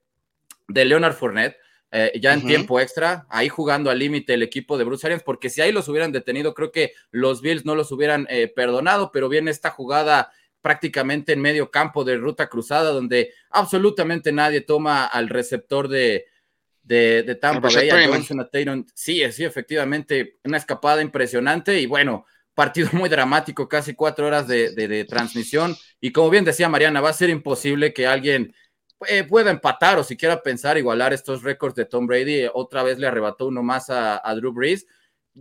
de 0.68 0.84
Leonard 0.84 1.14
Fournette. 1.14 1.56
Eh, 1.92 2.20
ya 2.22 2.34
en 2.34 2.46
tiempo 2.46 2.82
extra, 2.82 3.26
ahí 3.30 3.48
jugando 3.48 3.90
al 3.90 3.98
límite 3.98 4.34
el 4.34 4.44
equipo 4.44 4.78
de 4.78 4.84
Bruce 4.84 5.08
Arians, 5.08 5.24
porque 5.24 5.50
si 5.50 5.62
ahí 5.62 5.72
los 5.72 5.88
hubieran 5.88 6.12
detenido, 6.12 6.54
creo 6.54 6.74
que 6.74 6.92
los 7.12 7.42
Bills 7.42 7.64
no 7.64 7.76
los 7.76 7.94
hubieran 7.94 8.28
eh, 8.30 8.52
perdonado, 8.54 9.12
pero 9.14 9.30
viene 9.30 9.52
esta 9.52 9.70
jugada 9.70 10.34
prácticamente 10.62 11.34
en 11.34 11.42
medio 11.42 11.72
campo 11.72 12.04
de 12.04 12.18
ruta 12.18 12.48
cruzada, 12.48 12.92
donde 12.92 13.34
absolutamente 13.50 14.32
nadie 14.32 14.62
toma 14.62 15.06
al 15.06 15.30
receptor 15.30 15.88
de, 15.88 16.26
de, 16.84 17.36
Tampa 17.36 17.70
Bay, 17.74 17.90
a 17.90 18.84
Sí, 18.94 19.22
sí, 19.32 19.44
efectivamente, 19.44 20.40
una 20.44 20.58
escapada 20.58 21.02
impresionante 21.02 21.80
y 21.80 21.86
bueno, 21.86 22.26
partido 22.54 22.90
muy 22.94 23.10
dramático, 23.10 23.70
casi 23.70 23.94
cuatro 23.94 24.28
horas 24.28 24.48
de, 24.48 24.72
de 24.72 25.06
transmisión. 25.06 25.76
Y 26.02 26.12
como 26.12 26.30
bien 26.30 26.46
decía 26.46 26.70
Mariana, 26.70 27.02
va 27.02 27.10
a 27.10 27.14
ser 27.14 27.30
imposible 27.30 27.94
que 27.94 28.08
alguien 28.08 28.54
eh, 29.08 29.24
pueda 29.24 29.50
empatar 29.50 29.98
o 29.98 30.04
siquiera 30.04 30.42
pensar 30.44 30.78
igualar 30.78 31.14
estos 31.14 31.42
récords 31.42 31.76
de 31.76 31.86
Tom 31.86 32.06
Brady. 32.06 32.48
Otra 32.54 32.84
vez 32.84 33.00
le 33.00 33.08
arrebató 33.08 33.48
uno 33.48 33.64
más 33.64 33.90
a, 33.90 34.22
Drew 34.36 34.52
Brees. 34.52 34.86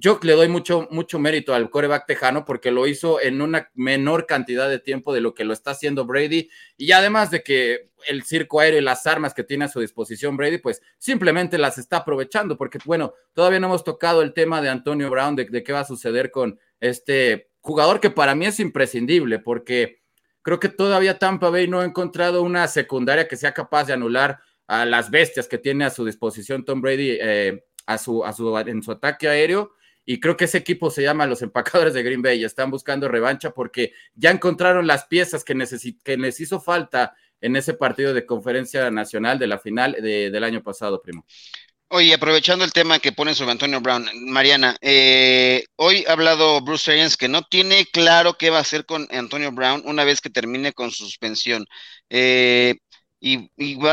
Yo 0.00 0.20
le 0.22 0.34
doy 0.34 0.48
mucho, 0.48 0.86
mucho 0.90 1.18
mérito 1.18 1.54
al 1.54 1.70
coreback 1.70 2.06
tejano 2.06 2.44
porque 2.44 2.70
lo 2.70 2.86
hizo 2.86 3.20
en 3.20 3.42
una 3.42 3.68
menor 3.74 4.26
cantidad 4.26 4.68
de 4.68 4.78
tiempo 4.78 5.12
de 5.12 5.20
lo 5.20 5.34
que 5.34 5.44
lo 5.44 5.52
está 5.52 5.72
haciendo 5.72 6.04
Brady. 6.04 6.48
Y 6.76 6.92
además 6.92 7.32
de 7.32 7.42
que 7.42 7.90
el 8.06 8.22
circo 8.22 8.60
aéreo 8.60 8.80
y 8.80 8.84
las 8.84 9.06
armas 9.06 9.34
que 9.34 9.42
tiene 9.42 9.64
a 9.64 9.68
su 9.68 9.80
disposición 9.80 10.36
Brady, 10.36 10.58
pues 10.58 10.80
simplemente 10.98 11.58
las 11.58 11.78
está 11.78 11.98
aprovechando. 11.98 12.56
Porque, 12.56 12.78
bueno, 12.84 13.14
todavía 13.32 13.58
no 13.58 13.66
hemos 13.66 13.82
tocado 13.82 14.22
el 14.22 14.34
tema 14.34 14.62
de 14.62 14.68
Antonio 14.68 15.10
Brown, 15.10 15.34
de, 15.34 15.64
qué 15.64 15.72
va 15.72 15.80
a 15.80 15.84
suceder 15.84 16.30
con 16.30 16.60
este 16.78 17.50
jugador 17.60 17.98
que 17.98 18.10
para 18.10 18.36
mí 18.36 18.46
es 18.46 18.60
imprescindible 18.60 19.40
porque 19.40 19.98
Creo 20.48 20.60
que 20.60 20.70
todavía 20.70 21.18
Tampa 21.18 21.50
Bay 21.50 21.68
no 21.68 21.80
ha 21.80 21.84
encontrado 21.84 22.42
una 22.42 22.66
secundaria 22.68 23.28
que 23.28 23.36
sea 23.36 23.52
capaz 23.52 23.84
de 23.84 23.92
anular 23.92 24.38
a 24.66 24.86
las 24.86 25.10
bestias 25.10 25.46
que 25.46 25.58
tiene 25.58 25.84
a 25.84 25.90
su 25.90 26.06
disposición 26.06 26.64
Tom 26.64 26.80
Brady 26.80 27.18
eh, 27.20 27.64
a 27.84 27.98
su, 27.98 28.24
a 28.24 28.32
su, 28.32 28.56
en 28.56 28.82
su 28.82 28.92
ataque 28.92 29.28
aéreo. 29.28 29.72
Y 30.10 30.20
creo 30.20 30.38
que 30.38 30.46
ese 30.46 30.56
equipo 30.56 30.90
se 30.90 31.02
llama 31.02 31.26
los 31.26 31.42
empacadores 31.42 31.92
de 31.92 32.02
Green 32.02 32.22
Bay 32.22 32.40
y 32.40 32.44
están 32.44 32.70
buscando 32.70 33.08
revancha 33.08 33.50
porque 33.50 33.92
ya 34.14 34.30
encontraron 34.30 34.86
las 34.86 35.04
piezas 35.04 35.44
que, 35.44 35.54
que 36.02 36.16
les 36.16 36.40
hizo 36.40 36.62
falta 36.62 37.14
en 37.42 37.56
ese 37.56 37.74
partido 37.74 38.14
de 38.14 38.24
conferencia 38.24 38.90
nacional 38.90 39.38
de 39.38 39.46
la 39.46 39.58
final 39.58 39.92
del 40.00 40.44
año 40.44 40.62
pasado, 40.62 41.02
primo. 41.02 41.26
Oye, 41.88 42.14
aprovechando 42.14 42.64
el 42.64 42.72
tema 42.72 43.00
que 43.00 43.12
pone 43.12 43.34
sobre 43.34 43.52
Antonio 43.52 43.82
Brown, 43.82 44.08
Mariana, 44.14 44.78
eh, 44.80 45.66
hoy 45.76 46.06
ha 46.08 46.12
hablado 46.12 46.62
Bruce 46.62 46.90
Arians 46.90 47.18
que 47.18 47.28
no 47.28 47.42
tiene 47.42 47.84
claro 47.84 48.38
qué 48.38 48.48
va 48.48 48.56
a 48.56 48.62
hacer 48.62 48.86
con 48.86 49.06
Antonio 49.10 49.52
Brown 49.52 49.82
una 49.84 50.04
vez 50.04 50.22
que 50.22 50.30
termine 50.30 50.72
con 50.72 50.90
suspensión. 50.90 51.66
Eh, 52.08 52.76
y, 53.20 53.50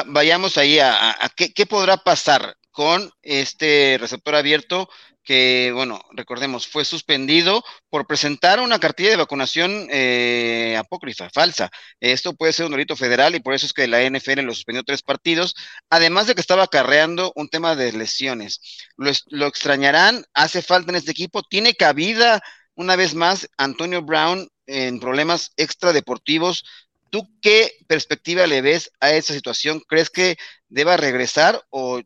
vayamos 0.08 0.58
ahí 0.58 0.80
a, 0.80 1.18
qué, 1.36 1.52
qué, 1.52 1.66
podrá 1.66 1.98
pasar 1.98 2.56
con 2.72 3.12
este 3.22 3.98
receptor 4.00 4.36
abierto 4.36 4.88
que, 5.26 5.72
bueno, 5.74 6.02
recordemos, 6.12 6.68
fue 6.68 6.86
suspendido 6.86 7.64
por 7.90 8.08
presentar 8.08 8.60
una 8.60 8.80
cartilla 8.80 9.10
de 9.10 9.16
vacunación 9.18 9.88
eh, 9.90 10.78
apócrifa, 10.78 11.30
falsa. 11.34 11.70
Esto 12.00 12.36
puede 12.36 12.54
ser 12.54 12.68
un 12.68 12.72
delito 12.72 12.96
federal 12.96 13.36
y 13.36 13.40
por 13.40 13.54
eso 13.54 13.66
es 13.66 13.74
que 13.74 13.88
la 13.88 14.08
NFL 14.08 14.42
lo 14.42 14.54
suspendió 14.54 14.84
tres 14.84 15.02
partidos, 15.02 15.56
además 15.90 16.28
de 16.28 16.36
que 16.36 16.42
estaba 16.42 16.64
acarreando 16.64 17.34
un 17.36 17.50
tema 17.50 17.76
de 17.76 17.92
lesiones. 17.92 18.62
Lo, 18.96 19.48
extrañarán, 19.48 20.24
hace 20.34 20.62
falta 20.62 20.92
en 20.92 20.98
este 20.98 21.12
equipo, 21.12 21.42
tiene 21.44 21.74
cabida 21.74 22.42
una 22.76 22.96
vez 22.96 23.16
más 23.16 23.50
Antonio 23.58 24.04
Brown 24.04 24.48
en 24.68 25.00
problemas 25.00 25.52
extradeportivos. 25.58 26.64
¿Tú 27.10 27.28
qué 27.42 27.72
perspectiva 27.88 28.46
le 28.46 28.62
ves 28.62 28.92
a 29.00 29.12
esa 29.14 29.34
situación? 29.34 29.82
¿Crees 29.88 30.10
que 30.10 30.38
deba 30.70 30.98
regresar 30.98 31.64
o, 31.70 32.02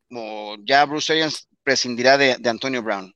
ya 0.64 0.86
Bruce 0.86 1.12
Arians 1.12 1.49
prescindirá 1.70 2.18
de, 2.18 2.36
Antonio 2.50 2.82
Brown? 2.82 3.16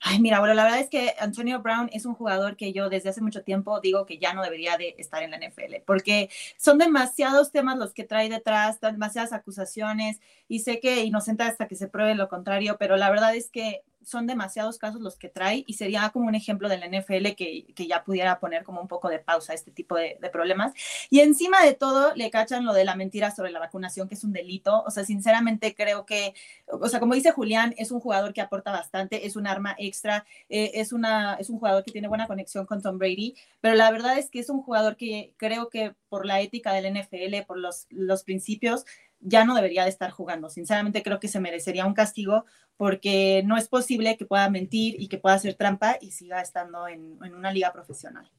Ay, 0.00 0.18
mira, 0.18 0.40
bueno, 0.40 0.52
la 0.54 0.64
verdad 0.64 0.80
es 0.80 0.90
que 0.90 1.14
Antonio 1.20 1.62
Brown 1.62 1.88
es 1.92 2.04
un 2.04 2.14
jugador 2.14 2.56
que 2.56 2.72
yo 2.72 2.90
desde 2.90 3.10
hace 3.10 3.20
mucho 3.20 3.44
tiempo 3.44 3.78
digo 3.80 4.04
que 4.04 4.18
ya 4.18 4.34
no 4.34 4.42
debería 4.42 4.76
de 4.76 4.96
estar 4.98 5.22
en 5.22 5.30
la 5.30 5.38
NFL, 5.38 5.76
porque 5.86 6.28
son 6.56 6.76
demasiados 6.76 7.52
temas 7.52 7.78
los 7.78 7.94
que 7.94 8.02
trae 8.02 8.28
detrás, 8.28 8.80
demasiadas 8.80 9.32
acusaciones, 9.32 10.18
y 10.48 10.58
sé 10.58 10.80
que 10.80 11.04
inocente 11.04 11.44
hasta 11.44 11.68
que 11.68 11.76
se 11.76 11.86
pruebe 11.86 12.16
lo 12.16 12.28
contrario, 12.28 12.78
pero 12.80 12.96
la 12.96 13.10
verdad 13.10 13.36
es 13.36 13.48
que 13.48 13.84
son 14.06 14.28
demasiados 14.28 14.78
casos 14.78 15.00
los 15.00 15.16
que 15.16 15.28
trae 15.28 15.64
y 15.66 15.74
sería 15.74 16.08
como 16.10 16.28
un 16.28 16.36
ejemplo 16.36 16.68
del 16.68 16.88
NFL 16.88 17.34
que, 17.36 17.66
que 17.74 17.86
ya 17.88 18.04
pudiera 18.04 18.38
poner 18.38 18.62
como 18.62 18.80
un 18.80 18.86
poco 18.86 19.08
de 19.08 19.18
pausa 19.18 19.50
a 19.50 19.56
este 19.56 19.72
tipo 19.72 19.96
de, 19.96 20.16
problemas. 20.32 20.74
Y 21.10 21.20
encima 21.20 21.64
de 21.64 21.74
todo 21.74 22.14
le 22.14 22.30
cachan 22.30 22.64
lo 22.64 22.72
de 22.72 22.84
la 22.84 22.94
mentira 22.94 23.32
sobre 23.32 23.50
la 23.50 23.58
vacunación, 23.58 24.08
que 24.08 24.14
es 24.14 24.22
un 24.22 24.32
delito. 24.32 24.84
O 24.84 24.90
sea, 24.92 25.04
sinceramente 25.04 25.74
creo 25.74 26.06
que, 26.06 26.34
o 26.66 26.88
sea, 26.88 27.00
como 27.00 27.14
dice 27.14 27.32
Julián, 27.32 27.74
es 27.78 27.90
un 27.90 27.98
jugador 27.98 28.32
que 28.32 28.40
aporta 28.40 28.70
bastante, 28.70 29.26
es 29.26 29.34
un 29.34 29.48
arma 29.48 29.74
extra, 29.76 30.24
eh, 30.48 30.70
es, 30.74 30.92
una, 30.92 31.34
es 31.34 31.50
un 31.50 31.58
jugador 31.58 31.82
que 31.82 31.90
tiene 31.90 32.06
buena 32.06 32.28
conexión 32.28 32.64
con 32.64 32.82
Tom 32.82 32.98
Brady, 32.98 33.34
pero 33.60 33.74
la 33.74 33.90
verdad 33.90 34.18
es 34.18 34.30
que 34.30 34.38
es 34.38 34.50
un 34.50 34.62
jugador 34.62 34.96
que 34.96 35.32
creo 35.36 35.68
que 35.68 35.94
por 36.08 36.26
la 36.26 36.40
ética 36.40 36.72
del 36.72 36.92
NFL, 36.94 37.44
por 37.46 37.58
los, 37.58 37.86
los 37.90 38.22
principios, 38.22 38.84
ya 39.20 39.44
no 39.44 39.54
debería 39.54 39.84
de 39.84 39.90
estar 39.90 40.10
jugando. 40.10 40.50
Sinceramente 40.50 41.02
creo 41.02 41.20
que 41.20 41.28
se 41.28 41.40
merecería 41.40 41.86
un 41.86 41.94
castigo 41.94 42.44
porque 42.76 43.42
no 43.44 43.56
es 43.56 43.68
posible 43.68 44.16
que 44.16 44.26
pueda 44.26 44.48
mentir 44.50 44.96
y 44.98 45.08
que 45.08 45.18
pueda 45.18 45.36
hacer 45.36 45.54
trampa 45.54 45.96
y 46.00 46.12
siga 46.12 46.40
estando 46.40 46.86
en, 46.88 47.18
una 47.22 47.50
liga 47.50 47.72
profesional. 47.72 48.30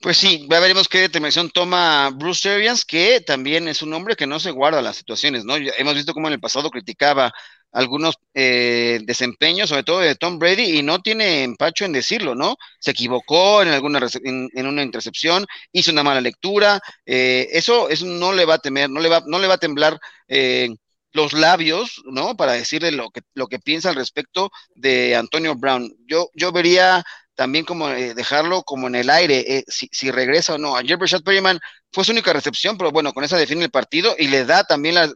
Pues 0.00 0.16
sí, 0.16 0.46
ya 0.48 0.60
veremos 0.60 0.88
qué 0.88 1.00
determinación 1.00 1.50
toma 1.50 2.10
Bruce 2.10 2.48
Arians, 2.48 2.84
que 2.86 3.20
también 3.20 3.68
es 3.68 3.82
un 3.82 3.92
hombre 3.92 4.16
que 4.16 4.26
no 4.26 4.40
se 4.40 4.50
guarda 4.50 4.80
las 4.80 4.96
situaciones, 4.96 5.44
¿no? 5.44 5.56
hemos 5.56 5.94
visto 5.94 6.14
cómo 6.14 6.28
en 6.28 6.34
el 6.34 6.40
pasado 6.40 6.70
criticaba 6.70 7.32
algunos 7.72 8.16
eh, 8.34 9.00
desempeños, 9.04 9.68
sobre 9.68 9.82
todo 9.84 10.00
de 10.00 10.14
Tom 10.16 10.38
Brady, 10.38 10.78
y 10.78 10.82
no 10.82 11.00
tiene 11.00 11.42
empacho 11.44 11.84
en 11.84 11.92
decirlo, 11.92 12.34
¿no? 12.34 12.56
Se 12.80 12.90
equivocó 12.92 13.62
en 13.62 13.68
alguna 13.68 14.00
en, 14.24 14.66
una 14.66 14.82
intercepción, 14.82 15.46
hizo 15.72 15.92
una 15.92 16.02
mala 16.02 16.20
lectura, 16.20 16.80
eh, 17.06 17.48
eso, 17.52 17.88
eso 17.88 18.06
no 18.06 18.32
le 18.32 18.44
va 18.44 18.54
a 18.54 18.58
temer, 18.58 18.90
no 18.90 19.00
le 19.00 19.08
va, 19.08 19.22
no 19.26 19.38
le 19.38 19.48
va 19.48 19.54
a 19.54 19.58
temblar 19.58 19.98
eh, 20.28 20.70
los 21.12 21.32
labios, 21.32 22.02
¿no? 22.04 22.36
Para 22.36 22.52
decirle 22.52 22.92
lo 22.92 23.10
que, 23.10 23.22
lo 23.34 23.46
que 23.48 23.58
piensa 23.58 23.90
al 23.90 23.96
respecto 23.96 24.50
de 24.74 25.16
Antonio 25.16 25.54
Brown. 25.56 25.92
Yo, 26.06 26.30
yo 26.34 26.52
vería 26.52 27.04
también 27.34 27.64
como 27.64 27.88
eh, 27.90 28.14
dejarlo 28.14 28.62
como 28.62 28.86
en 28.86 28.94
el 28.94 29.10
aire, 29.10 29.44
eh, 29.46 29.64
si, 29.68 29.88
si, 29.92 30.10
regresa 30.10 30.54
o 30.54 30.58
no. 30.58 30.76
Ayer 30.76 30.96
Brashad 30.96 31.22
Perryman 31.22 31.58
fue 31.92 32.04
su 32.04 32.12
única 32.12 32.32
recepción, 32.32 32.76
pero 32.76 32.90
bueno, 32.90 33.12
con 33.12 33.24
esa 33.24 33.36
define 33.36 33.64
el 33.64 33.70
partido 33.70 34.14
y 34.18 34.28
le 34.28 34.44
da 34.44 34.64
también 34.64 34.94
la, 34.94 35.10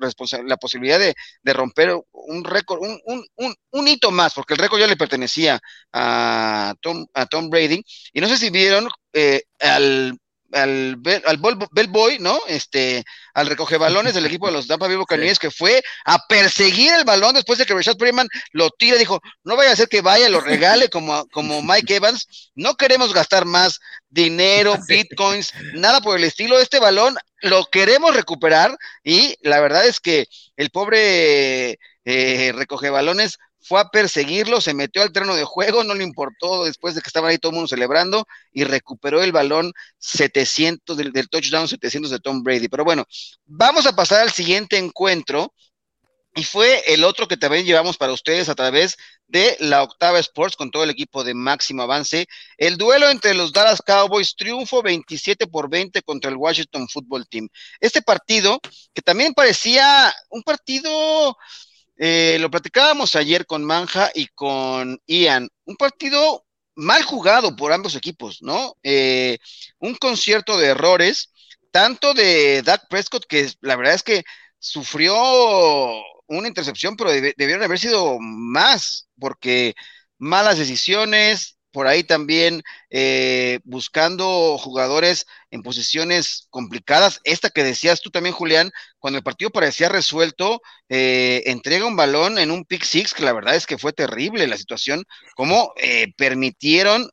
la 0.47 0.57
posibilidad 0.57 0.99
de, 0.99 1.15
de, 1.43 1.53
romper 1.53 1.95
un 2.13 2.45
récord, 2.45 2.81
un, 2.81 3.01
un, 3.05 3.27
un, 3.37 3.55
un, 3.71 3.89
hito 3.89 4.11
más, 4.11 4.35
porque 4.35 4.55
el 4.55 4.59
récord 4.59 4.81
ya 4.81 4.87
le 4.87 4.97
pertenecía 4.97 5.61
a 5.93 6.75
Tom, 6.81 7.07
a 7.15 7.27
Tom 7.27 7.51
Brady. 7.51 7.85
Y 8.13 8.21
no 8.21 8.29
sé 8.29 8.39
si 8.39 8.51
vieron 8.51 8.89
eh, 9.13 9.43
al 9.61 10.19
al, 10.55 11.01
al 11.27 11.41
Bellboy, 11.73 12.19
¿no? 12.21 12.41
Este, 12.47 13.05
al 13.35 13.47
recoge 13.47 13.77
balones 13.77 14.15
del 14.15 14.27
equipo 14.27 14.47
de 14.47 14.53
los 14.53 14.67
Tampa 14.67 14.87
Bay 14.87 14.97
Buccaneers, 14.97 15.39
que 15.39 15.51
fue 15.51 15.83
a 16.05 16.27
perseguir 16.27 16.93
el 16.95 17.05
balón 17.05 17.35
después 17.35 17.59
de 17.59 17.67
que 17.67 17.75
Richard 17.75 17.99
Freeman 17.99 18.29
lo 18.53 18.71
tira, 18.71 18.97
dijo, 18.97 19.21
no 19.43 19.57
vaya 19.57 19.73
a 19.73 19.77
ser 19.77 19.89
que 19.89 20.01
vaya, 20.01 20.29
lo 20.29 20.41
regale 20.41 20.89
como, 20.89 21.27
como 21.29 21.63
Mike 21.63 21.97
Evans, 21.97 22.53
no 22.55 22.77
queremos 22.77 23.13
gastar 23.13 23.45
más 23.45 23.81
dinero, 24.09 24.77
bitcoins, 24.89 25.53
nada 25.75 26.01
por 26.01 26.17
el 26.17 26.25
estilo, 26.25 26.59
este 26.59 26.79
balón 26.79 27.17
lo 27.41 27.67
queremos 27.67 28.15
recuperar 28.15 28.77
y 29.03 29.37
la 29.43 29.61
verdad 29.61 29.87
es 29.87 30.01
que 30.01 30.27
el 30.57 30.71
pobre 30.71 31.79
eh, 32.05 32.53
recoge 32.55 32.91
balones 32.91 33.39
fue 33.67 33.81
a 33.81 33.89
perseguirlo, 33.89 34.61
se 34.61 34.75
metió 34.75 35.03
al 35.03 35.11
terreno 35.11 35.35
de 35.35 35.45
juego, 35.45 35.85
no 35.85 35.95
le 35.95 36.05
importó 36.05 36.65
después 36.65 36.95
de 36.95 37.01
que 37.01 37.09
estaban 37.09 37.31
ahí 37.31 37.39
todo 37.39 37.51
el 37.51 37.57
mundo 37.57 37.69
celebrando 37.69 38.27
y 38.53 38.65
recuperó 38.65 39.23
el 39.23 39.33
balón 39.33 39.73
700 39.99 40.97
del, 40.99 41.29
touchdown 41.31 41.67
700 41.67 42.11
de 42.11 42.21
Tom 42.21 42.43
Brady. 42.43 42.69
Pero 42.69 42.85
bueno, 42.85 43.07
vamos 43.47 43.87
a 43.87 43.97
pasar 43.97 44.21
al 44.21 44.33
siguiente 44.33 44.77
encuentro 44.77 45.55
y 46.37 46.45
fue 46.45 46.83
el 46.93 47.05
otro 47.05 47.27
que 47.27 47.39
también 47.39 47.65
llevamos 47.65 47.97
para 47.97 48.13
ustedes 48.13 48.51
a 48.51 48.55
través 48.55 48.97
de 49.29 49.57
la 49.61 49.83
Octava 49.83 50.19
Sports 50.19 50.57
con 50.57 50.71
todo 50.71 50.85
el 50.85 50.91
equipo 50.91 51.25
de 51.25 51.33
máximo 51.33 51.83
avance. 51.83 52.27
El 52.59 52.77
duelo 52.77 53.09
entre 53.09 53.33
los 53.33 53.53
Dallas 53.53 53.81
Cowboys 53.81 54.37
triunfo 54.37 54.83
27 54.83 55.47
por 55.47 55.71
20 55.71 56.03
contra 56.03 56.31
el 56.31 56.37
Washington 56.37 56.87
Football 56.89 57.27
Team. 57.29 57.49
Este 57.81 58.03
partido 58.03 58.61
que 58.93 59.01
también 59.01 59.33
parecía 59.33 60.15
un 60.29 60.43
partido 60.43 61.37
eh, 61.97 62.39
lo 62.41 62.51
platicábamos 62.51 63.17
ayer 63.17 63.47
con 63.47 63.65
Manja 63.65 64.11
y 64.15 64.27
con 64.29 65.01
Ian. 65.07 65.49
Un 65.65 65.77
partido 65.77 66.45
mal 66.75 67.03
jugado 67.05 67.55
por 67.57 67.73
ambos 67.73 67.95
equipos, 67.95 68.39
¿no? 68.43 68.77
Eh, 68.83 69.39
un 69.79 69.95
concierto 69.95 70.59
de 70.59 70.69
errores, 70.69 71.31
tanto 71.71 72.15
de 72.15 72.63
Dak 72.63 72.89
Prescott, 72.89 73.27
que 73.27 73.51
la 73.61 73.77
verdad 73.77 73.95
es 73.95 74.03
que 74.03 74.25
sufrió 74.59 75.15
una 76.27 76.49
intercepción, 76.49 76.97
pero 76.97 77.11
debieron 77.11 77.63
haber 77.63 77.79
sido 77.79 78.19
más, 78.21 79.09
porque 79.19 79.75
malas 80.19 80.59
decisiones, 80.59 81.59
por 81.75 81.89
ahí 81.89 82.05
también 82.05 82.63
eh, 82.89 83.59
buscando 83.65 84.57
jugadores 84.59 85.27
en 85.51 85.65
posiciones 85.65 86.47
complicadas. 86.51 87.21
Esta 87.25 87.51
que 87.51 87.65
decías 87.65 88.01
tú 88.01 88.11
también, 88.11 88.33
Julián, 88.33 88.71
cuando 89.01 89.19
el 89.19 89.25
partido 89.25 89.51
parecía 89.51 89.89
resuelto, 89.89 90.63
eh, 90.89 91.43
entrega 91.47 91.85
un 91.85 91.97
balón 91.97 92.39
en 92.39 92.53
un 92.53 92.65
pick 92.65 92.85
six, 92.85 93.13
que 93.13 93.25
la 93.25 93.33
verdad 93.33 93.57
es 93.57 93.67
que 93.67 93.77
fue 93.77 93.93
terrible 93.93 94.47
la 94.47 94.57
situación, 94.57 95.03
cómo 95.35 95.73
eh, 95.77 96.13
permitieron 96.17 97.11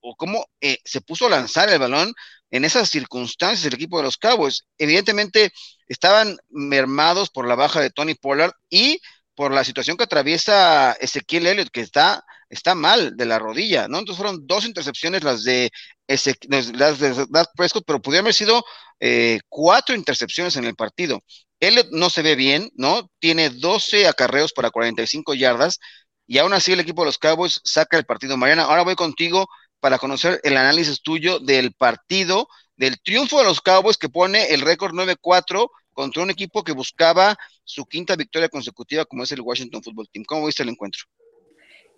o 0.00 0.14
cómo 0.16 0.46
se 0.84 1.00
puso 1.00 1.26
a 1.26 1.30
lanzar 1.30 1.68
el 1.68 1.80
balón 1.80 2.14
en 2.52 2.64
esas 2.64 2.88
circunstancias 2.88 3.66
el 3.66 3.74
equipo 3.74 3.98
de 3.98 4.04
los 4.04 4.16
Cowboys. 4.16 4.64
Evidentemente 4.78 5.50
estaban 5.88 6.38
mermados 6.50 7.30
por 7.30 7.48
la 7.48 7.56
baja 7.56 7.80
de 7.80 7.90
Tony 7.90 8.14
Pollard 8.14 8.52
y 8.70 9.00
por 9.34 9.52
la 9.52 9.64
situación 9.64 9.96
que 9.96 10.04
atraviesa 10.04 10.92
Ezequiel 11.00 11.48
Elliott, 11.48 11.70
que 11.70 11.80
está, 11.80 12.24
está 12.50 12.74
mal 12.74 13.16
de 13.16 13.26
la 13.26 13.38
rodilla, 13.38 13.88
¿no? 13.88 13.98
Entonces 13.98 14.22
fueron 14.22 14.46
dos 14.46 14.64
intercepciones 14.64 15.24
las 15.24 15.44
de, 15.44 15.70
de 16.06 17.26
Dak 17.28 17.50
Prescott, 17.56 17.84
pero 17.86 18.00
pudieron 18.00 18.26
haber 18.26 18.34
sido 18.34 18.64
eh, 19.00 19.40
cuatro 19.48 19.94
intercepciones 19.94 20.56
en 20.56 20.64
el 20.64 20.74
partido. 20.74 21.20
Elliott 21.60 21.88
no 21.90 22.10
se 22.10 22.22
ve 22.22 22.36
bien, 22.36 22.70
¿no? 22.74 23.10
Tiene 23.18 23.50
12 23.50 24.06
acarreos 24.06 24.52
para 24.52 24.70
45 24.70 25.34
yardas 25.34 25.78
y 26.26 26.38
aún 26.38 26.52
así 26.52 26.72
el 26.72 26.80
equipo 26.80 27.02
de 27.02 27.06
los 27.06 27.18
Cowboys 27.18 27.60
saca 27.64 27.96
el 27.96 28.04
partido. 28.04 28.36
Mariana, 28.36 28.64
ahora 28.64 28.82
voy 28.82 28.94
contigo 28.94 29.48
para 29.80 29.98
conocer 29.98 30.40
el 30.44 30.56
análisis 30.56 31.02
tuyo 31.02 31.38
del 31.40 31.72
partido, 31.72 32.48
del 32.76 33.00
triunfo 33.00 33.38
de 33.38 33.44
los 33.44 33.60
Cowboys 33.60 33.96
que 33.96 34.08
pone 34.08 34.46
el 34.52 34.60
récord 34.60 34.92
9-4 34.94 35.68
contra 35.92 36.22
un 36.22 36.30
equipo 36.30 36.62
que 36.62 36.72
buscaba 36.72 37.36
su 37.64 37.84
quinta 37.86 38.14
victoria 38.16 38.48
consecutiva 38.48 39.04
como 39.04 39.24
es 39.24 39.32
el 39.32 39.40
Washington 39.40 39.82
Football 39.82 40.08
Team. 40.12 40.24
¿Cómo 40.24 40.46
viste 40.46 40.62
el 40.62 40.68
encuentro? 40.68 41.02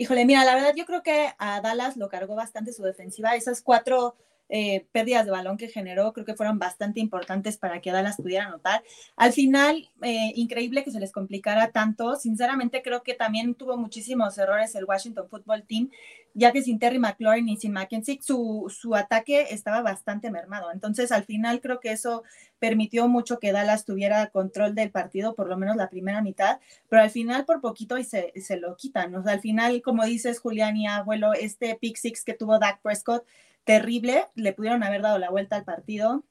Híjole, 0.00 0.24
mira, 0.24 0.46
la 0.46 0.54
verdad 0.54 0.72
yo 0.74 0.86
creo 0.86 1.02
que 1.02 1.34
a 1.36 1.60
Dallas 1.60 1.98
lo 1.98 2.08
cargó 2.08 2.34
bastante 2.34 2.72
su 2.72 2.82
defensiva. 2.82 3.34
Esas 3.34 3.60
cuatro 3.60 4.16
eh, 4.50 4.84
pérdidas 4.92 5.24
de 5.24 5.30
balón 5.30 5.56
que 5.56 5.68
generó, 5.68 6.12
creo 6.12 6.26
que 6.26 6.34
fueron 6.34 6.58
bastante 6.58 6.98
importantes 7.00 7.56
para 7.56 7.80
que 7.80 7.92
Dallas 7.92 8.16
pudiera 8.16 8.46
anotar. 8.46 8.82
Al 9.16 9.32
final, 9.32 9.88
eh, 10.02 10.32
increíble 10.34 10.82
que 10.82 10.90
se 10.90 11.00
les 11.00 11.12
complicara 11.12 11.70
tanto. 11.70 12.16
Sinceramente, 12.16 12.82
creo 12.82 13.02
que 13.02 13.14
también 13.14 13.54
tuvo 13.54 13.76
muchísimos 13.76 14.36
errores 14.38 14.74
el 14.74 14.84
Washington 14.84 15.28
Football 15.28 15.62
Team, 15.62 15.90
ya 16.34 16.52
que 16.52 16.62
sin 16.62 16.78
Terry 16.78 16.98
McLaurin 16.98 17.48
y 17.48 17.56
sin 17.56 17.72
McKenzie, 17.72 18.18
su, 18.22 18.66
su 18.68 18.94
ataque 18.94 19.46
estaba 19.50 19.82
bastante 19.82 20.30
mermado. 20.30 20.72
Entonces, 20.72 21.12
al 21.12 21.24
final, 21.24 21.60
creo 21.60 21.80
que 21.80 21.92
eso 21.92 22.24
permitió 22.58 23.08
mucho 23.08 23.38
que 23.38 23.52
Dallas 23.52 23.84
tuviera 23.84 24.26
control 24.28 24.74
del 24.74 24.90
partido, 24.90 25.34
por 25.34 25.48
lo 25.48 25.56
menos 25.56 25.76
la 25.76 25.88
primera 25.88 26.22
mitad, 26.22 26.58
pero 26.88 27.02
al 27.02 27.10
final 27.10 27.44
por 27.44 27.60
poquito 27.60 27.98
y 27.98 28.04
se, 28.04 28.32
se 28.40 28.56
lo 28.58 28.76
quitan. 28.76 29.14
O 29.14 29.22
sea, 29.22 29.32
al 29.32 29.40
final, 29.40 29.80
como 29.82 30.04
dices, 30.04 30.40
Julián 30.40 30.76
y 30.76 30.86
abuelo, 30.86 31.32
este 31.32 31.76
pick 31.80 31.96
six 31.96 32.24
que 32.24 32.34
tuvo 32.34 32.58
Dak 32.58 32.80
Prescott, 32.82 33.24
terrible, 33.64 34.26
le 34.34 34.52
pudieron 34.52 34.82
haber 34.82 35.02
dado 35.02 35.18
la 35.18 35.30
vuelta 35.30 35.56
al 35.56 35.64
partido. 35.64 36.24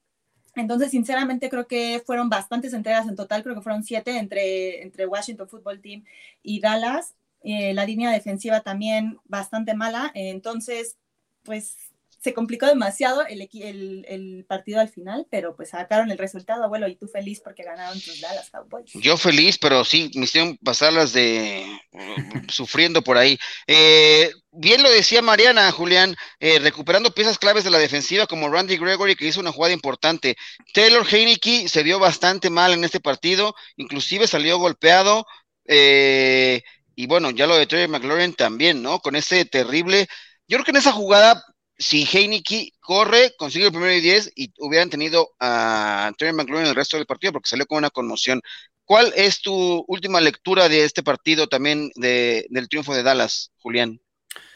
Entonces, 0.56 0.90
sinceramente, 0.90 1.48
creo 1.48 1.66
que 1.66 2.02
fueron 2.04 2.28
bastantes 2.28 2.72
entregas 2.72 3.06
en 3.08 3.16
total, 3.16 3.42
creo 3.42 3.54
que 3.54 3.62
fueron 3.62 3.84
siete 3.84 4.18
entre, 4.18 4.82
entre 4.82 5.06
Washington 5.06 5.48
Football 5.48 5.80
Team 5.80 6.04
y 6.42 6.60
Dallas. 6.60 7.14
Eh, 7.42 7.72
la 7.72 7.86
línea 7.86 8.10
defensiva 8.10 8.60
también 8.60 9.18
bastante 9.24 9.74
mala. 9.74 10.10
Entonces, 10.14 10.96
pues 11.42 11.89
se 12.20 12.34
complicó 12.34 12.66
demasiado 12.66 13.24
el, 13.26 13.48
el, 13.50 14.04
el, 14.06 14.44
partido 14.44 14.78
al 14.78 14.90
final, 14.90 15.26
pero 15.30 15.56
pues 15.56 15.70
sacaron 15.70 16.10
el 16.10 16.18
resultado, 16.18 16.62
abuelo, 16.62 16.86
y 16.86 16.94
tú 16.94 17.08
feliz 17.08 17.40
porque 17.42 17.62
ganaron 17.62 17.98
tus 17.98 18.20
Dallas 18.20 18.50
Cowboys. 18.50 18.92
Yo 18.92 19.16
feliz, 19.16 19.56
pero 19.56 19.86
sí, 19.86 20.10
me 20.14 20.24
hicieron 20.24 20.58
pasarlas 20.58 21.14
de 21.14 21.64
sufriendo 22.48 23.00
por 23.00 23.16
ahí. 23.16 23.38
Eh, 23.66 24.30
bien 24.52 24.82
lo 24.82 24.90
decía 24.90 25.22
Mariana, 25.22 25.72
Julián, 25.72 26.14
eh, 26.40 26.58
recuperando 26.58 27.14
piezas 27.14 27.38
claves 27.38 27.64
de 27.64 27.70
la 27.70 27.78
defensiva 27.78 28.26
como 28.26 28.50
Randy 28.50 28.76
Gregory, 28.76 29.16
que 29.16 29.26
hizo 29.26 29.40
una 29.40 29.52
jugada 29.52 29.72
importante. 29.72 30.36
Taylor 30.74 31.06
Heineke 31.10 31.70
se 31.70 31.82
vio 31.82 31.98
bastante 31.98 32.50
mal 32.50 32.74
en 32.74 32.84
este 32.84 33.00
partido, 33.00 33.54
inclusive 33.76 34.26
salió 34.26 34.58
golpeado. 34.58 35.26
Eh, 35.64 36.60
y 36.94 37.06
bueno, 37.06 37.30
ya 37.30 37.46
lo 37.46 37.56
de 37.56 37.66
Trey 37.66 37.88
McLaurin 37.88 38.34
también, 38.34 38.82
¿no? 38.82 39.00
Con 39.00 39.16
ese 39.16 39.46
terrible. 39.46 40.06
Yo 40.46 40.58
creo 40.58 40.64
que 40.66 40.72
en 40.72 40.76
esa 40.76 40.92
jugada 40.92 41.42
si 41.80 42.04
Heineke 42.04 42.72
corre, 42.78 43.34
consigue 43.38 43.66
el 43.66 43.72
primero 43.72 43.92
y 43.94 44.00
diez 44.02 44.30
y 44.36 44.52
hubieran 44.58 44.90
tenido 44.90 45.30
a 45.40 46.12
Terry 46.18 46.32
McLaurin 46.34 46.68
el 46.68 46.74
resto 46.74 46.98
del 46.98 47.06
partido 47.06 47.32
porque 47.32 47.48
salió 47.48 47.66
con 47.66 47.78
una 47.78 47.90
conmoción. 47.90 48.42
¿Cuál 48.84 49.12
es 49.16 49.40
tu 49.40 49.84
última 49.88 50.20
lectura 50.20 50.68
de 50.68 50.84
este 50.84 51.02
partido 51.02 51.46
también 51.48 51.90
de, 51.94 52.46
del 52.50 52.68
triunfo 52.68 52.94
de 52.94 53.02
Dallas, 53.02 53.50
Julián? 53.58 54.00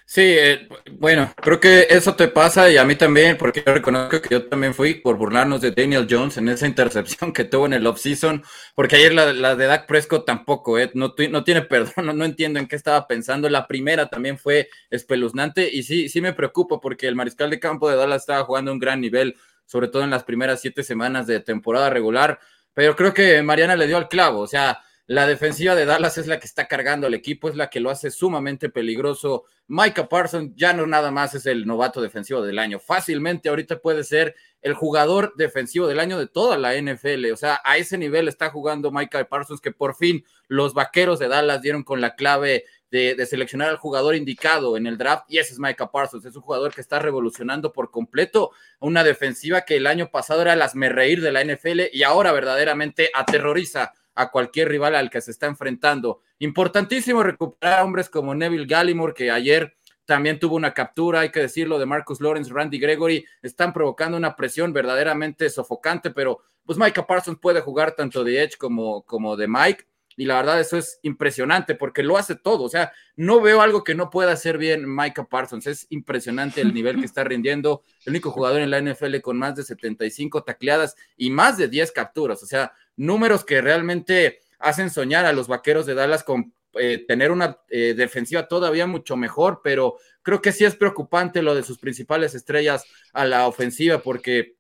Sí, 0.06 0.20
eh, 0.22 0.68
bueno, 0.92 1.32
creo 1.36 1.58
que 1.58 1.86
eso 1.88 2.14
te 2.14 2.28
pasa 2.28 2.70
y 2.70 2.76
a 2.76 2.84
mí 2.84 2.94
también, 2.94 3.38
porque 3.38 3.62
reconozco 3.64 4.20
que 4.20 4.28
yo 4.28 4.46
también 4.48 4.74
fui 4.74 4.94
por 4.94 5.16
burlarnos 5.16 5.62
de 5.62 5.70
Daniel 5.70 6.06
Jones 6.08 6.36
en 6.36 6.48
esa 6.50 6.66
intercepción 6.68 7.32
que 7.32 7.44
tuvo 7.44 7.64
en 7.66 7.72
el 7.72 7.86
offseason, 7.86 8.44
porque 8.74 8.96
ayer 8.96 9.14
la, 9.14 9.56
de 9.56 9.66
Dak 9.66 9.86
Prescott 9.86 10.26
tampoco, 10.26 10.78
eh, 10.78 10.90
no, 10.94 11.14
no, 11.30 11.44
tiene 11.44 11.62
perdón, 11.68 12.16
no, 12.18 12.24
entiendo 12.24 12.60
en 12.60 12.68
qué 12.68 12.76
estaba 12.76 13.06
pensando. 13.06 13.48
La 13.48 13.66
primera 13.66 14.08
también 14.08 14.38
fue 14.38 14.68
espeluznante 14.90 15.70
y 15.72 15.82
sí, 15.82 16.08
sí 16.10 16.20
me 16.20 16.34
preocupa 16.34 16.80
porque 16.80 17.08
el 17.08 17.16
mariscal 17.16 17.48
de 17.48 17.58
campo 17.58 17.88
de 17.88 17.96
Dallas 17.96 18.22
estaba 18.22 18.44
jugando 18.44 18.72
un 18.72 18.78
gran 18.78 19.00
nivel, 19.00 19.36
sobre 19.64 19.88
todo 19.88 20.04
en 20.04 20.10
las 20.10 20.24
primeras 20.24 20.60
siete 20.60 20.82
semanas 20.82 21.26
de 21.26 21.40
temporada 21.40 21.88
regular, 21.88 22.38
pero 22.74 22.94
creo 22.94 23.14
que 23.14 23.42
Mariana 23.42 23.74
le 23.74 23.86
dio 23.86 23.96
al 23.96 24.08
clavo, 24.08 24.40
o 24.40 24.46
sea, 24.46 24.83
la 25.06 25.26
defensiva 25.26 25.74
de 25.74 25.84
Dallas 25.84 26.16
es 26.16 26.26
la 26.26 26.40
que 26.40 26.46
está 26.46 26.66
cargando 26.66 27.06
al 27.06 27.12
equipo, 27.12 27.50
es 27.50 27.56
la 27.56 27.68
que 27.68 27.78
lo 27.78 27.90
hace 27.90 28.10
sumamente 28.10 28.70
peligroso. 28.70 29.44
Micah 29.66 30.08
Parsons 30.08 30.52
ya 30.56 30.72
no 30.72 30.86
nada 30.86 31.10
más 31.10 31.34
es 31.34 31.44
el 31.44 31.66
novato 31.66 32.00
defensivo 32.00 32.40
del 32.40 32.58
año. 32.58 32.78
Fácilmente 32.78 33.50
ahorita 33.50 33.80
puede 33.80 34.02
ser 34.02 34.34
el 34.62 34.72
jugador 34.72 35.34
defensivo 35.36 35.86
del 35.86 36.00
año 36.00 36.18
de 36.18 36.26
toda 36.26 36.56
la 36.56 36.74
NFL. 36.74 37.32
O 37.32 37.36
sea, 37.36 37.60
a 37.64 37.76
ese 37.76 37.98
nivel 37.98 38.28
está 38.28 38.48
jugando 38.48 38.90
Micah 38.90 39.28
Parsons 39.28 39.60
que 39.60 39.72
por 39.72 39.94
fin 39.94 40.24
los 40.48 40.72
vaqueros 40.72 41.18
de 41.18 41.28
Dallas 41.28 41.60
dieron 41.60 41.82
con 41.82 42.00
la 42.00 42.14
clave 42.14 42.64
de, 42.90 43.26
seleccionar 43.26 43.68
al 43.68 43.76
jugador 43.76 44.14
indicado 44.14 44.76
en 44.76 44.86
el 44.86 44.96
draft 44.96 45.24
y 45.28 45.38
ese 45.38 45.52
es 45.52 45.58
Micah 45.58 45.90
Parsons. 45.90 46.24
Es 46.24 46.34
un 46.34 46.42
jugador 46.42 46.72
que 46.72 46.80
está 46.80 46.98
revolucionando 46.98 47.74
por 47.74 47.90
completo 47.90 48.52
una 48.80 49.04
defensiva 49.04 49.66
que 49.66 49.76
el 49.76 49.86
año 49.86 50.10
pasado 50.10 50.40
era 50.40 50.56
las 50.56 50.72
reír 50.74 51.20
de 51.20 51.32
la 51.32 51.44
NFL 51.44 51.90
y 51.92 52.04
ahora 52.04 52.32
verdaderamente 52.32 53.10
aterroriza 53.12 53.92
a 54.14 54.30
cualquier 54.30 54.68
rival 54.68 54.94
al 54.94 55.10
que 55.10 55.20
se 55.20 55.30
está 55.30 55.46
enfrentando. 55.46 56.20
Importantísimo 56.38 57.22
recuperar 57.22 57.84
hombres 57.84 58.08
como 58.08 58.34
Neville 58.34 58.66
Gallimore, 58.66 59.14
que 59.14 59.30
ayer 59.30 59.76
también 60.04 60.38
tuvo 60.38 60.56
una 60.56 60.74
captura, 60.74 61.20
hay 61.20 61.30
que 61.30 61.40
decirlo, 61.40 61.78
de 61.78 61.86
Marcus 61.86 62.20
Lawrence, 62.20 62.52
Randy 62.52 62.78
Gregory, 62.78 63.24
están 63.42 63.72
provocando 63.72 64.16
una 64.16 64.36
presión 64.36 64.72
verdaderamente 64.72 65.48
sofocante, 65.48 66.10
pero 66.10 66.40
pues 66.64 66.78
Micah 66.78 67.06
Parsons 67.06 67.38
puede 67.40 67.60
jugar 67.60 67.92
tanto 67.92 68.24
de 68.24 68.42
Edge 68.42 68.56
como, 68.58 69.02
como 69.02 69.36
de 69.36 69.48
Mike, 69.48 69.86
y 70.16 70.24
la 70.24 70.36
verdad 70.36 70.60
eso 70.60 70.76
es 70.76 70.98
impresionante 71.02 71.74
porque 71.74 72.02
lo 72.02 72.16
hace 72.16 72.34
todo, 72.34 72.64
o 72.64 72.68
sea, 72.68 72.92
no 73.16 73.40
veo 73.40 73.60
algo 73.60 73.84
que 73.84 73.94
no 73.94 74.10
pueda 74.10 74.32
hacer 74.32 74.58
bien 74.58 74.84
Micah 74.86 75.24
Parsons, 75.24 75.66
es 75.66 75.86
impresionante 75.90 76.60
el 76.60 76.74
nivel 76.74 76.98
que 76.98 77.06
está 77.06 77.24
rindiendo, 77.24 77.82
el 78.04 78.12
único 78.12 78.30
jugador 78.30 78.60
en 78.60 78.70
la 78.70 78.80
NFL 78.80 79.20
con 79.20 79.38
más 79.38 79.56
de 79.56 79.62
75 79.62 80.44
tacleadas 80.44 80.96
y 81.16 81.30
más 81.30 81.56
de 81.56 81.68
10 81.68 81.92
capturas, 81.92 82.42
o 82.42 82.46
sea, 82.46 82.72
números 82.96 83.44
que 83.44 83.60
realmente 83.60 84.40
hacen 84.58 84.90
soñar 84.90 85.26
a 85.26 85.32
los 85.32 85.48
vaqueros 85.48 85.86
de 85.86 85.94
Dallas 85.94 86.24
con 86.24 86.54
eh, 86.76 87.04
tener 87.06 87.30
una 87.30 87.58
eh, 87.68 87.94
defensiva 87.96 88.48
todavía 88.48 88.86
mucho 88.86 89.16
mejor, 89.16 89.60
pero 89.62 89.96
creo 90.22 90.42
que 90.42 90.50
sí 90.50 90.64
es 90.64 90.74
preocupante 90.74 91.42
lo 91.42 91.54
de 91.54 91.62
sus 91.62 91.78
principales 91.78 92.34
estrellas 92.34 92.84
a 93.12 93.24
la 93.24 93.46
ofensiva 93.46 93.98
porque 93.98 94.56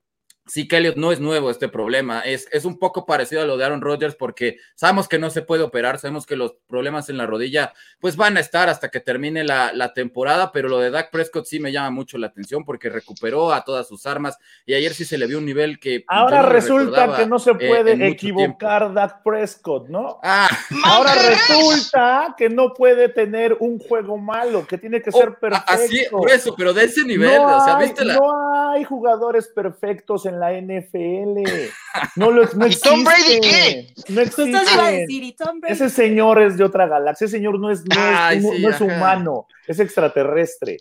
sí 0.46 0.68
que 0.68 0.76
Elliot 0.76 0.96
no 0.96 1.10
es 1.10 1.20
nuevo 1.20 1.50
este 1.50 1.68
problema, 1.68 2.20
es, 2.20 2.48
es 2.52 2.64
un 2.64 2.78
poco 2.78 3.06
parecido 3.06 3.42
a 3.42 3.44
lo 3.46 3.56
de 3.56 3.64
Aaron 3.64 3.80
Rodgers 3.80 4.14
porque 4.14 4.58
sabemos 4.74 5.08
que 5.08 5.18
no 5.18 5.30
se 5.30 5.42
puede 5.42 5.62
operar, 5.62 5.98
sabemos 5.98 6.26
que 6.26 6.36
los 6.36 6.54
problemas 6.66 7.08
en 7.08 7.16
la 7.16 7.26
rodilla 7.26 7.72
pues 7.98 8.16
van 8.16 8.36
a 8.36 8.40
estar 8.40 8.68
hasta 8.68 8.90
que 8.90 9.00
termine 9.00 9.44
la, 9.44 9.92
temporada, 9.94 10.50
pero 10.50 10.68
lo 10.68 10.80
de 10.80 10.90
Dak 10.90 11.10
Prescott 11.10 11.46
sí 11.46 11.60
me 11.60 11.70
llama 11.70 11.90
mucho 11.90 12.18
la 12.18 12.26
atención 12.26 12.64
porque 12.64 12.88
recuperó 12.88 13.52
a 13.52 13.64
todas 13.64 13.86
sus 13.86 14.06
armas 14.06 14.38
y 14.66 14.74
ayer 14.74 14.92
sí 14.92 15.04
se 15.04 15.18
le 15.18 15.26
vio 15.26 15.38
un 15.38 15.44
nivel 15.44 15.78
que... 15.78 16.04
Ahora 16.08 16.42
resulta 16.42 17.16
que 17.16 17.26
no 17.26 17.38
se 17.38 17.52
eh, 17.52 17.68
puede 17.68 18.08
equivocar 18.08 18.92
Dak 18.92 19.22
Prescott, 19.22 19.88
¿no? 19.88 20.20
Ah. 20.22 20.48
Ahora 20.84 21.12
resulta 21.14 22.34
que 22.36 22.48
no 22.48 22.74
puede 22.74 23.08
tener 23.08 23.56
un 23.60 23.78
juego 23.78 24.16
malo, 24.16 24.66
que 24.66 24.78
tiene 24.78 25.00
que 25.00 25.12
ser 25.12 25.28
oh, 25.28 25.38
perfecto. 25.38 25.72
Así, 25.72 26.04
por 26.10 26.30
eso, 26.30 26.54
pero 26.56 26.72
de 26.72 26.84
ese 26.84 27.04
nivel, 27.04 27.40
no 27.40 27.58
o 27.58 27.64
sea, 27.64 27.78
¿viste 27.78 28.04
la... 28.04 28.14
No 28.14 28.70
hay 28.70 28.84
jugadores 28.84 29.48
perfectos 29.48 30.26
en 30.26 30.33
la 30.40 30.52
NFL. 30.52 31.44
No 32.16 32.30
lo 32.30 32.44
no 32.54 32.66
¿Y 32.66 32.76
Tom 32.76 33.04
Brady 33.04 33.40
qué? 33.40 33.94
No 34.08 34.20
existe. 34.20 34.58
Ese 35.68 35.90
señor 35.90 36.40
es 36.42 36.56
de 36.56 36.64
otra 36.64 36.86
galaxia. 36.86 37.26
Ese 37.26 37.36
señor 37.38 37.58
no 37.58 37.70
es, 37.70 37.84
no 37.84 38.68
es, 38.68 38.80
humano, 38.80 39.46
es 39.66 39.80
extraterrestre. 39.80 40.78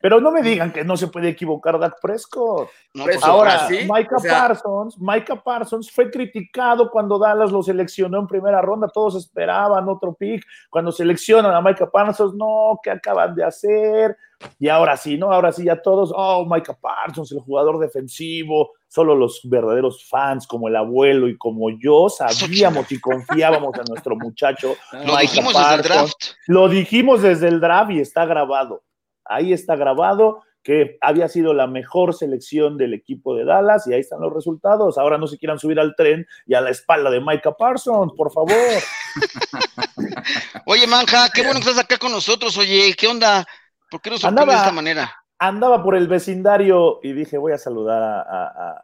Pero 0.00 0.18
no 0.18 0.30
me 0.30 0.42
digan 0.42 0.72
que 0.72 0.82
no 0.82 0.96
se 0.96 1.08
puede 1.08 1.28
equivocar 1.28 1.78
Dak 1.78 2.00
Prescott. 2.00 2.70
Pues, 2.94 3.22
ahora, 3.22 3.68
¿sí? 3.68 3.80
Micah 3.82 4.16
Parsons, 4.26 4.98
Micah 4.98 5.42
Parsons 5.42 5.90
fue 5.90 6.10
criticado 6.10 6.90
cuando 6.90 7.18
Dallas 7.18 7.52
lo 7.52 7.62
seleccionó 7.62 8.18
en 8.18 8.26
primera 8.26 8.62
ronda. 8.62 8.88
Todos 8.88 9.16
esperaban 9.16 9.86
otro 9.90 10.14
pick. 10.14 10.42
Cuando 10.70 10.90
seleccionan 10.90 11.54
a 11.54 11.60
Micah 11.60 11.90
Parsons, 11.90 12.34
no, 12.34 12.80
¿qué 12.82 12.90
acaban 12.90 13.34
de 13.34 13.44
hacer? 13.44 14.16
Y 14.58 14.68
ahora 14.68 14.96
sí, 14.96 15.18
¿no? 15.18 15.30
Ahora 15.30 15.52
sí, 15.52 15.64
ya 15.64 15.82
todos, 15.82 16.10
oh, 16.16 16.46
Micah 16.48 16.78
Parsons, 16.80 17.30
el 17.32 17.40
jugador 17.40 17.78
defensivo. 17.78 18.72
Solo 18.88 19.14
los 19.14 19.42
verdaderos 19.44 20.08
fans, 20.08 20.46
como 20.46 20.66
el 20.68 20.76
abuelo 20.76 21.28
y 21.28 21.36
como 21.36 21.68
yo, 21.70 22.08
sabíamos 22.08 22.90
y 22.90 22.98
confiábamos 22.98 23.74
en 23.78 23.84
nuestro 23.84 24.16
muchacho. 24.16 24.76
Lo 25.04 25.16
dijimos 25.18 25.54
desde 25.54 25.74
el 25.74 25.82
draft. 25.82 26.24
Lo 26.46 26.68
dijimos 26.68 27.22
desde 27.22 27.48
el 27.48 27.60
draft 27.60 27.90
y 27.90 28.00
está 28.00 28.24
grabado 28.24 28.82
ahí 29.30 29.52
está 29.52 29.76
grabado 29.76 30.42
que 30.62 30.98
había 31.00 31.28
sido 31.28 31.54
la 31.54 31.66
mejor 31.66 32.14
selección 32.14 32.76
del 32.76 32.92
equipo 32.92 33.34
de 33.34 33.44
Dallas 33.44 33.86
y 33.86 33.94
ahí 33.94 34.00
están 34.00 34.20
los 34.20 34.34
resultados. 34.34 34.98
Ahora 34.98 35.16
no 35.16 35.26
se 35.26 35.38
quieran 35.38 35.58
subir 35.58 35.80
al 35.80 35.94
tren 35.96 36.26
y 36.46 36.54
a 36.54 36.60
la 36.60 36.70
espalda 36.70 37.10
de 37.10 37.20
Micah 37.20 37.52
Parsons, 37.52 38.12
por 38.14 38.30
favor. 38.30 38.50
oye, 40.66 40.86
Manja, 40.86 41.28
qué 41.32 41.42
bueno 41.42 41.60
que 41.60 41.70
estás 41.70 41.82
acá 41.82 41.96
con 41.96 42.12
nosotros. 42.12 42.56
Oye, 42.58 42.94
¿qué 42.98 43.06
onda? 43.06 43.46
¿Por 43.90 44.02
qué 44.02 44.10
nos 44.10 44.20
sorprendes 44.20 44.54
de 44.54 44.60
esta 44.60 44.72
manera? 44.72 45.10
Andaba 45.38 45.82
por 45.82 45.96
el 45.96 46.06
vecindario 46.06 47.00
y 47.02 47.14
dije, 47.14 47.38
voy 47.38 47.52
a 47.52 47.58
saludar 47.58 48.26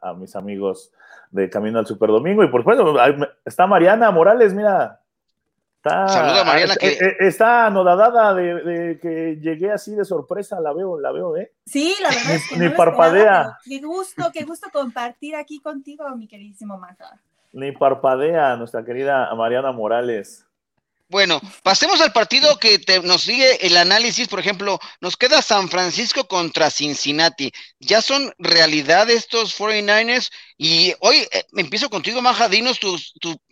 a, 0.01 0.15
mis 0.15 0.35
amigos 0.35 0.91
de 1.31 1.51
Camino 1.51 1.79
al 1.79 1.87
Super 1.87 2.09
Domingo. 2.09 2.43
Y 2.43 2.49
por 2.49 2.63
supuesto, 2.63 2.97
está 3.45 3.67
Mariana 3.67 4.11
Morales, 4.11 4.55
mira, 4.55 5.03
Saluda 6.09 6.45
Mariana. 6.45 6.77
Que... 6.77 6.89
Eh, 6.89 6.99
eh, 7.01 7.17
está 7.21 7.67
anodadada 7.67 8.35
de, 8.35 8.99
que 9.01 9.39
llegué 9.41 9.71
así 9.73 9.95
de 9.95 10.05
sorpresa, 10.05 10.61
la 10.61 10.73
veo, 10.73 10.99
la 10.99 11.13
veo, 11.13 11.37
¿eh? 11.37 11.53
Sí, 11.65 11.95
la 12.03 12.09
verdad 12.09 12.35
es 12.35 12.49
que 12.49 12.57
Ni 12.59 12.69
parpadea. 12.71 13.59
qué 13.65 13.81
gusto, 13.81 14.31
qué 14.33 14.45
gusto 14.45 14.69
compartir 14.73 15.37
aquí 15.37 15.61
contigo, 15.61 16.05
mi 16.17 16.27
queridísimo 16.27 16.79
Maja. 16.79 17.21
Ni 17.53 17.73
parpadea, 17.73 18.57
nuestra 18.57 18.85
querida 18.85 19.35
Mariana 19.35 19.73
Morales. 19.73 20.47
Bueno, 21.09 21.41
pasemos 21.63 22.01
al 22.01 22.13
partido 22.13 22.59
que 22.59 22.81
nos 23.05 23.23
sigue 23.23 23.65
el 23.65 23.77
análisis. 23.77 24.27
Por 24.27 24.41
ejemplo, 24.41 24.81
nos 25.01 25.17
queda 25.17 25.41
San 25.41 25.69
Francisco 25.69 26.27
contra 26.27 26.69
Cincinnati. 26.69 27.53
Ya 27.79 28.03
son 28.03 28.35
realidad 28.39 29.09
estos 29.09 29.57
49ers. 29.57 30.31
Y 30.59 30.95
hoy 31.01 31.19
eh, 31.31 31.45
empiezo 31.57 31.91
contigo, 31.91 32.21
Maja. 32.23 32.49
Dinos 32.49 32.81
tu, 32.81 32.99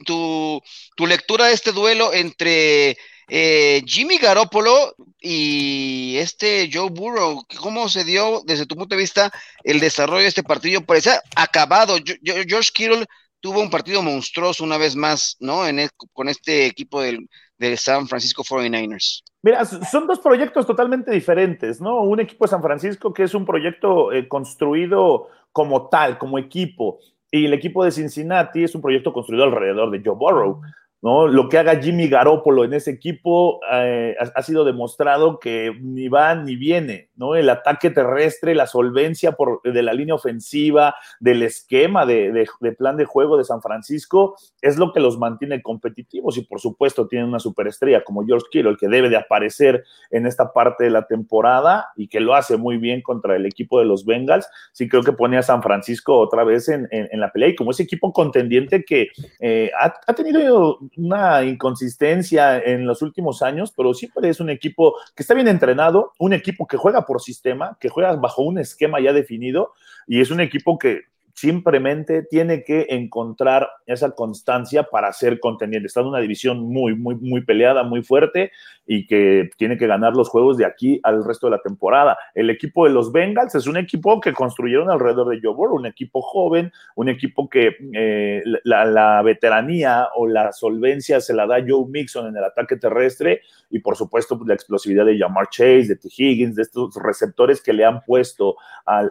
tu, 0.05 1.07
lectura 1.07 1.47
de 1.47 1.55
este 1.55 1.71
duelo 1.71 2.13
entre 2.13 2.97
eh, 3.29 3.83
Jimmy 3.87 4.19
Garoppolo 4.19 4.97
y 5.21 6.17
este 6.19 6.69
Joe 6.73 6.91
Burrow. 6.91 7.47
¿Cómo 7.61 7.89
se 7.89 8.03
dio 8.03 8.43
desde 8.45 8.67
tu 8.67 8.75
punto 8.75 8.97
de 8.97 9.03
vista 9.03 9.33
el 9.63 9.79
desarrollo 9.79 10.23
de 10.23 10.29
este 10.29 10.43
partido? 10.43 10.85
Parecía 10.85 11.23
acabado. 11.37 11.99
George 12.25 12.71
Kittle 12.75 13.07
tuvo 13.45 13.61
un 13.61 13.69
partido 13.69 14.01
monstruoso 14.01 14.65
una 14.65 14.79
vez 14.79 14.97
más, 14.97 15.37
¿no? 15.39 15.67
En 15.67 15.87
con 16.15 16.31
este 16.31 16.65
equipo 16.65 17.03
del 17.03 17.29
de 17.59 17.77
San 17.77 18.09
Francisco 18.09 18.43
49ers? 18.43 19.23
Mira, 19.43 19.67
son 19.67 20.07
dos 20.07 20.19
proyectos 20.21 20.67
totalmente 20.67 21.11
diferentes, 21.11 21.79
¿no? 21.79 22.01
Un 22.05 22.21
equipo 22.21 22.47
de 22.47 22.49
San 22.49 22.63
Francisco 22.63 23.13
que 23.13 23.25
es 23.25 23.35
un 23.35 23.45
proyecto 23.45 24.13
eh, 24.13 24.29
construido 24.29 25.29
como 25.53 25.91
tal, 25.91 26.17
como 26.17 26.39
equipo, 26.39 27.01
y 27.31 27.45
el 27.45 27.53
equipo 27.53 27.85
de 27.85 27.93
Cincinnati 27.93 28.65
es 28.65 28.75
un 28.75 28.81
proyecto 28.81 29.13
construido 29.13 29.45
alrededor 29.45 29.91
de 29.91 30.01
Joe 30.03 30.17
Burrow. 30.17 30.63
¿no? 31.03 31.29
Lo 31.29 31.51
que 31.51 31.59
haga 31.59 31.83
Jimmy 31.83 32.09
Garoppolo 32.09 32.65
en 32.65 32.73
ese 32.73 32.93
equipo 32.93 33.61
eh, 33.71 34.17
ha, 34.35 34.43
sido 34.43 34.65
demostrado 34.65 35.39
que 35.39 35.71
ni 35.83 36.09
va 36.09 36.35
ni 36.35 36.57
viene, 36.57 37.11
¿no? 37.17 37.35
El 37.35 37.49
ataque 37.51 37.91
terrestre, 37.91 38.55
la 38.55 38.67
solvencia 38.67 39.37
de 39.65 39.83
la 39.83 39.93
línea 39.93 40.15
ofensiva, 40.15 40.95
del 41.21 41.43
esquema 41.43 42.07
de, 42.07 42.47
plan 42.79 42.97
de 42.97 43.05
juego 43.05 43.37
de 43.37 43.45
San 43.45 43.63
Francisco, 43.63 44.37
es 44.61 44.77
lo 44.77 44.93
que 44.93 45.01
los 45.01 45.19
mantiene 45.19 45.63
competitivos 45.63 46.37
y 46.37 46.43
por 46.43 46.61
supuesto 46.61 47.07
tienen 47.07 47.29
una 47.29 47.41
superestrella 47.41 48.05
como 48.05 48.25
George 48.25 48.47
Kittle, 48.51 48.71
el 48.71 48.77
que 48.77 48.89
debe 48.89 49.09
de 49.09 49.17
aparecer 49.17 49.85
en 50.11 50.27
esta 50.27 50.53
parte 50.53 50.85
de 50.85 50.91
la 50.91 51.07
temporada 51.07 51.89
y 51.97 52.09
que 52.09 52.21
lo 52.21 52.35
hace 52.35 52.57
muy 52.57 52.79
bien 52.79 53.03
contra 53.03 53.37
el 53.37 53.47
equipo 53.47 53.79
de 53.79 53.85
los 53.85 54.05
Bengals. 54.05 54.49
Sí 54.73 54.89
creo 54.89 55.03
que 55.03 55.13
pone 55.13 55.39
a 55.39 55.43
San 55.43 55.63
Francisco 55.63 56.19
otra 56.19 56.45
vez 56.45 56.69
en, 56.69 56.89
la 57.13 57.31
pelea 57.31 57.51
y 57.51 57.55
como 57.55 57.71
ese 57.71 57.85
equipo 57.85 58.13
contendiente 58.13 58.85
que 58.85 59.09
eh, 59.41 59.71
ha, 59.81 59.95
ha 60.07 60.13
tenido 60.15 60.79
una 60.97 61.45
inconsistencia 61.45 62.59
en 62.59 62.87
los 62.87 63.03
últimos 63.03 63.43
años, 63.43 63.73
pero 63.77 63.95
siempre 63.95 64.29
es 64.29 64.41
un 64.41 64.51
equipo 64.51 64.95
que 65.15 65.23
está 65.23 65.35
bien 65.35 65.49
entrenado, 65.49 66.13
un 66.19 66.33
equipo 66.33 66.67
que 66.67 66.77
juega 66.77 67.04
por 67.07 67.21
sistema, 67.21 67.77
que 67.81 67.89
juega 67.89 68.15
bajo 68.17 68.43
un 68.43 68.59
esquema 68.59 69.01
ya 69.01 69.13
definido 69.13 69.73
y 70.07 70.21
es 70.21 70.31
un 70.31 70.41
equipo 70.41 70.79
que 70.79 71.03
simplemente 71.35 72.23
tiene 72.23 72.63
que 72.63 72.87
encontrar 72.91 73.69
esa 73.87 74.15
constancia 74.15 74.85
para 74.85 75.13
ser 75.13 75.41
contendiente. 75.41 75.89
Está 75.89 76.01
en 76.01 76.07
una 76.07 76.21
división 76.21 76.61
muy, 76.61 76.95
muy, 76.95 77.17
muy 77.17 77.45
peleada, 77.45 77.83
muy 77.83 78.03
fuerte 78.03 78.53
y 78.87 79.07
que 79.07 79.51
tiene 79.57 79.77
que 79.77 79.87
ganar 79.87 80.15
los 80.15 80.29
juegos 80.29 80.57
de 80.59 80.67
aquí 80.67 81.01
al 81.03 81.25
resto 81.25 81.47
de 81.47 81.53
la 81.53 81.63
temporada. 81.63 82.19
El 82.35 82.51
equipo 82.51 82.85
de 82.85 82.93
los 82.93 83.13
Bengals 83.13 83.55
es 83.55 83.67
un 83.67 83.77
equipo 83.77 84.21
que 84.21 84.33
construyeron 84.33 84.91
alrededor 84.91 85.29
de 85.29 85.41
Joe 85.43 85.55
Burrow, 85.55 85.77
un 85.77 85.87
equipo 85.87 86.21
joven, 86.23 86.73
un 86.97 87.09
equipo 87.09 87.49
que 87.49 87.77
eh, 87.95 88.43
la, 88.65 89.23
veteranía 89.23 90.09
o 90.17 90.27
la 90.27 90.53
solvencia 90.53 91.21
se 91.21 91.35
la 91.35 91.47
da 91.47 91.65
Joe 91.67 91.87
Mixon 91.89 92.27
en 92.27 92.37
el 92.37 92.45
ataque 92.45 92.77
terrestre 92.77 93.41
y 93.71 93.79
por 93.79 93.97
supuesto 93.97 94.37
pues, 94.37 94.49
la 94.49 94.55
explosividad 94.55 95.07
de 95.07 95.19
Jamar 95.19 95.49
Chase, 95.51 95.89
de 95.89 95.97
T. 95.97 96.09
Higgins, 96.17 96.57
de 96.57 96.63
estos 96.63 96.95
receptores 96.97 97.63
que 97.63 97.73
le 97.73 97.85
han 97.85 98.03
puesto 98.03 98.57
a, 98.87 99.09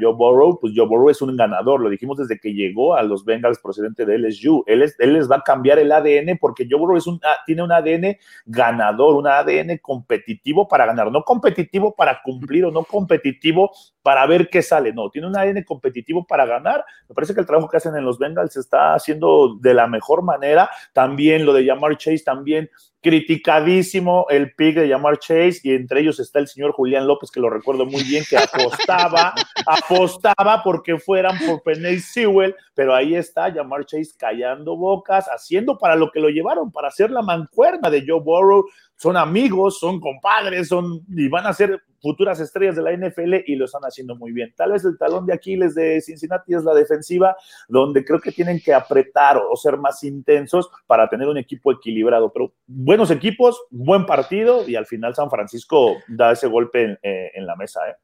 Joe 0.00 0.14
Burrow, 0.14 0.58
pues 0.60 0.72
Joe 0.76 0.86
Burrow 0.86 1.10
es 1.10 1.22
un 1.22 1.36
ganador, 1.36 1.80
lo 1.80 1.88
dijimos 1.88 2.18
desde 2.18 2.38
que 2.38 2.52
llegó 2.52 2.94
a 2.94 3.02
los 3.02 3.24
Bengals 3.24 3.58
procedente 3.58 4.04
de 4.04 4.18
LSU. 4.18 4.64
Él, 4.66 4.84
él 4.98 5.12
les 5.12 5.30
va 5.30 5.36
a 5.36 5.42
cambiar 5.42 5.78
el 5.78 5.92
ADN 5.92 6.38
porque 6.40 6.66
Joe 6.68 6.78
Burrow 6.78 6.96
es 6.96 7.06
un, 7.06 7.20
ah, 7.24 7.36
tiene 7.46 7.62
un 7.62 7.72
ADN 7.72 8.16
ganador, 8.46 8.87
un 8.96 9.26
ADN 9.26 9.78
competitivo 9.78 10.68
para 10.68 10.86
ganar, 10.86 11.10
no 11.10 11.22
competitivo 11.22 11.94
para 11.94 12.20
cumplir 12.22 12.64
o 12.64 12.70
no 12.70 12.84
competitivo 12.84 13.70
para 14.02 14.26
ver 14.26 14.48
qué 14.48 14.62
sale, 14.62 14.92
no, 14.92 15.10
tiene 15.10 15.28
un 15.28 15.36
ADN 15.36 15.64
competitivo 15.64 16.26
para 16.26 16.46
ganar. 16.46 16.84
Me 17.08 17.14
parece 17.14 17.34
que 17.34 17.40
el 17.40 17.46
trabajo 17.46 17.68
que 17.68 17.76
hacen 17.76 17.94
en 17.96 18.04
los 18.04 18.18
Bengals 18.18 18.54
se 18.54 18.60
está 18.60 18.94
haciendo 18.94 19.56
de 19.60 19.74
la 19.74 19.86
mejor 19.86 20.22
manera. 20.22 20.70
También 20.92 21.44
lo 21.44 21.52
de 21.52 21.64
llamar 21.64 21.96
Chase, 21.98 22.22
también 22.24 22.70
criticadísimo 23.00 24.26
el 24.28 24.54
pick 24.54 24.76
de 24.76 24.88
llamar 24.88 25.18
Chase 25.18 25.60
y 25.62 25.72
entre 25.72 26.00
ellos 26.00 26.18
está 26.18 26.40
el 26.40 26.48
señor 26.48 26.72
Julián 26.72 27.06
López, 27.06 27.30
que 27.30 27.40
lo 27.40 27.48
recuerdo 27.48 27.86
muy 27.86 28.02
bien, 28.02 28.24
que 28.28 28.36
apostaba, 28.36 29.34
apostaba 29.66 30.62
porque 30.64 30.98
fueran 30.98 31.38
por 31.46 31.62
Penny 31.62 32.00
Sewell, 32.00 32.56
pero 32.74 32.94
ahí 32.94 33.14
está 33.14 33.48
llamar 33.50 33.84
Chase 33.86 34.12
callando 34.18 34.76
bocas, 34.76 35.26
haciendo 35.28 35.78
para 35.78 35.94
lo 35.94 36.10
que 36.10 36.20
lo 36.20 36.28
llevaron, 36.28 36.72
para 36.72 36.88
hacer 36.88 37.10
la 37.10 37.22
mancuerna 37.22 37.88
de 37.88 38.04
Joe 38.06 38.20
Burrow, 38.20 38.64
son 38.96 39.16
amigos, 39.16 39.78
son 39.78 40.00
compadres, 40.00 40.68
son 40.68 41.04
y 41.08 41.28
van 41.28 41.46
a 41.46 41.52
ser 41.52 41.80
futuras 42.00 42.40
estrellas 42.40 42.76
de 42.76 42.82
la 42.82 42.92
NFL 42.92 43.34
y 43.46 43.56
lo 43.56 43.64
están 43.64 43.82
haciendo 43.82 44.16
muy 44.16 44.32
bien. 44.32 44.52
Tal 44.56 44.72
vez 44.72 44.84
el 44.84 44.98
talón 44.98 45.26
de 45.26 45.34
Aquiles 45.34 45.74
de 45.74 46.00
Cincinnati 46.00 46.54
es 46.54 46.64
la 46.64 46.74
defensiva, 46.74 47.36
donde 47.68 48.04
creo 48.04 48.20
que 48.20 48.32
tienen 48.32 48.60
que 48.60 48.74
apretar 48.74 49.36
o, 49.36 49.56
ser 49.56 49.76
más 49.76 50.02
intensos 50.04 50.68
para 50.86 51.08
tener 51.08 51.28
un 51.28 51.38
equipo 51.38 51.72
equilibrado. 51.72 52.32
Pero 52.32 52.52
buenos 52.66 53.10
equipos, 53.10 53.60
buen 53.70 54.06
partido 54.06 54.68
y 54.68 54.76
al 54.76 54.86
final 54.86 55.14
San 55.14 55.30
Francisco 55.30 55.96
da 56.08 56.32
ese 56.32 56.46
golpe 56.46 56.82
en, 56.82 56.98
eh, 57.02 57.30
la 57.40 57.56
mesa. 57.56 57.88
¿eh? 57.88 57.96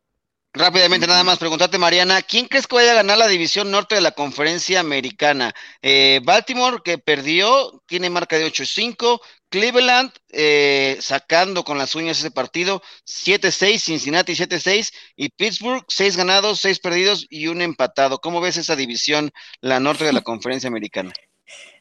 Rápidamente, 0.56 1.08
nada 1.08 1.24
más 1.24 1.38
preguntarte, 1.38 1.78
Mariana, 1.78 2.22
¿quién 2.22 2.46
crees 2.46 2.68
que 2.68 2.76
vaya 2.76 2.92
a 2.92 2.96
ganar 2.96 3.18
la 3.18 3.26
división 3.26 3.72
norte 3.72 3.96
de 3.96 4.00
la 4.00 4.12
conferencia 4.12 4.78
americana? 4.78 5.52
Eh, 5.82 6.20
Baltimore, 6.24 6.78
que 6.84 6.98
perdió, 6.98 7.82
tiene 7.86 8.08
marca 8.08 8.36
de 8.38 8.46
8-5. 8.46 9.20
Cleveland, 9.54 10.10
eh, 10.30 10.96
sacando 11.00 11.62
con 11.62 11.78
las 11.78 11.94
uñas 11.94 12.18
ese 12.18 12.32
partido, 12.32 12.82
7-6. 13.04 13.84
Cincinnati, 13.84 14.34
7-6. 14.34 14.92
Y 15.14 15.28
Pittsburgh, 15.28 15.84
6 15.86 16.16
ganados, 16.16 16.58
6 16.60 16.80
perdidos 16.80 17.24
y 17.30 17.46
un 17.46 17.62
empatado. 17.62 18.18
¿Cómo 18.18 18.40
ves 18.40 18.56
esa 18.56 18.74
división, 18.74 19.30
la 19.60 19.78
norte 19.78 20.02
de 20.02 20.12
la 20.12 20.22
conferencia 20.22 20.66
americana? 20.66 21.12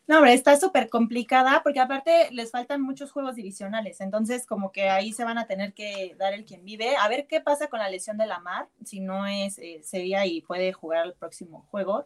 No, 0.05 0.17
hombre, 0.17 0.33
está 0.33 0.55
súper 0.59 0.87
complicada 0.87 1.61
porque 1.63 1.79
aparte 1.79 2.29
les 2.29 2.51
faltan 2.51 2.79
muchos 2.79 3.11
juegos 3.11 3.37
divisionales, 3.37 4.01
entonces 4.01 4.45
como 4.45 4.71
que 4.73 4.89
ahí 4.89 5.13
se 5.13 5.23
van 5.23 5.37
a 5.37 5.47
tener 5.47 5.73
que 5.73 6.13
dar 6.19 6.33
el 6.33 6.45
quien 6.45 6.63
vive. 6.63 6.95
A 6.97 7.07
ver 7.07 7.25
qué 7.25 7.41
pasa 7.41 7.69
con 7.69 7.79
la 7.79 7.89
lesión 7.89 8.17
de 8.17 8.27
Lamar, 8.27 8.67
si 8.85 8.99
no 8.99 9.25
es 9.25 9.57
eh, 9.57 9.79
seria 9.81 10.27
y 10.27 10.41
puede 10.41 10.73
jugar 10.73 11.07
el 11.07 11.13
próximo 11.13 11.65
juego. 11.71 12.05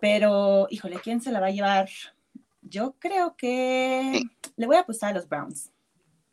Pero, 0.00 0.68
híjole, 0.70 1.00
¿quién 1.02 1.20
se 1.20 1.32
la 1.32 1.40
va 1.40 1.46
a 1.46 1.50
llevar? 1.50 1.88
Yo 2.68 2.94
creo 2.98 3.36
que 3.36 4.22
le 4.56 4.66
voy 4.66 4.76
a 4.76 4.80
apostar 4.80 5.10
a 5.10 5.14
los 5.14 5.28
Browns. 5.28 5.70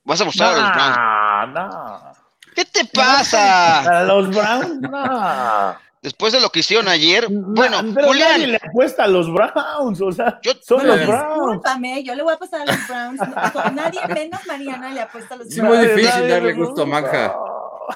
¿Vas 0.03 0.19
a 0.19 0.23
apostar 0.23 0.53
a 0.53 0.57
los 0.57 1.53
Browns? 1.53 1.53
No. 1.53 2.23
¿Qué 2.55 2.65
te 2.65 2.85
pasa? 2.85 3.79
A 4.01 4.03
los 4.03 4.29
Browns, 4.29 4.81
no 4.81 5.77
después 6.03 6.33
de 6.33 6.41
lo 6.41 6.49
que 6.49 6.59
hicieron 6.59 6.87
ayer. 6.87 7.27
Bueno, 7.29 7.81
pero 7.95 8.07
Julián. 8.07 8.31
Nadie 8.33 8.47
le 8.47 8.57
apuesta 8.57 9.05
a 9.05 9.07
los 9.07 9.31
Browns, 9.31 10.01
o 10.01 10.11
sea, 10.11 10.39
yo, 10.43 10.51
son 10.61 10.85
los 10.85 11.07
Browns. 11.07 11.53
Discúlpame, 11.53 12.03
yo 12.03 12.13
le 12.13 12.21
voy 12.21 12.33
a 12.33 12.35
apostar 12.35 12.61
a 12.61 12.65
los 12.65 12.87
Browns. 12.87 13.19
nadie 13.73 14.01
menos 14.13 14.45
Mariana 14.45 14.93
le 14.93 15.01
apuesta 15.01 15.33
a 15.33 15.37
los 15.37 15.47
Browns. 15.47 15.73
Es 15.73 15.77
muy 15.77 15.87
difícil 15.87 16.29
darle 16.29 16.53
gusto 16.53 16.83
a 16.83 16.85
Manja. 16.85 17.35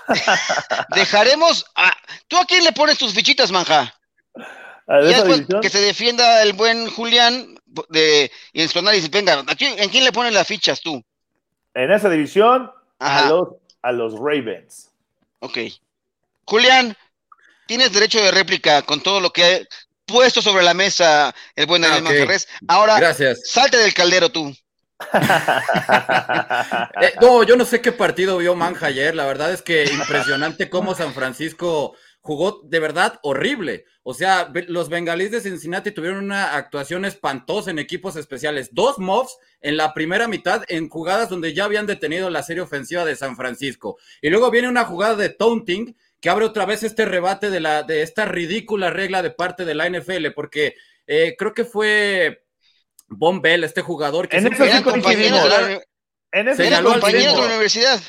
Dejaremos. 0.96 1.66
A... 1.76 1.92
¿Tú 2.28 2.38
a 2.38 2.46
quién 2.46 2.64
le 2.64 2.72
pones 2.72 2.98
tus 2.98 3.14
fichitas, 3.14 3.52
manja? 3.52 3.94
que 5.62 5.70
se 5.70 5.82
defienda 5.82 6.42
el 6.44 6.54
buen 6.54 6.90
Julián 6.90 7.57
de, 7.90 8.32
y 8.54 8.62
en 8.62 8.70
su 8.70 8.80
análisis. 8.80 9.10
Venga, 9.10 9.44
¿en 9.60 9.90
quién 9.90 10.04
le 10.04 10.12
pones 10.12 10.34
las 10.34 10.48
fichas 10.48 10.82
tú? 10.82 11.04
En 11.74 11.92
esa 11.92 12.10
división, 12.10 12.72
a 13.00 13.30
los, 13.30 13.50
a 13.82 13.92
los 13.92 14.14
Ravens. 14.14 14.92
Ok. 15.40 15.58
Julián, 16.46 16.96
tienes 17.68 17.94
derecho 17.94 18.22
de 18.22 18.32
réplica 18.32 18.82
con 18.82 19.02
todo 19.02 19.20
lo 19.20 19.32
que 19.32 19.44
ha 19.44 19.60
puesto 20.06 20.42
sobre 20.42 20.64
la 20.64 20.74
mesa 20.74 21.36
el 21.56 21.66
buen 21.66 21.82
Daniel 21.82 22.30
ah, 22.32 22.38
Ahora, 22.68 23.00
Gracias. 23.00 23.42
salte 23.46 23.78
del 23.78 23.94
caldero 23.94 24.30
tú. 24.30 24.56
Eh, 27.00 27.14
no, 27.22 27.44
yo 27.44 27.56
no 27.56 27.66
sé 27.66 27.82
qué 27.82 27.92
partido 27.92 28.38
vio 28.38 28.56
Manja 28.56 28.88
ayer. 28.88 29.14
La 29.14 29.26
verdad 29.26 29.54
es 29.54 29.62
que 29.62 29.84
impresionante 29.86 30.70
cómo 30.70 30.96
San 30.96 31.14
Francisco 31.14 31.96
jugó 32.28 32.60
de 32.66 32.80
verdad 32.82 33.20
horrible. 33.24 33.86
O 34.04 34.14
sea, 34.14 34.52
los 34.68 34.90
bengalíes 34.90 35.32
de 35.32 35.40
Cincinnati 35.40 35.92
tuvieron 35.92 36.26
una 36.26 36.58
actuación 36.58 37.06
espantosa 37.06 37.72
en 37.72 37.80
equipos 37.80 38.18
especiales. 38.18 38.70
Dos 38.74 39.00
mobs 39.00 39.38
en 39.62 39.78
la 39.78 39.94
primera 39.94 40.28
mitad 40.28 40.64
en 40.68 40.90
jugadas 40.90 41.30
donde 41.30 41.54
ya 41.54 41.64
habían 41.64 41.86
detenido 41.88 42.30
la 42.30 42.44
serie 42.44 42.64
ofensiva 42.64 43.06
de 43.06 43.16
San 43.16 43.38
Francisco. 43.38 43.98
Y 44.22 44.30
luego 44.30 44.52
viene 44.52 44.68
una 44.68 44.84
jugada 44.84 45.16
de 45.16 45.30
taunting 45.30 45.96
que 46.20 46.30
abre 46.30 46.44
otra 46.44 46.66
vez 46.66 46.84
este 46.84 47.06
rebate 47.06 47.50
de, 47.50 47.62
la, 47.62 47.84
de 47.84 48.02
esta 48.02 48.26
ridícula 48.26 48.90
regla 48.90 49.22
de 49.22 49.32
parte 49.32 49.64
de 49.64 49.76
la 49.76 49.90
NFL, 49.90 50.32
porque 50.36 50.76
eh, 51.06 51.36
creo 51.38 51.54
que 51.54 51.64
fue 51.64 52.44
Von 53.08 53.42
Bell, 53.42 53.64
este 53.64 53.82
jugador 53.82 54.28
que 54.28 54.36
en 54.36 54.44
de 54.44 54.50
la, 54.50 55.82
en 56.34 56.46
de 56.58 56.70
la 56.70 56.82
universidad. 56.82 58.02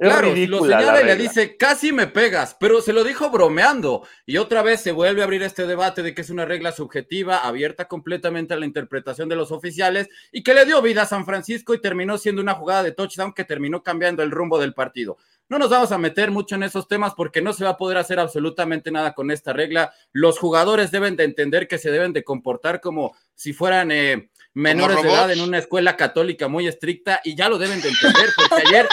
Claro, 0.00 0.34
lo 0.34 0.60
señala 0.60 1.02
y 1.02 1.04
le 1.04 1.16
dice, 1.16 1.58
casi 1.58 1.92
me 1.92 2.06
pegas, 2.06 2.56
pero 2.58 2.80
se 2.80 2.94
lo 2.94 3.04
dijo 3.04 3.28
bromeando. 3.28 4.06
Y 4.24 4.38
otra 4.38 4.62
vez 4.62 4.80
se 4.80 4.92
vuelve 4.92 5.20
a 5.20 5.24
abrir 5.24 5.42
este 5.42 5.66
debate 5.66 6.02
de 6.02 6.14
que 6.14 6.22
es 6.22 6.30
una 6.30 6.46
regla 6.46 6.72
subjetiva, 6.72 7.38
abierta 7.46 7.86
completamente 7.86 8.54
a 8.54 8.56
la 8.56 8.64
interpretación 8.64 9.28
de 9.28 9.36
los 9.36 9.52
oficiales 9.52 10.08
y 10.32 10.42
que 10.42 10.54
le 10.54 10.64
dio 10.64 10.80
vida 10.80 11.02
a 11.02 11.06
San 11.06 11.26
Francisco 11.26 11.74
y 11.74 11.82
terminó 11.82 12.16
siendo 12.16 12.40
una 12.40 12.54
jugada 12.54 12.82
de 12.82 12.92
touchdown 12.92 13.34
que 13.34 13.44
terminó 13.44 13.82
cambiando 13.82 14.22
el 14.22 14.30
rumbo 14.30 14.58
del 14.58 14.72
partido. 14.72 15.18
No 15.50 15.58
nos 15.58 15.68
vamos 15.68 15.92
a 15.92 15.98
meter 15.98 16.30
mucho 16.30 16.54
en 16.54 16.62
esos 16.62 16.88
temas 16.88 17.12
porque 17.14 17.42
no 17.42 17.52
se 17.52 17.64
va 17.64 17.70
a 17.70 17.76
poder 17.76 17.98
hacer 17.98 18.20
absolutamente 18.20 18.90
nada 18.90 19.12
con 19.12 19.30
esta 19.30 19.52
regla. 19.52 19.92
Los 20.12 20.38
jugadores 20.38 20.92
deben 20.92 21.16
de 21.16 21.24
entender 21.24 21.68
que 21.68 21.76
se 21.76 21.90
deben 21.90 22.14
de 22.14 22.24
comportar 22.24 22.80
como 22.80 23.14
si 23.34 23.52
fueran 23.52 23.90
eh, 23.90 24.30
menores 24.54 25.02
de 25.02 25.08
edad 25.08 25.30
en 25.30 25.40
una 25.40 25.58
escuela 25.58 25.96
católica 25.96 26.48
muy 26.48 26.66
estricta 26.66 27.20
y 27.24 27.34
ya 27.34 27.48
lo 27.48 27.58
deben 27.58 27.80
de 27.82 27.88
entender, 27.88 28.30
porque 28.36 28.66
ayer 28.66 28.88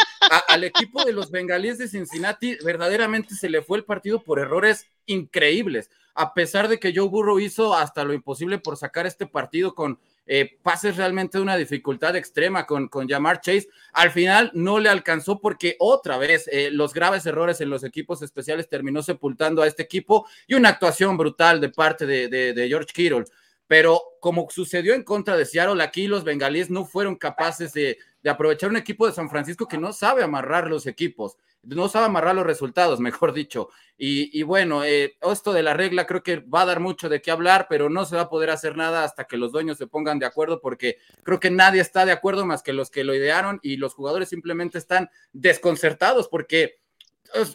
al 0.47 0.63
equipo 0.63 1.03
de 1.03 1.13
los 1.13 1.31
bengalíes 1.31 1.77
de 1.77 1.87
Cincinnati 1.87 2.57
verdaderamente 2.63 3.35
se 3.35 3.49
le 3.49 3.61
fue 3.61 3.77
el 3.77 3.83
partido 3.83 4.23
por 4.23 4.39
errores 4.39 4.87
increíbles, 5.05 5.89
a 6.15 6.33
pesar 6.33 6.67
de 6.67 6.79
que 6.79 6.93
Joe 6.95 7.07
Burrow 7.07 7.39
hizo 7.39 7.73
hasta 7.73 8.03
lo 8.03 8.13
imposible 8.13 8.57
por 8.57 8.77
sacar 8.77 9.05
este 9.05 9.25
partido 9.25 9.75
con 9.75 9.99
eh, 10.25 10.57
pases 10.61 10.97
realmente 10.97 11.37
de 11.37 11.43
una 11.43 11.55
dificultad 11.55 12.15
extrema 12.15 12.65
con, 12.65 12.89
con 12.89 13.07
Jamar 13.07 13.39
Chase, 13.39 13.69
al 13.93 14.11
final 14.11 14.51
no 14.53 14.79
le 14.79 14.89
alcanzó 14.89 15.39
porque 15.39 15.77
otra 15.79 16.17
vez 16.17 16.49
eh, 16.51 16.69
los 16.71 16.93
graves 16.93 17.25
errores 17.25 17.61
en 17.61 17.69
los 17.69 17.83
equipos 17.83 18.21
especiales 18.21 18.67
terminó 18.67 19.01
sepultando 19.01 19.61
a 19.61 19.67
este 19.67 19.83
equipo 19.83 20.27
y 20.45 20.55
una 20.55 20.69
actuación 20.69 21.15
brutal 21.15 21.61
de 21.61 21.69
parte 21.69 22.05
de, 22.05 22.27
de 22.27 22.67
George 22.67 22.91
Kittle. 22.93 23.25
Pero 23.67 24.01
como 24.21 24.47
sucedió 24.49 24.93
en 24.93 25.03
contra 25.03 25.35
de 25.35 25.45
Seattle, 25.45 25.83
aquí 25.83 26.07
los 26.07 26.23
bengalíes 26.23 26.69
no 26.69 26.85
fueron 26.85 27.15
capaces 27.15 27.73
de, 27.73 27.97
aprovechar 28.29 28.69
un 28.69 28.77
equipo 28.77 29.05
de 29.05 29.13
San 29.13 29.29
Francisco 29.29 29.67
que 29.67 29.77
no 29.77 29.93
sabe 29.93 30.23
amarrar 30.23 30.69
los 30.69 30.87
equipos, 30.87 31.37
no 31.63 31.89
sabe 31.89 32.05
amarrar 32.05 32.35
los 32.35 32.45
resultados, 32.45 32.99
mejor 32.99 33.33
dicho. 33.33 33.69
Y, 33.97 34.43
bueno, 34.43 34.83
eh, 34.83 35.17
esto 35.21 35.53
de 35.53 35.63
la 35.63 35.73
regla 35.73 36.05
creo 36.05 36.21
que 36.21 36.37
va 36.37 36.61
a 36.61 36.65
dar 36.65 36.79
mucho 36.79 37.09
de 37.09 37.21
qué 37.21 37.31
hablar, 37.31 37.65
pero 37.67 37.89
no 37.89 38.05
se 38.05 38.15
va 38.15 38.23
a 38.23 38.29
poder 38.29 38.51
hacer 38.51 38.77
nada 38.77 39.03
hasta 39.03 39.23
que 39.25 39.37
los 39.37 39.51
dueños 39.51 39.77
se 39.77 39.87
pongan 39.87 40.19
de 40.19 40.27
acuerdo, 40.27 40.61
porque 40.61 40.97
creo 41.23 41.39
que 41.39 41.49
nadie 41.49 41.81
está 41.81 42.05
de 42.05 42.11
acuerdo 42.11 42.45
más 42.45 42.61
que 42.61 42.73
los 42.73 42.91
que 42.91 43.03
lo 43.03 43.15
idearon 43.15 43.59
y 43.63 43.77
los 43.77 43.95
jugadores 43.95 44.29
simplemente 44.29 44.77
están 44.77 45.09
desconcertados 45.33 46.27
porque 46.27 46.75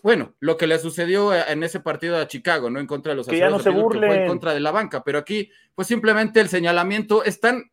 bueno, 0.03 0.35
lo 0.41 0.57
que 0.57 0.67
le 0.67 0.79
sucedió 0.79 1.35
en 1.35 1.63
ese 1.63 1.81
partido 1.81 2.19
a 2.19 2.29
Chicago, 2.29 2.71
¿no? 2.71 2.81
En 2.81 2.87
contra 2.87 3.13
de 3.13 3.17
los 3.17 3.27
que 3.27 3.39
ya 3.39 3.51
no 3.51 3.59
se 3.59 3.73
fue 3.73 4.23
en 4.23 4.29
contra 4.29 4.55
de 4.55 4.61
la 4.61 4.71
banca, 4.71 5.03
pero 5.03 5.19
aquí, 5.19 5.51
pues 5.75 5.89
simplemente 5.89 6.41
el 6.41 6.49
señalamiento 6.49 7.25
es 7.25 7.41
tan, 7.41 7.71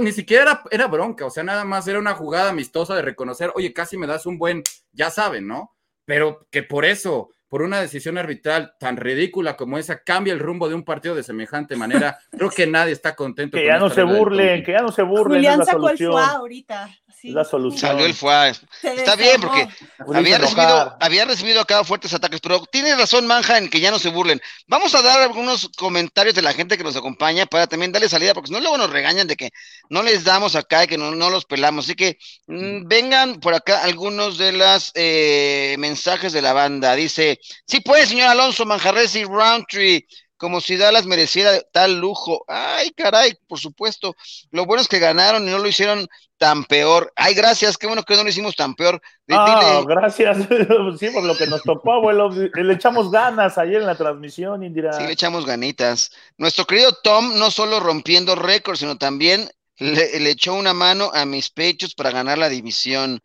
ni 0.00 0.12
siquiera 0.12 0.42
era, 0.42 0.62
era, 0.70 0.86
bronca, 0.86 1.26
o 1.26 1.30
sea, 1.30 1.42
nada 1.42 1.64
más 1.64 1.86
era 1.88 1.98
una 1.98 2.14
jugada 2.14 2.50
amistosa 2.50 2.94
de 2.94 3.02
reconocer, 3.02 3.50
oye, 3.54 3.72
casi 3.72 3.96
me 3.96 4.06
das 4.06 4.26
un 4.26 4.38
buen, 4.38 4.62
ya 4.92 5.10
saben, 5.10 5.46
¿no? 5.46 5.74
Pero 6.04 6.46
que 6.50 6.62
por 6.62 6.84
eso 6.84 7.30
por 7.52 7.60
una 7.60 7.82
decisión 7.82 8.16
arbitral 8.16 8.72
tan 8.80 8.96
ridícula 8.96 9.58
como 9.58 9.76
esa 9.76 10.02
cambia 10.02 10.32
el 10.32 10.38
rumbo 10.38 10.70
de 10.70 10.74
un 10.74 10.84
partido 10.84 11.14
de 11.14 11.22
semejante 11.22 11.76
manera. 11.76 12.18
Creo 12.30 12.48
que 12.48 12.66
nadie 12.66 12.94
está 12.94 13.14
contento. 13.14 13.58
Que 13.58 13.66
ya 13.66 13.78
no 13.78 13.90
se 13.90 14.02
burlen, 14.04 14.64
que 14.64 14.72
ya 14.72 14.80
no 14.80 14.90
se 14.90 15.02
burlen. 15.02 15.36
Julián 15.36 15.66
sacó 15.66 15.90
el 15.90 15.98
FUA 15.98 16.30
ahorita. 16.30 16.88
La 17.24 17.44
solución. 17.44 17.80
Salió 17.80 18.06
el 18.06 18.14
FUA. 18.14 18.48
Está 18.48 19.16
bien, 19.16 19.40
porque 19.40 19.68
había 20.14 20.38
recibido, 20.38 20.96
había 21.00 21.24
recibido 21.24 21.60
acá 21.60 21.84
fuertes 21.84 22.12
ataques, 22.14 22.40
pero 22.40 22.64
tiene 22.66 22.94
razón 22.94 23.26
Manja 23.26 23.58
en 23.58 23.68
que 23.68 23.80
ya 23.80 23.90
no 23.90 23.98
se 23.98 24.08
burlen. 24.08 24.40
Vamos 24.66 24.94
a 24.94 25.02
dar 25.02 25.20
algunos 25.20 25.68
comentarios 25.76 26.34
de 26.34 26.42
la 26.42 26.52
gente 26.52 26.76
que 26.76 26.84
nos 26.84 26.96
acompaña 26.96 27.46
para 27.46 27.66
también 27.66 27.92
darle 27.92 28.08
salida, 28.08 28.34
porque 28.34 28.48
si 28.48 28.52
no 28.52 28.60
luego 28.60 28.78
nos 28.78 28.90
regañan 28.90 29.26
de 29.26 29.36
que 29.36 29.50
no 29.88 30.02
les 30.02 30.24
damos 30.24 30.56
acá 30.56 30.84
y 30.84 30.88
que 30.88 30.98
no, 30.98 31.12
no 31.12 31.30
los 31.30 31.44
pelamos. 31.44 31.86
Así 31.86 31.94
que 31.94 32.18
mm, 32.46 32.86
vengan 32.86 33.40
por 33.40 33.54
acá 33.54 33.82
algunos 33.82 34.38
de 34.38 34.52
los 34.52 34.92
eh, 34.94 35.76
mensajes 35.78 36.32
de 36.32 36.42
la 36.42 36.52
banda. 36.52 36.94
Dice, 36.94 37.38
Sí 37.66 37.80
puede, 37.80 38.06
señor 38.06 38.28
Alonso 38.28 38.66
Manjarres 38.66 39.14
y 39.16 39.24
Roundtree, 39.24 40.06
como 40.42 40.60
si 40.60 40.76
Dallas 40.76 41.06
mereciera 41.06 41.60
tal 41.70 42.00
lujo. 42.00 42.44
Ay, 42.48 42.90
caray, 42.90 43.38
por 43.46 43.60
supuesto. 43.60 44.16
Lo 44.50 44.66
bueno 44.66 44.82
es 44.82 44.88
que 44.88 44.98
ganaron 44.98 45.46
y 45.46 45.52
no 45.52 45.58
lo 45.58 45.68
hicieron 45.68 46.08
tan 46.36 46.64
peor. 46.64 47.12
Ay, 47.14 47.34
gracias, 47.34 47.78
qué 47.78 47.86
bueno 47.86 48.02
que 48.02 48.16
no 48.16 48.24
lo 48.24 48.28
hicimos 48.28 48.56
tan 48.56 48.74
peor. 48.74 49.00
Ah, 49.30 49.84
gracias. 49.86 50.38
sí, 50.98 51.10
por 51.10 51.22
lo 51.22 51.36
que 51.36 51.46
nos 51.46 51.62
tocó, 51.62 51.92
abuelo. 51.92 52.28
Le 52.30 52.74
echamos 52.74 53.12
ganas 53.12 53.56
ayer 53.56 53.82
en 53.82 53.86
la 53.86 53.94
transmisión, 53.94 54.64
Indira. 54.64 54.92
Sí, 54.94 55.04
le 55.04 55.12
echamos 55.12 55.46
ganitas. 55.46 56.10
Nuestro 56.38 56.64
querido 56.64 56.92
Tom, 57.04 57.38
no 57.38 57.52
solo 57.52 57.78
rompiendo 57.78 58.34
récords, 58.34 58.80
sino 58.80 58.98
también 58.98 59.48
le, 59.76 60.18
le 60.18 60.30
echó 60.30 60.54
una 60.54 60.74
mano 60.74 61.12
a 61.14 61.24
mis 61.24 61.50
pechos 61.50 61.94
para 61.94 62.10
ganar 62.10 62.36
la 62.36 62.48
división. 62.48 63.22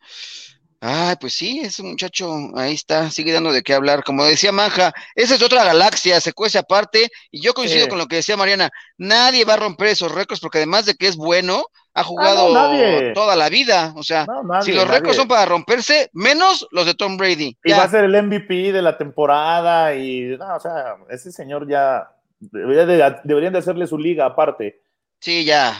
Ay, 0.80 1.16
pues 1.20 1.32
sí, 1.32 1.60
ese 1.60 1.82
muchacho 1.82 2.32
ahí 2.54 2.74
está, 2.74 3.10
sigue 3.10 3.32
dando 3.32 3.52
de 3.52 3.62
qué 3.62 3.74
hablar. 3.74 4.04
Como 4.04 4.24
decía 4.24 4.52
Manja, 4.52 4.92
esa 5.16 5.34
es 5.34 5.42
otra 5.42 5.64
galaxia, 5.64 6.20
se 6.20 6.32
cuece 6.32 6.58
aparte, 6.58 7.08
y 7.32 7.42
yo 7.42 7.52
coincido 7.52 7.88
con 7.88 7.98
lo 7.98 8.06
que 8.06 8.16
decía 8.16 8.36
Mariana, 8.36 8.70
nadie 8.96 9.44
va 9.44 9.54
a 9.54 9.58
romper 9.58 9.88
esos 9.88 10.12
récords 10.12 10.40
porque 10.40 10.58
además 10.58 10.86
de 10.86 10.94
que 10.94 11.08
es 11.08 11.16
bueno, 11.16 11.64
ha 11.94 12.02
ah, 12.02 12.04
jugado 12.04 13.12
toda 13.12 13.34
la 13.34 13.48
vida. 13.48 13.92
O 13.96 14.04
sea, 14.04 14.24
si 14.62 14.72
los 14.72 14.86
récords 14.86 15.16
son 15.16 15.26
para 15.26 15.46
romperse, 15.46 16.10
menos 16.12 16.68
los 16.70 16.86
de 16.86 16.94
Tom 16.94 17.16
Brady. 17.16 17.56
Y 17.64 17.72
va 17.72 17.82
a 17.82 17.88
ser 17.88 18.04
el 18.04 18.22
MVP 18.22 18.70
de 18.70 18.82
la 18.82 18.96
temporada, 18.96 19.96
y 19.96 20.36
no, 20.38 20.54
o 20.54 20.60
sea, 20.60 20.94
ese 21.10 21.32
señor 21.32 21.68
ya 21.68 22.08
deberían 22.38 23.52
de 23.52 23.58
hacerle 23.58 23.88
su 23.88 23.98
liga 23.98 24.26
aparte. 24.26 24.80
Sí, 25.18 25.44
ya, 25.44 25.74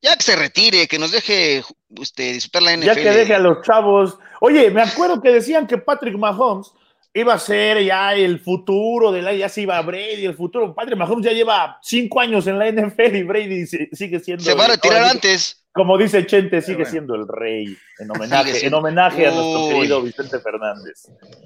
ya 0.00 0.14
que 0.14 0.22
se 0.22 0.36
retire, 0.36 0.86
que 0.86 1.00
nos 1.00 1.10
deje 1.10 1.64
este, 2.00 2.32
disfrutar 2.32 2.62
la 2.62 2.76
NFL. 2.76 2.86
Ya 2.86 2.94
que 2.94 3.10
deje 3.10 3.34
a 3.34 3.40
los 3.40 3.62
chavos. 3.62 4.16
Oye, 4.40 4.70
me 4.70 4.82
acuerdo 4.82 5.20
que 5.20 5.30
decían 5.30 5.66
que 5.66 5.78
Patrick 5.78 6.16
Mahomes 6.16 6.72
iba 7.14 7.34
a 7.34 7.38
ser 7.38 7.82
ya 7.82 8.14
el 8.14 8.40
futuro 8.40 9.10
de 9.10 9.22
la, 9.22 9.32
ya 9.32 9.48
se 9.48 9.62
iba 9.62 9.78
a 9.78 9.82
Brady, 9.82 10.26
el 10.26 10.36
futuro. 10.36 10.74
Patrick 10.74 10.98
Mahomes 10.98 11.24
ya 11.24 11.32
lleva 11.32 11.78
cinco 11.82 12.20
años 12.20 12.46
en 12.46 12.58
la 12.58 12.70
NFL 12.70 13.16
y 13.16 13.22
Brady 13.22 13.66
sigue 13.66 14.20
siendo. 14.20 14.44
Se 14.44 14.54
va 14.54 14.66
a 14.66 14.68
retirar 14.68 15.04
antes. 15.04 15.62
Como 15.72 15.98
dice 15.98 16.26
Chente, 16.26 16.62
sigue 16.62 16.86
siendo 16.86 17.14
el 17.14 17.28
rey, 17.28 17.76
en 17.98 18.10
homenaje, 18.10 18.66
en 18.66 18.72
homenaje 18.72 19.26
a 19.26 19.30
nuestro 19.30 19.68
querido 19.68 20.00
Vicente 20.00 20.40
Fernández. 20.40 21.02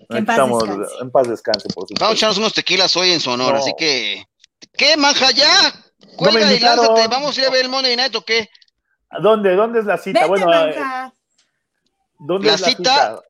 En 0.09 0.25
paz, 0.25 0.49
descanse. 0.49 0.93
en 1.01 1.11
paz 1.11 1.29
descanse, 1.29 1.69
por 1.75 1.83
supuesto. 1.89 1.95
Vamos 1.99 2.15
a 2.15 2.17
echarnos 2.17 2.39
unos 2.39 2.55
tequilas 2.55 2.97
hoy 2.97 3.11
en 3.11 3.19
su 3.19 3.31
honor, 3.31 3.57
así 3.57 3.73
que. 3.77 4.25
¿Qué, 4.73 4.97
manja, 4.97 5.33
ya? 5.33 5.75
Cuelga 6.17 6.53
y 6.53 6.61
lánzate. 6.61 7.09
¿Vamos 7.09 7.37
a 7.37 7.41
ir 7.41 7.47
a 7.49 7.51
ver 7.51 7.65
el 7.65 7.71
Monday 7.71 7.97
Night 7.97 8.15
o 8.15 8.25
qué? 8.25 8.49
¿Dónde? 9.21 9.57
¿Dónde 9.57 9.81
es 9.81 9.85
la 9.85 9.99
cita? 9.99 10.27
bueno, 10.27 10.53
eh, 10.53 10.77
¿dónde 12.21 12.49
la, 12.49 12.55
es 12.55 12.61
la 12.61 12.67
cita, 12.69 13.21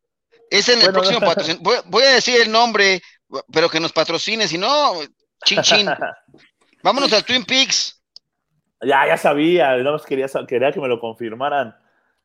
es 0.50 0.68
en 0.68 0.82
el 0.82 0.92
próximo 0.92 1.20
patrocinio. 1.20 1.60
Voy, 1.86 2.04
a 2.04 2.14
decir 2.14 2.40
el 2.40 2.50
nombre, 2.50 3.00
pero 3.52 3.68
que 3.68 3.80
nos 3.80 3.92
patrocine, 3.92 4.46
si 4.48 4.58
no, 4.58 5.00
chin 5.44 5.62
chin. 5.62 5.88
Vámonos 6.82 7.12
al 7.12 7.24
Twin 7.24 7.44
Peaks. 7.44 8.02
Ya, 8.82 9.06
ya 9.06 9.16
sabía, 9.16 9.76
no 9.76 9.98
quería, 9.98 10.26
quería 10.48 10.72
que 10.72 10.80
me 10.80 10.88
lo 10.88 10.98
confirmaran. 10.98 11.76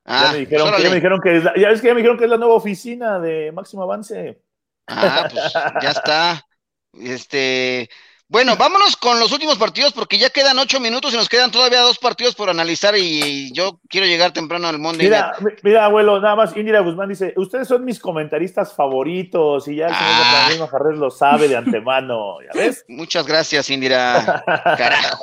ya, 0.05 0.31
me 0.31 0.39
dijeron, 0.39 0.73
que, 0.73 0.83
ya 0.83 0.89
me 0.89 0.95
dijeron 0.95 1.19
que 1.21 1.37
es 1.37 1.43
la, 1.43 1.53
ya 1.55 1.69
es 1.69 1.81
que 1.81 1.87
ya 1.87 1.93
me 1.93 1.99
dijeron 1.99 2.17
que 2.17 2.23
es 2.23 2.29
la 2.29 2.37
nueva 2.37 2.53
oficina 2.53 3.19
de 3.19 3.51
Máximo 3.51 3.83
Avance. 3.83 4.41
Ah, 4.87 5.27
pues 5.29 5.53
ya 5.81 5.91
está. 5.91 6.45
Este, 6.93 7.89
Bueno, 8.27 8.55
vámonos 8.55 8.97
con 8.97 9.19
los 9.19 9.31
últimos 9.31 9.57
partidos 9.59 9.93
porque 9.93 10.17
ya 10.17 10.31
quedan 10.31 10.57
ocho 10.57 10.79
minutos 10.79 11.13
y 11.13 11.15
nos 11.17 11.29
quedan 11.29 11.51
todavía 11.51 11.81
dos 11.81 11.99
partidos 11.99 12.33
por 12.33 12.49
analizar 12.49 12.95
y 12.97 13.51
yo 13.53 13.79
quiero 13.87 14.07
llegar 14.07 14.31
temprano 14.31 14.67
al 14.67 14.79
Monday. 14.79 15.05
Mira, 15.05 15.33
mira, 15.61 15.85
abuelo, 15.85 16.19
nada 16.19 16.35
más 16.35 16.57
Indira 16.57 16.79
Guzmán 16.79 17.09
dice, 17.09 17.33
ustedes 17.37 17.67
son 17.67 17.85
mis 17.85 17.99
comentaristas 17.99 18.73
favoritos 18.73 19.67
y 19.67 19.75
ya 19.75 19.87
el 19.87 19.93
Ah. 19.95 20.47
señor 20.49 20.69
Jarrés 20.69 20.97
lo 20.97 21.11
sabe 21.11 21.47
de 21.47 21.55
antemano, 21.55 22.37
¿ya 22.41 22.59
ves? 22.59 22.83
Muchas 22.87 23.27
gracias, 23.27 23.69
Indira. 23.69 24.43
Carajo, 24.75 25.17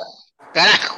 carajo. 0.53 0.95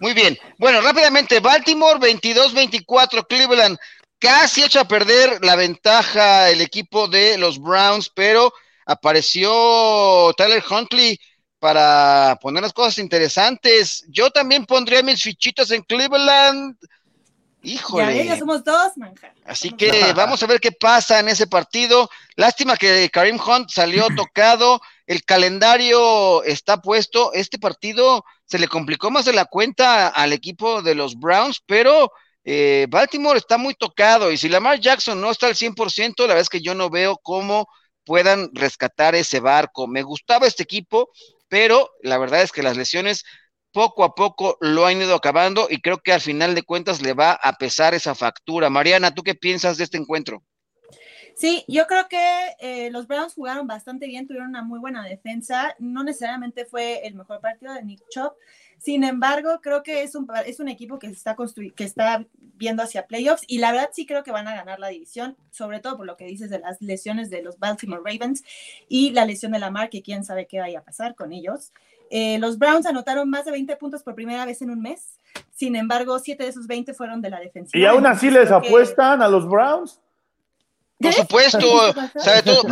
Muy 0.00 0.14
bien. 0.14 0.38
Bueno, 0.58 0.80
rápidamente, 0.80 1.40
Baltimore 1.40 1.98
22-24, 2.00 3.26
Cleveland 3.28 3.76
casi 4.18 4.62
echa 4.64 4.80
a 4.80 4.88
perder 4.88 5.44
la 5.44 5.56
ventaja 5.56 6.48
el 6.48 6.62
equipo 6.62 7.08
de 7.08 7.36
los 7.36 7.60
Browns, 7.60 8.08
pero 8.08 8.52
apareció 8.86 10.32
Tyler 10.36 10.62
Huntley 10.70 11.20
para 11.62 12.36
poner 12.40 12.60
las 12.60 12.72
cosas 12.72 12.98
interesantes. 12.98 14.04
Yo 14.08 14.32
también 14.32 14.66
pondría 14.66 15.00
mis 15.00 15.22
fichitas 15.22 15.70
en 15.70 15.82
Cleveland. 15.82 16.76
Ya 16.82 18.06
ves, 18.06 18.16
ya 18.16 18.22
Híjole. 18.24 18.38
somos 18.40 18.64
dos, 18.64 18.96
manja. 18.96 19.32
Así 19.44 19.68
Somos 19.68 19.78
que 19.78 20.00
dos. 20.00 20.14
vamos 20.16 20.42
a 20.42 20.46
ver 20.48 20.58
qué 20.58 20.72
pasa 20.72 21.20
en 21.20 21.28
ese 21.28 21.46
partido. 21.46 22.10
Lástima 22.34 22.76
que 22.76 23.08
Karim 23.10 23.38
Hunt 23.38 23.70
salió 23.70 24.08
tocado. 24.16 24.80
El 25.06 25.22
calendario 25.22 26.42
está 26.42 26.78
puesto. 26.78 27.32
Este 27.32 27.60
partido 27.60 28.24
se 28.44 28.58
le 28.58 28.66
complicó 28.66 29.12
más 29.12 29.24
de 29.24 29.32
la 29.32 29.44
cuenta 29.44 30.08
al 30.08 30.32
equipo 30.32 30.82
de 30.82 30.96
los 30.96 31.14
Browns, 31.16 31.62
pero 31.64 32.10
eh, 32.42 32.88
Baltimore 32.90 33.38
está 33.38 33.56
muy 33.56 33.74
tocado. 33.74 34.32
Y 34.32 34.36
si 34.36 34.48
Lamar 34.48 34.80
Jackson 34.80 35.20
no 35.20 35.30
está 35.30 35.46
al 35.46 35.54
100%, 35.54 36.22
la 36.22 36.26
verdad 36.26 36.40
es 36.40 36.48
que 36.48 36.60
yo 36.60 36.74
no 36.74 36.90
veo 36.90 37.20
cómo 37.22 37.68
puedan 38.04 38.50
rescatar 38.52 39.14
ese 39.14 39.40
barco. 39.40 39.86
Me 39.86 40.02
gustaba 40.02 40.46
este 40.46 40.62
equipo, 40.64 41.10
pero 41.52 41.90
la 42.00 42.16
verdad 42.16 42.40
es 42.40 42.50
que 42.50 42.62
las 42.62 42.78
lesiones 42.78 43.24
poco 43.72 44.04
a 44.04 44.14
poco 44.14 44.56
lo 44.62 44.86
han 44.86 45.02
ido 45.02 45.14
acabando 45.14 45.66
y 45.68 45.82
creo 45.82 45.98
que 45.98 46.14
al 46.14 46.22
final 46.22 46.54
de 46.54 46.62
cuentas 46.62 47.02
le 47.02 47.12
va 47.12 47.32
a 47.32 47.58
pesar 47.58 47.92
esa 47.92 48.14
factura. 48.14 48.70
Mariana, 48.70 49.12
¿tú 49.12 49.22
qué 49.22 49.34
piensas 49.34 49.76
de 49.76 49.84
este 49.84 49.98
encuentro? 49.98 50.42
Sí, 51.36 51.62
yo 51.68 51.86
creo 51.86 52.08
que 52.08 52.56
eh, 52.58 52.90
los 52.90 53.06
Browns 53.06 53.34
jugaron 53.34 53.66
bastante 53.66 54.06
bien, 54.06 54.26
tuvieron 54.26 54.48
una 54.48 54.62
muy 54.62 54.80
buena 54.80 55.04
defensa. 55.04 55.76
No 55.78 56.02
necesariamente 56.02 56.64
fue 56.64 57.06
el 57.06 57.16
mejor 57.16 57.42
partido 57.42 57.74
de 57.74 57.84
Nick 57.84 58.00
Chop. 58.08 58.32
Sin 58.82 59.04
embargo, 59.04 59.60
creo 59.62 59.84
que 59.84 60.02
es 60.02 60.16
un, 60.16 60.26
es 60.44 60.58
un 60.58 60.68
equipo 60.68 60.98
que, 60.98 61.06
se 61.06 61.12
está 61.12 61.36
que 61.76 61.84
está 61.84 62.26
viendo 62.56 62.82
hacia 62.82 63.06
playoffs 63.06 63.44
y 63.46 63.58
la 63.58 63.70
verdad 63.70 63.90
sí 63.92 64.06
creo 64.06 64.24
que 64.24 64.32
van 64.32 64.48
a 64.48 64.56
ganar 64.56 64.80
la 64.80 64.88
división, 64.88 65.36
sobre 65.52 65.78
todo 65.78 65.96
por 65.96 66.04
lo 66.06 66.16
que 66.16 66.24
dices 66.26 66.50
de 66.50 66.58
las 66.58 66.82
lesiones 66.82 67.30
de 67.30 67.42
los 67.42 67.60
Baltimore 67.60 68.02
Ravens 68.04 68.42
y 68.88 69.10
la 69.12 69.24
lesión 69.24 69.52
de 69.52 69.60
Lamar, 69.60 69.88
que 69.88 70.02
quién 70.02 70.24
sabe 70.24 70.48
qué 70.48 70.58
vaya 70.58 70.80
a 70.80 70.82
pasar 70.82 71.14
con 71.14 71.32
ellos. 71.32 71.72
Eh, 72.10 72.38
los 72.40 72.58
Browns 72.58 72.84
anotaron 72.86 73.30
más 73.30 73.44
de 73.44 73.52
20 73.52 73.76
puntos 73.76 74.02
por 74.02 74.14
primera 74.16 74.44
vez 74.44 74.60
en 74.62 74.70
un 74.70 74.82
mes. 74.82 75.20
Sin 75.52 75.76
embargo, 75.76 76.18
7 76.18 76.42
de 76.42 76.50
esos 76.50 76.66
20 76.66 76.92
fueron 76.92 77.22
de 77.22 77.30
la 77.30 77.38
defensiva. 77.38 77.80
Y 77.80 77.86
aún 77.86 78.04
así 78.06 78.30
les 78.30 78.48
que- 78.48 78.54
apuestan 78.54 79.22
a 79.22 79.28
los 79.28 79.48
Browns. 79.48 80.00
Por 81.02 81.12
supuesto, 81.12 81.94
sabe 82.16 82.42
todo. 82.42 82.62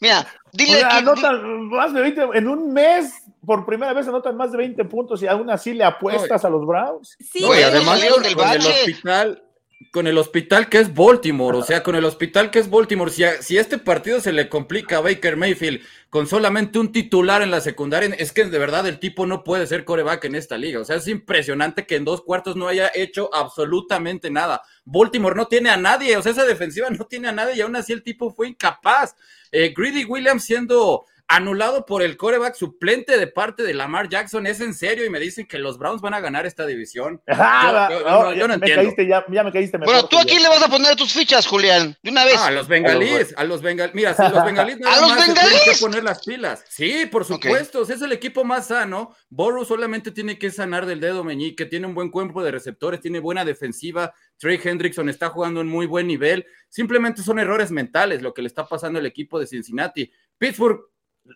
Mira, 0.00 0.20
O 0.20 0.48
dile 0.52 0.78
sea, 0.80 0.88
que, 0.88 0.94
anotan 0.96 1.68
más 1.68 1.92
de 1.94 2.00
20, 2.02 2.22
en 2.34 2.48
un 2.48 2.72
mes, 2.72 3.22
por 3.46 3.64
primera 3.64 3.92
vez 3.92 4.06
anotan 4.08 4.36
más 4.36 4.52
de 4.52 4.58
20 4.58 4.84
puntos 4.86 5.22
y 5.22 5.26
aún 5.26 5.48
así 5.50 5.72
le 5.74 5.84
apuestas 5.84 6.44
a 6.44 6.50
los 6.50 6.66
Browns. 6.66 7.16
Sí, 7.20 7.40
No, 7.40 7.46
y 7.46 7.48
Güey, 7.48 7.62
además 7.62 7.98
salieron 8.00 8.22
del 8.22 8.34
con 8.34 8.48
el 8.50 8.58
bache. 8.58 8.68
hospital, 8.68 9.43
con 9.92 10.06
el 10.06 10.18
hospital 10.18 10.68
que 10.68 10.78
es 10.78 10.94
Baltimore, 10.94 11.58
o 11.58 11.62
sea, 11.62 11.82
con 11.82 11.94
el 11.96 12.04
hospital 12.04 12.50
que 12.50 12.58
es 12.58 12.70
Baltimore, 12.70 13.10
si, 13.10 13.24
a- 13.24 13.40
si 13.42 13.58
este 13.58 13.78
partido 13.78 14.20
se 14.20 14.32
le 14.32 14.48
complica 14.48 14.98
a 14.98 15.00
Baker 15.00 15.36
Mayfield 15.36 15.80
con 16.10 16.26
solamente 16.26 16.78
un 16.78 16.92
titular 16.92 17.42
en 17.42 17.50
la 17.50 17.60
secundaria, 17.60 18.14
es 18.18 18.32
que 18.32 18.44
de 18.44 18.58
verdad 18.58 18.86
el 18.86 18.98
tipo 19.00 19.26
no 19.26 19.42
puede 19.44 19.66
ser 19.66 19.84
coreback 19.84 20.24
en 20.26 20.34
esta 20.36 20.56
liga. 20.56 20.80
O 20.80 20.84
sea, 20.84 20.96
es 20.96 21.08
impresionante 21.08 21.86
que 21.86 21.96
en 21.96 22.04
dos 22.04 22.22
cuartos 22.22 22.54
no 22.56 22.68
haya 22.68 22.90
hecho 22.94 23.30
absolutamente 23.34 24.30
nada. 24.30 24.62
Baltimore 24.84 25.34
no 25.36 25.46
tiene 25.46 25.70
a 25.70 25.76
nadie, 25.76 26.16
o 26.16 26.22
sea, 26.22 26.32
esa 26.32 26.44
defensiva 26.44 26.88
no 26.90 27.04
tiene 27.06 27.28
a 27.28 27.32
nadie 27.32 27.56
y 27.56 27.60
aún 27.62 27.74
así 27.76 27.92
el 27.92 28.02
tipo 28.02 28.30
fue 28.32 28.48
incapaz. 28.48 29.16
Eh, 29.50 29.72
Greedy 29.76 30.04
Williams 30.04 30.44
siendo 30.44 31.06
anulado 31.26 31.86
por 31.86 32.02
el 32.02 32.16
coreback 32.16 32.54
suplente 32.54 33.16
de 33.18 33.26
parte 33.26 33.62
de 33.62 33.72
Lamar 33.74 34.08
Jackson, 34.08 34.46
¿es 34.46 34.60
en 34.60 34.74
serio? 34.74 35.04
Y 35.04 35.10
me 35.10 35.18
dicen 35.18 35.46
que 35.46 35.58
los 35.58 35.78
Browns 35.78 36.02
van 36.02 36.14
a 36.14 36.20
ganar 36.20 36.44
esta 36.46 36.66
división. 36.66 37.20
Ah, 37.28 37.88
yo- 37.90 37.98
yo 38.00 38.04
no, 38.04 38.22
no- 38.22 38.32
yo 38.34 38.42
no 38.42 38.48
me 38.48 38.54
entiendo. 38.54 38.82
caíste, 38.82 39.06
ya, 39.06 39.24
ya 39.30 39.42
me 39.42 39.52
caíste 39.52 39.78
mejor. 39.78 39.94
bueno, 39.94 40.08
tú 40.08 40.18
aquí 40.18 40.38
le 40.38 40.48
vas 40.48 40.62
a 40.62 40.68
poner 40.68 40.94
tus 40.96 41.12
fichas, 41.12 41.46
Julián, 41.46 41.96
de 42.02 42.10
una 42.10 42.24
vez. 42.24 42.36
Ah, 42.38 42.46
a 42.48 42.50
los 42.50 42.68
bengalíes, 42.68 43.34
a 43.36 43.44
los 43.44 43.62
bengalíes. 43.62 43.94
Mira, 43.94 44.14
si 44.14 44.22
los 44.22 44.44
bengalíes 44.44 44.78
nada 44.80 44.96
¿A 44.96 45.00
los 45.00 45.10
más 45.10 45.18
se 45.18 45.24
tienen 45.32 45.44
bengalíes? 45.44 45.78
que 45.78 45.84
poner 45.84 46.04
las 46.04 46.24
pilas. 46.24 46.64
Sí, 46.68 47.06
por 47.10 47.24
supuesto, 47.24 47.82
es 47.82 48.02
el 48.02 48.12
equipo 48.12 48.44
más 48.44 48.68
sano. 48.68 49.14
Boru 49.30 49.64
solamente 49.64 50.10
tiene 50.10 50.38
que 50.38 50.50
sanar 50.50 50.86
del 50.86 51.00
dedo 51.00 51.24
meñique, 51.24 51.64
tiene 51.66 51.86
un 51.86 51.94
buen 51.94 52.10
cuerpo 52.10 52.42
de 52.42 52.50
receptores, 52.50 53.00
tiene 53.00 53.18
buena 53.18 53.44
defensiva. 53.44 54.12
Trey 54.38 54.60
Hendrickson 54.62 55.08
está 55.08 55.30
jugando 55.30 55.60
en 55.60 55.68
muy 55.68 55.86
buen 55.86 56.06
nivel. 56.06 56.46
Simplemente 56.68 57.22
son 57.22 57.38
errores 57.38 57.70
mentales 57.70 58.20
lo 58.22 58.34
que 58.34 58.42
le 58.42 58.48
está 58.48 58.66
pasando 58.66 58.98
al 58.98 59.06
equipo 59.06 59.38
de 59.40 59.46
Cincinnati. 59.46 60.10
Pittsburgh, 60.38 60.80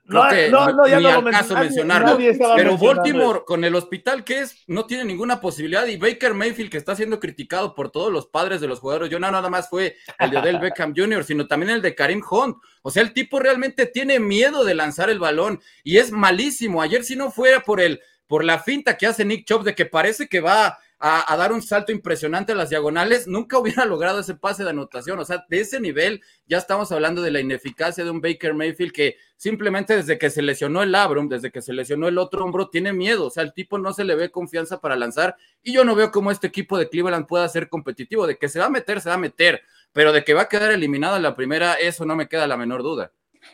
No, 0.04 0.28
que 0.28 0.50
no, 0.50 0.70
no, 0.72 0.86
ya 0.86 0.98
ni 0.98 1.04
no 1.04 1.08
al 1.10 1.24
caso 1.30 1.54
nadie- 1.54 1.64
mencionarlo. 1.64 2.08
nadie 2.18 2.38
Pero 2.56 2.76
Baltimore, 2.76 3.40
con 3.46 3.64
el 3.64 3.74
hospital 3.74 4.22
que 4.22 4.40
es, 4.40 4.62
no 4.66 4.84
tiene 4.84 5.04
ninguna 5.04 5.40
posibilidad. 5.40 5.86
Y 5.86 5.96
Baker 5.96 6.34
Mayfield, 6.34 6.70
que 6.70 6.76
está 6.76 6.94
siendo 6.94 7.18
criticado 7.18 7.74
por 7.74 7.90
todos 7.90 8.12
los 8.12 8.26
padres 8.26 8.60
de 8.60 8.68
los 8.68 8.80
jugadores, 8.80 9.08
yo 9.10 9.18
no 9.18 9.30
nada 9.30 9.48
más 9.48 9.70
fue 9.70 9.96
el 10.18 10.30
de 10.30 10.38
Odell 10.38 10.58
Beckham 10.60 10.92
Jr., 10.94 11.24
sino 11.24 11.46
también 11.46 11.70
el 11.70 11.80
de 11.82 11.94
Karim 11.94 12.22
Hunt. 12.30 12.56
O 12.82 12.90
sea, 12.90 13.02
el 13.02 13.14
tipo 13.14 13.38
realmente 13.38 13.86
tiene 13.86 14.20
miedo 14.20 14.64
de 14.64 14.74
lanzar 14.74 15.08
el 15.08 15.18
balón 15.18 15.60
y 15.82 15.96
es 15.96 16.12
malísimo. 16.12 16.82
Ayer, 16.82 17.02
si 17.02 17.16
no 17.16 17.30
fuera 17.30 17.60
por 17.60 17.80
el, 17.80 18.00
por 18.26 18.44
la 18.44 18.58
finta 18.58 18.96
que 18.98 19.06
hace 19.06 19.24
Nick 19.24 19.46
Chubb 19.46 19.62
de 19.64 19.74
que 19.74 19.86
parece 19.86 20.28
que 20.28 20.40
va 20.40 20.78
a, 20.98 21.32
a 21.32 21.36
dar 21.36 21.52
un 21.52 21.62
salto 21.62 21.92
impresionante 21.92 22.52
a 22.52 22.54
las 22.54 22.70
diagonales, 22.70 23.26
nunca 23.26 23.58
hubiera 23.58 23.84
logrado 23.86 24.20
ese 24.20 24.34
pase 24.34 24.64
de 24.64 24.70
anotación. 24.70 25.18
O 25.18 25.24
sea, 25.24 25.44
de 25.48 25.60
ese 25.60 25.80
nivel 25.80 26.22
ya 26.46 26.58
estamos 26.58 26.90
hablando 26.92 27.22
de 27.22 27.30
la 27.30 27.40
ineficacia 27.40 28.04
de 28.04 28.10
un 28.10 28.20
Baker 28.20 28.54
Mayfield 28.54 28.92
que 28.92 29.16
simplemente 29.36 29.96
desde 29.96 30.18
que 30.18 30.30
se 30.30 30.42
lesionó 30.42 30.82
el 30.82 30.92
labrum, 30.92 31.28
desde 31.28 31.52
que 31.52 31.62
se 31.62 31.72
lesionó 31.72 32.08
el 32.08 32.18
otro 32.18 32.44
hombro, 32.44 32.68
tiene 32.68 32.92
miedo. 32.92 33.26
O 33.26 33.30
sea, 33.30 33.42
el 33.42 33.52
tipo 33.52 33.78
no 33.78 33.92
se 33.92 34.04
le 34.04 34.14
ve 34.14 34.30
confianza 34.30 34.80
para 34.80 34.96
lanzar 34.96 35.36
y 35.62 35.72
yo 35.72 35.84
no 35.84 35.94
veo 35.94 36.10
cómo 36.10 36.30
este 36.30 36.48
equipo 36.48 36.76
de 36.78 36.88
Cleveland 36.88 37.26
pueda 37.26 37.48
ser 37.48 37.68
competitivo. 37.68 38.26
De 38.26 38.36
que 38.36 38.48
se 38.48 38.58
va 38.58 38.66
a 38.66 38.70
meter, 38.70 39.00
se 39.00 39.08
va 39.08 39.14
a 39.14 39.18
meter, 39.18 39.62
pero 39.92 40.12
de 40.12 40.24
que 40.24 40.34
va 40.34 40.42
a 40.42 40.48
quedar 40.48 40.72
eliminado 40.72 41.16
en 41.16 41.22
la 41.22 41.36
primera, 41.36 41.74
eso 41.74 42.04
no 42.04 42.16
me 42.16 42.28
queda 42.28 42.46
la 42.46 42.56
menor 42.56 42.82
duda. 42.82 43.12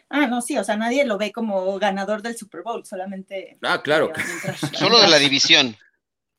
Ah, 0.08 0.26
no, 0.26 0.40
sí, 0.40 0.56
o 0.58 0.64
sea, 0.64 0.76
nadie 0.76 1.04
lo 1.04 1.18
ve 1.18 1.32
como 1.32 1.78
ganador 1.78 2.22
del 2.22 2.36
Super 2.36 2.62
Bowl, 2.62 2.84
solamente. 2.84 3.58
Ah, 3.62 3.82
claro. 3.82 4.12
Solo 4.72 5.00
de 5.00 5.08
la 5.08 5.18
división. 5.18 5.76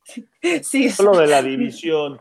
Sí, 0.63 0.89
Solo 0.89 1.17
de 1.17 1.27
la 1.27 1.41
división. 1.41 2.19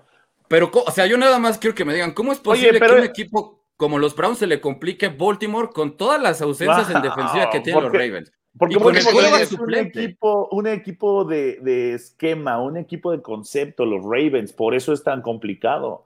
Pero, 0.49 0.70
o 0.72 0.91
sea, 0.91 1.07
yo 1.07 1.16
nada 1.18 1.39
más 1.39 1.59
quiero 1.59 1.74
que 1.74 1.85
me 1.85 1.95
digan, 1.95 2.12
¿cómo 2.12 2.32
es 2.32 2.39
Oye, 2.39 2.45
posible 2.45 2.78
pero- 2.78 2.95
que 2.95 3.01
un 3.01 3.07
equipo 3.07 3.61
como 3.76 3.99
los 3.99 4.14
Browns 4.14 4.39
se 4.39 4.47
le 4.47 4.61
complique 4.61 5.09
Baltimore 5.09 5.68
con 5.74 5.97
todas 5.97 6.20
las 6.22 6.41
ausencias 6.43 6.89
en 6.91 7.03
defensiva 7.03 7.51
que 7.51 7.61
tienen 7.61 7.82
los 7.82 7.93
Ravens? 7.93 8.32
Porque 8.57 8.76
es 8.76 9.53
un 9.53 9.74
equipo, 9.74 10.49
un 10.53 10.66
equipo 10.68 11.24
de, 11.24 11.59
de 11.61 11.95
esquema, 11.95 12.61
un 12.62 12.76
equipo 12.76 13.11
de 13.11 13.20
concepto, 13.20 13.85
los 13.85 14.03
Ravens, 14.05 14.53
por 14.53 14.74
eso 14.76 14.93
es 14.93 15.03
tan 15.03 15.22
complicado. 15.22 16.05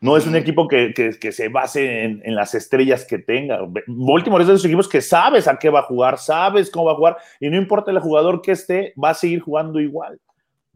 No 0.00 0.16
es 0.16 0.26
un 0.26 0.34
equipo 0.34 0.66
que, 0.66 0.94
que- 0.94 1.18
que 1.20 1.30
se 1.30 1.48
base 1.50 2.04
en, 2.04 2.22
en 2.24 2.34
las 2.34 2.54
estrellas 2.54 3.04
que 3.04 3.18
tenga. 3.18 3.58
Baltimore 3.86 4.42
es 4.42 4.48
de 4.48 4.54
esos 4.54 4.64
equipos 4.64 4.88
que 4.88 5.02
sabes 5.02 5.46
a 5.46 5.58
qué 5.58 5.68
va 5.68 5.80
a 5.80 5.82
jugar, 5.82 6.16
sabes 6.16 6.70
cómo 6.70 6.86
va 6.86 6.92
a 6.92 6.96
jugar, 6.96 7.16
y 7.38 7.50
no 7.50 7.58
importa 7.58 7.90
el 7.90 7.98
jugador 7.98 8.40
que 8.40 8.52
esté, 8.52 8.94
va 9.02 9.10
a 9.10 9.14
seguir 9.14 9.40
jugando 9.40 9.78
igual. 9.78 10.18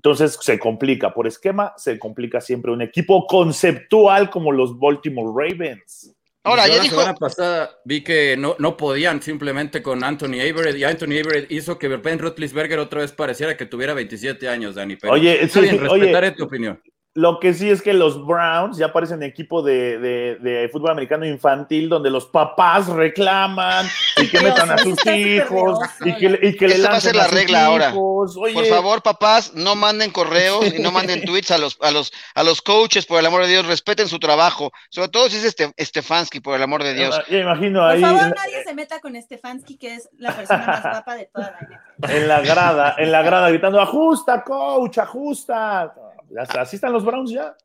Entonces 0.04 0.38
se 0.38 0.58
complica. 0.58 1.14
Por 1.14 1.26
esquema, 1.26 1.72
se 1.78 1.98
complica 1.98 2.38
siempre 2.38 2.70
un 2.70 2.82
equipo 2.82 3.26
conceptual 3.26 4.28
como 4.28 4.52
los 4.52 4.78
Baltimore 4.78 5.32
Ravens. 5.34 6.14
Ahora, 6.42 6.66
Yo 6.66 6.72
ya 6.72 6.76
la 6.76 6.82
dijo, 6.82 6.96
semana 6.96 7.14
pasada 7.14 7.70
vi 7.86 8.04
que 8.04 8.36
no, 8.36 8.54
no 8.58 8.76
podían 8.76 9.22
simplemente 9.22 9.82
con 9.82 10.04
Anthony 10.04 10.42
Averett 10.42 10.76
y 10.76 10.84
Anthony 10.84 11.22
Averett 11.24 11.50
hizo 11.50 11.78
que 11.78 11.88
Ben 11.88 12.18
Roethlisberger 12.18 12.80
otra 12.80 13.00
vez 13.00 13.12
pareciera 13.12 13.56
que 13.56 13.64
tuviera 13.64 13.94
27 13.94 14.46
años, 14.46 14.74
Dani. 14.74 14.96
Pero 14.96 15.14
Oye, 15.14 15.42
está 15.42 15.60
sí, 15.60 15.68
bien, 15.70 15.78
sí, 15.78 15.86
oye. 15.88 16.00
respetaré 16.00 16.32
tu 16.32 16.44
opinión. 16.44 16.82
Lo 17.16 17.38
que 17.38 17.54
sí 17.54 17.70
es 17.70 17.80
que 17.80 17.92
los 17.92 18.26
Browns 18.26 18.76
ya 18.76 18.92
parecen 18.92 19.22
equipo 19.22 19.62
de, 19.62 19.98
de- 20.00 20.36
de 20.40 20.68
fútbol 20.68 20.90
americano 20.90 21.24
infantil 21.24 21.88
donde 21.88 22.10
los 22.10 22.26
papás 22.26 22.88
reclaman 22.88 23.86
y 24.16 24.28
que 24.28 24.40
metan 24.42 24.72
a 24.72 24.78
sus 24.78 24.98
hijos 25.06 25.78
y 26.04 26.12
que, 26.16 26.38
y 26.42 26.56
que 26.56 26.66
le 26.66 26.82
va 26.82 26.96
a 26.96 27.00
ser 27.00 27.14
la 27.14 27.26
sus 27.26 27.34
regla 27.34 27.66
ahora. 27.66 27.94
Oye, 27.94 28.54
por 28.54 28.66
favor, 28.66 29.00
papás, 29.02 29.52
no 29.54 29.76
manden 29.76 30.10
correos 30.10 30.74
y 30.74 30.80
no 30.82 30.90
manden 30.92 31.24
tweets 31.24 31.52
a 31.52 31.58
los, 31.58 31.78
a 31.82 31.92
los, 31.92 32.12
a 32.34 32.42
los 32.42 32.60
coaches, 32.60 33.06
por 33.06 33.20
el 33.20 33.26
amor 33.26 33.42
de 33.42 33.48
Dios, 33.48 33.64
respeten 33.66 34.08
su 34.08 34.18
trabajo. 34.18 34.72
Sobre 34.90 35.08
todo 35.08 35.28
si 35.30 35.36
es 35.36 35.44
este, 35.44 35.72
Stefanski, 35.78 36.40
por 36.40 36.56
el 36.56 36.62
amor 36.64 36.82
de 36.82 36.94
Dios. 36.94 37.16
ya 37.30 37.38
imagino 37.38 37.86
Por 37.88 38.00
favor, 38.00 38.34
nadie 38.34 38.64
se 38.64 38.74
meta 38.74 38.98
con 39.00 39.14
Stefanski, 39.14 39.76
que 39.76 39.94
es 39.94 40.08
la 40.18 40.32
persona 40.32 40.66
más 40.66 40.82
guapa 40.82 41.14
de 41.14 41.30
toda 41.32 41.52
la 41.52 42.08
NFL. 42.08 42.10
en 42.16 42.28
la 42.28 42.40
grada, 42.40 42.94
en 42.98 43.12
la 43.12 43.22
grada 43.22 43.50
gritando, 43.50 43.80
ajusta, 43.80 44.42
coach, 44.42 44.98
ajusta. 44.98 45.94
Así 46.58 46.76
están 46.76 46.92
los 46.92 47.04
Browns 47.04 47.30
ya. 47.30 47.56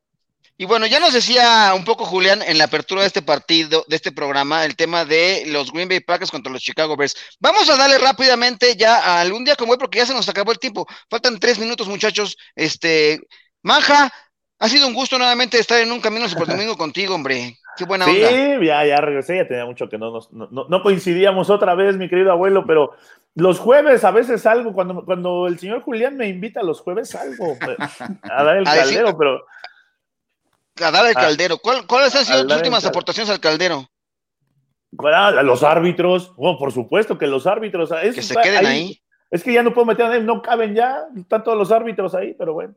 Y 0.61 0.65
bueno, 0.65 0.85
ya 0.87 0.99
nos 0.99 1.13
decía 1.13 1.71
un 1.73 1.85
poco 1.85 2.03
Julián 2.03 2.41
en 2.41 2.57
la 2.57 2.65
apertura 2.65 3.01
de 3.01 3.07
este 3.07 3.21
partido, 3.21 3.85
de 3.87 3.95
este 3.95 4.11
programa, 4.11 4.65
el 4.65 4.75
tema 4.75 5.05
de 5.05 5.43
los 5.47 5.71
Green 5.71 5.87
Bay 5.87 6.01
Packers 6.01 6.31
contra 6.31 6.51
los 6.51 6.61
Chicago 6.61 6.97
Bears. 6.97 7.15
Vamos 7.39 7.69
a 7.69 7.77
darle 7.77 7.97
rápidamente 7.97 8.75
ya 8.75 9.21
al 9.21 9.31
un 9.31 9.45
día 9.45 9.55
como 9.55 9.71
hoy, 9.71 9.77
porque 9.77 9.99
ya 9.99 10.05
se 10.05 10.13
nos 10.13 10.27
acabó 10.27 10.51
el 10.51 10.59
tiempo. 10.59 10.85
Faltan 11.09 11.39
tres 11.39 11.59
minutos, 11.59 11.87
muchachos. 11.87 12.35
Este, 12.55 13.21
Manja, 13.61 14.11
ha 14.59 14.67
sido 14.67 14.85
un 14.87 14.93
gusto 14.93 15.17
nuevamente 15.17 15.57
estar 15.57 15.79
en 15.79 15.93
un 15.93 16.01
camino 16.01 16.27
super 16.29 16.47
domingo 16.47 16.75
contigo, 16.75 17.15
hombre. 17.15 17.57
Qué 17.77 17.85
buena 17.85 18.05
onda. 18.05 18.29
Sí, 18.29 18.65
ya, 18.65 18.85
ya 18.85 18.97
regresé, 19.01 19.37
ya 19.37 19.47
tenía 19.47 19.65
mucho 19.65 19.87
que 19.89 19.97
no, 19.97 20.11
nos, 20.11 20.31
no, 20.33 20.49
no 20.51 20.83
coincidíamos 20.83 21.49
otra 21.49 21.75
vez, 21.75 21.95
mi 21.97 22.09
querido 22.09 22.31
abuelo, 22.31 22.65
pero 22.65 22.93
los 23.35 23.59
jueves 23.59 24.03
a 24.03 24.11
veces 24.11 24.41
salgo, 24.41 24.73
cuando, 24.73 25.05
cuando 25.05 25.47
el 25.47 25.59
señor 25.59 25.81
Julián 25.81 26.17
me 26.17 26.27
invita 26.27 26.61
los 26.63 26.81
jueves 26.81 27.09
salgo 27.09 27.55
a 28.23 28.43
dar 28.43 28.57
el 28.57 28.65
caldero, 28.65 29.17
pero 29.17 29.45
a 30.83 30.91
dar 30.91 31.05
el 31.05 31.17
ah. 31.17 31.21
caldero. 31.21 31.57
¿Cuáles 31.57 32.15
han 32.15 32.25
sido 32.25 32.45
tus 32.45 32.55
últimas 32.55 32.85
aportaciones 32.85 33.29
al 33.29 33.39
caldero? 33.39 33.89
a 35.13 35.43
los 35.43 35.63
árbitros, 35.63 36.35
bueno, 36.35 36.57
por 36.57 36.71
supuesto 36.71 37.17
que 37.17 37.27
los 37.27 37.45
árbitros. 37.45 37.91
que 37.91 38.21
se 38.21 38.35
queden 38.35 38.65
ahí, 38.65 39.01
Es 39.29 39.43
que 39.43 39.53
ya 39.53 39.63
no 39.63 39.73
puedo 39.73 39.85
meter, 39.85 40.23
no 40.23 40.41
caben 40.41 40.73
ya, 40.73 41.05
están 41.15 41.43
todos 41.43 41.57
los 41.57 41.71
árbitros 41.71 42.15
ahí, 42.15 42.33
pero 42.33 42.53
bueno. 42.53 42.73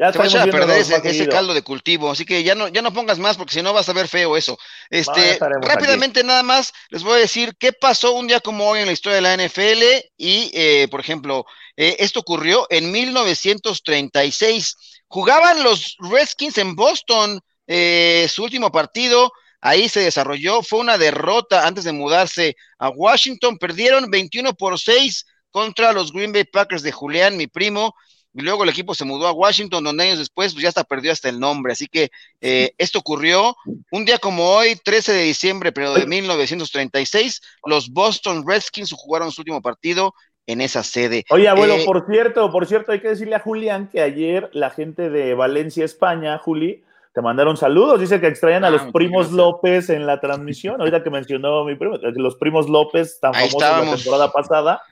Ya 0.00 0.10
Te 0.12 0.16
vas 0.16 0.34
a 0.34 0.46
perder 0.46 0.80
ese, 0.80 1.28
caldo 1.28 1.52
de 1.52 1.60
cultivo, 1.60 2.10
así 2.10 2.24
que 2.24 2.42
ya 2.42 2.54
no, 2.54 2.68
ya 2.68 2.80
no 2.80 2.90
pongas 2.90 3.18
más 3.18 3.36
porque 3.36 3.52
si 3.52 3.60
no 3.60 3.74
vas 3.74 3.86
a 3.86 3.92
ver 3.92 4.08
feo 4.08 4.34
eso. 4.34 4.56
Este, 4.88 5.38
rápidamente 5.60 6.24
nada 6.24 6.42
más 6.42 6.72
les 6.88 7.02
voy 7.02 7.18
a 7.18 7.20
decir 7.20 7.54
qué 7.58 7.74
pasó 7.74 8.12
un 8.12 8.26
día 8.26 8.40
como 8.40 8.66
hoy 8.66 8.80
en 8.80 8.86
la 8.86 8.92
historia 8.92 9.16
de 9.16 9.20
la 9.20 9.34
NFL 9.34 9.82
y, 10.16 10.50
eh, 10.54 10.88
por 10.90 11.00
ejemplo, 11.00 11.44
eh, 11.76 11.96
esto 11.98 12.20
ocurrió 12.20 12.66
en 12.70 12.90
1936. 12.90 14.74
Jugaban 15.06 15.62
los 15.62 15.98
Redskins 15.98 16.56
en 16.56 16.74
Boston, 16.74 17.38
eh, 17.66 18.26
su 18.32 18.42
último 18.42 18.72
partido, 18.72 19.30
ahí 19.60 19.90
se 19.90 20.00
desarrolló, 20.00 20.62
fue 20.62 20.78
una 20.78 20.96
derrota 20.96 21.66
antes 21.66 21.84
de 21.84 21.92
mudarse 21.92 22.56
a 22.78 22.88
Washington, 22.88 23.58
perdieron 23.58 24.10
21 24.10 24.54
por 24.54 24.78
6 24.80 25.26
contra 25.50 25.92
los 25.92 26.10
Green 26.10 26.32
Bay 26.32 26.44
Packers 26.44 26.82
de 26.82 26.90
Julián, 26.90 27.36
mi 27.36 27.48
primo, 27.48 27.94
y 28.32 28.42
luego 28.42 28.62
el 28.62 28.70
equipo 28.70 28.94
se 28.94 29.04
mudó 29.04 29.26
a 29.26 29.32
Washington, 29.32 29.82
donde 29.82 30.04
años 30.04 30.18
después 30.18 30.52
pues 30.52 30.62
ya 30.62 30.68
hasta 30.68 30.84
perdió 30.84 31.12
hasta 31.12 31.28
el 31.28 31.40
nombre. 31.40 31.72
Así 31.72 31.86
que 31.86 32.10
eh, 32.40 32.72
esto 32.78 33.00
ocurrió 33.00 33.56
un 33.90 34.04
día 34.04 34.18
como 34.18 34.48
hoy, 34.50 34.76
13 34.76 35.12
de 35.12 35.22
diciembre, 35.22 35.72
pero 35.72 35.92
de 35.94 36.06
1936, 36.06 37.40
los 37.66 37.90
Boston 37.90 38.44
Redskins 38.46 38.92
jugaron 38.92 39.32
su 39.32 39.40
último 39.40 39.60
partido 39.60 40.14
en 40.46 40.60
esa 40.60 40.82
sede. 40.82 41.24
Oye, 41.30 41.48
abuelo, 41.48 41.74
eh, 41.74 41.84
por 41.84 42.06
cierto, 42.06 42.50
por 42.50 42.66
cierto, 42.66 42.92
hay 42.92 43.00
que 43.00 43.08
decirle 43.08 43.34
a 43.36 43.40
Julián 43.40 43.88
que 43.88 44.00
ayer 44.00 44.50
la 44.52 44.70
gente 44.70 45.10
de 45.10 45.34
Valencia, 45.34 45.84
España, 45.84 46.38
Juli, 46.38 46.84
te 47.12 47.20
mandaron 47.22 47.56
saludos. 47.56 48.00
Dice 48.00 48.20
que 48.20 48.28
extrañan 48.28 48.64
a 48.64 48.68
ah, 48.68 48.70
los 48.70 48.82
primos 48.92 49.32
López 49.32 49.90
en 49.90 50.06
la 50.06 50.20
transmisión. 50.20 50.80
Ahorita 50.80 51.02
que 51.02 51.10
mencionó 51.10 51.64
mi 51.64 51.74
primo, 51.74 51.96
los 51.96 52.36
primos 52.36 52.68
López, 52.68 53.18
tan 53.20 53.34
famosos 53.34 53.60
la 53.60 53.96
temporada 53.96 54.32
pasada, 54.32 54.82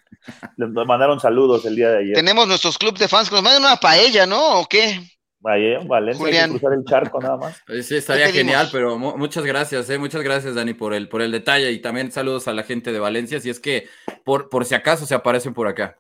les 0.57 0.69
mandaron 0.71 1.21
saludos 1.21 1.65
el 1.65 1.77
día 1.77 1.91
de 1.91 1.99
ayer. 1.99 2.15
Tenemos 2.15 2.49
nuestros 2.49 2.79
clubes 2.79 3.01
de 3.01 3.09
fans 3.09 3.29
que 3.29 3.37
nos 3.37 3.45
mandan 3.45 3.63
una 3.63 3.77
paella, 3.77 4.27
¿no? 4.27 4.61
¿O 4.61 4.67
qué? 4.67 5.01
Vaya, 5.41 5.79
Valencia, 5.87 6.25
Julián. 6.25 6.51
cruzar 6.51 6.73
el 6.73 6.85
charco 6.85 7.21
nada 7.21 7.37
más. 7.37 7.63
Sí, 7.85 7.97
estaría 7.97 8.33
genial, 8.33 8.69
pero 8.73 8.99
muchas 8.99 9.45
gracias, 9.45 9.89
eh, 9.89 9.99
muchas 9.99 10.23
gracias, 10.23 10.57
Dani, 10.57 10.75
por 10.75 10.95
el, 10.95 11.09
por 11.09 11.23
el 11.23 11.31
detalle 11.31 11.71
y 11.71 11.81
también 11.81 12.11
saludos 12.11 12.49
a 12.49 12.53
la 12.53 12.65
gente 12.65 12.93
de 12.93 12.99
Valencia, 12.99 13.41
si 13.41 13.49
es 13.51 13.61
que 13.61 13.89
por, 14.25 14.49
por 14.49 14.65
si 14.65 14.75
acaso 14.75 15.07
se 15.07 15.15
aparecen 15.15 15.55
por 15.55 15.69
acá. 15.69 15.97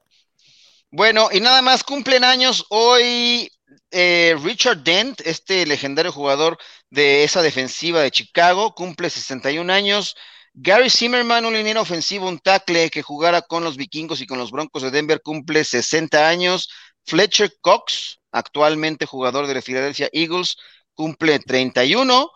Bueno, 0.90 1.28
y 1.30 1.40
nada 1.40 1.62
más 1.62 1.84
cumplen 1.84 2.24
años 2.24 2.66
hoy 2.70 3.48
eh, 3.90 4.36
Richard 4.42 4.82
Dent, 4.82 5.20
este 5.24 5.66
legendario 5.66 6.12
jugador 6.12 6.58
de 6.90 7.24
esa 7.24 7.42
defensiva 7.42 8.00
de 8.00 8.10
Chicago, 8.10 8.74
cumple 8.74 9.10
61 9.10 9.72
años. 9.72 10.16
Gary 10.54 10.90
Zimmerman, 10.90 11.44
un 11.44 11.54
liniero 11.54 11.80
ofensivo, 11.80 12.28
un 12.28 12.38
tackle 12.38 12.90
que 12.90 13.02
jugara 13.02 13.42
con 13.42 13.64
los 13.64 13.76
vikingos 13.76 14.20
y 14.20 14.26
con 14.26 14.38
los 14.38 14.50
broncos 14.50 14.82
de 14.82 14.90
Denver, 14.90 15.20
cumple 15.22 15.64
60 15.64 16.28
años. 16.28 16.68
Fletcher 17.06 17.52
Cox, 17.60 18.18
actualmente 18.32 19.06
jugador 19.06 19.46
de 19.46 19.54
la 19.54 19.62
Philadelphia 19.62 20.08
Eagles, 20.12 20.56
cumple 20.94 21.38
31. 21.38 22.30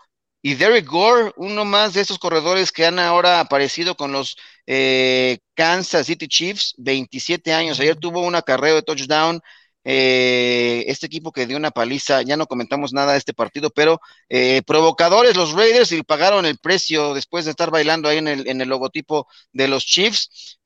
Y 0.44 0.55
Derek 0.55 0.86
Gore, 0.86 1.32
uno 1.36 1.64
más 1.64 1.94
de 1.94 2.00
esos 2.00 2.18
corredores 2.18 2.72
que 2.72 2.84
han 2.86 2.98
ahora 2.98 3.38
aparecido 3.40 3.96
con 3.96 4.12
los 4.12 4.36
eh, 4.66 5.38
Kansas 5.55 6.07
City 6.07 6.26
Chiefs, 6.26 6.74
27 6.78 7.53
años. 7.53 7.78
Ayer 7.78 7.96
tuvo 7.96 8.22
una 8.22 8.42
carrera 8.42 8.74
de 8.76 8.82
touchdown. 8.82 9.40
Eh, 9.85 10.85
este 10.87 11.07
equipo 11.07 11.33
que 11.33 11.47
dio 11.47 11.57
una 11.57 11.70
paliza, 11.70 12.22
ya 12.22 12.37
no 12.37 12.47
comentamos 12.47 12.93
nada 12.93 13.12
de 13.12 13.18
este 13.18 13.35
partido, 13.35 13.70
pero 13.70 14.01
eh, 14.28 14.62
provocadores 14.66 15.37
los 15.37 15.53
Raiders 15.53 15.93
y 15.93 16.03
pagaron 16.03 16.47
el 16.47 16.59
precio 16.59 17.14
después 17.14 17.45
de 17.45 17.51
estar 17.51 17.70
bailando 17.70 18.09
ahí 18.09 18.18
en 18.18 18.28
el, 18.28 18.49
en 18.49 18.61
el 18.61 18.68
logotipo 18.68 19.26
de 19.53 19.68
los 19.68 19.85
Chiefs. 19.85 20.59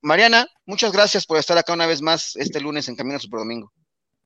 Mariana, 0.00 0.46
muchas 0.66 0.92
gracias 0.92 1.26
por 1.26 1.38
estar 1.38 1.58
acá 1.58 1.72
una 1.72 1.86
vez 1.86 2.02
más 2.02 2.36
este 2.36 2.60
lunes 2.60 2.88
en 2.88 2.96
Camino 2.96 3.16
a 3.16 3.20
Super 3.20 3.40
Domingo. 3.40 3.72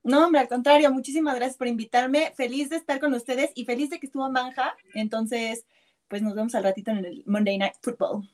No, 0.05 0.27
hombre, 0.27 0.43
al 0.43 0.49
contrario, 0.49 0.93
muchísimas 0.93 1.35
gracias 1.35 1.57
por 1.57 1.67
invitarme. 1.67 2.35
Feliz 2.37 2.69
de 2.69 2.77
estar 2.77 3.01
con 3.01 3.15
ustedes 3.15 3.51
y 3.55 3.65
feliz 3.65 3.89
de 3.89 3.99
que 3.99 4.07
estuvo 4.07 4.31
Manja. 4.31 4.77
Entonces, 4.93 5.65
pues 6.09 6.21
nos 6.21 6.35
vemos 6.35 6.55
al 6.55 6.63
ratito 6.63 6.91
en 6.91 6.99
el 6.99 7.23
Monday 7.27 7.57
Night 7.57 7.77
Football. 7.81 8.29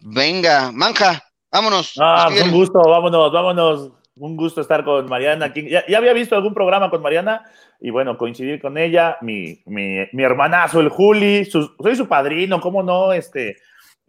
Venga, 0.00 0.70
Manja, 0.70 1.24
vámonos. 1.50 1.94
Ah, 1.98 2.28
un 2.44 2.52
gusto, 2.52 2.78
vámonos, 2.80 3.32
vámonos. 3.32 3.92
Un 4.20 4.36
gusto 4.36 4.60
estar 4.60 4.84
con 4.84 5.06
Mariana. 5.06 5.52
Ya, 5.54 5.86
ya, 5.86 5.98
había 5.98 6.12
visto 6.12 6.34
algún 6.36 6.54
programa 6.54 6.90
con 6.90 7.02
Mariana 7.02 7.44
y 7.80 7.90
bueno, 7.90 8.16
coincidir 8.18 8.60
con 8.60 8.76
ella, 8.78 9.18
mi, 9.20 9.62
mi, 9.66 10.06
mi 10.12 10.22
hermanazo, 10.22 10.80
el 10.80 10.88
Juli, 10.88 11.44
soy 11.44 11.96
su 11.96 12.08
padrino, 12.08 12.60
¿cómo 12.60 12.82
no? 12.82 13.12
Este, 13.12 13.56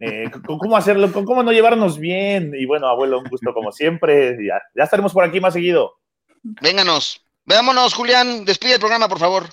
eh, 0.00 0.30
¿Cómo 0.46 0.76
hacerlo? 0.76 1.12
¿Cómo 1.12 1.42
no 1.42 1.52
llevarnos 1.52 1.98
bien? 1.98 2.52
Y 2.58 2.64
bueno, 2.64 2.88
abuelo, 2.88 3.18
un 3.18 3.28
gusto 3.28 3.52
como 3.52 3.70
siempre. 3.70 4.36
Ya, 4.44 4.60
ya 4.74 4.84
estaremos 4.84 5.12
por 5.12 5.24
aquí 5.24 5.40
más 5.40 5.52
seguido. 5.52 5.98
Vénganos. 6.42 7.24
Veámonos, 7.44 7.94
Julián. 7.94 8.44
Despide 8.44 8.74
el 8.74 8.80
programa, 8.80 9.08
por 9.08 9.18
favor. 9.18 9.44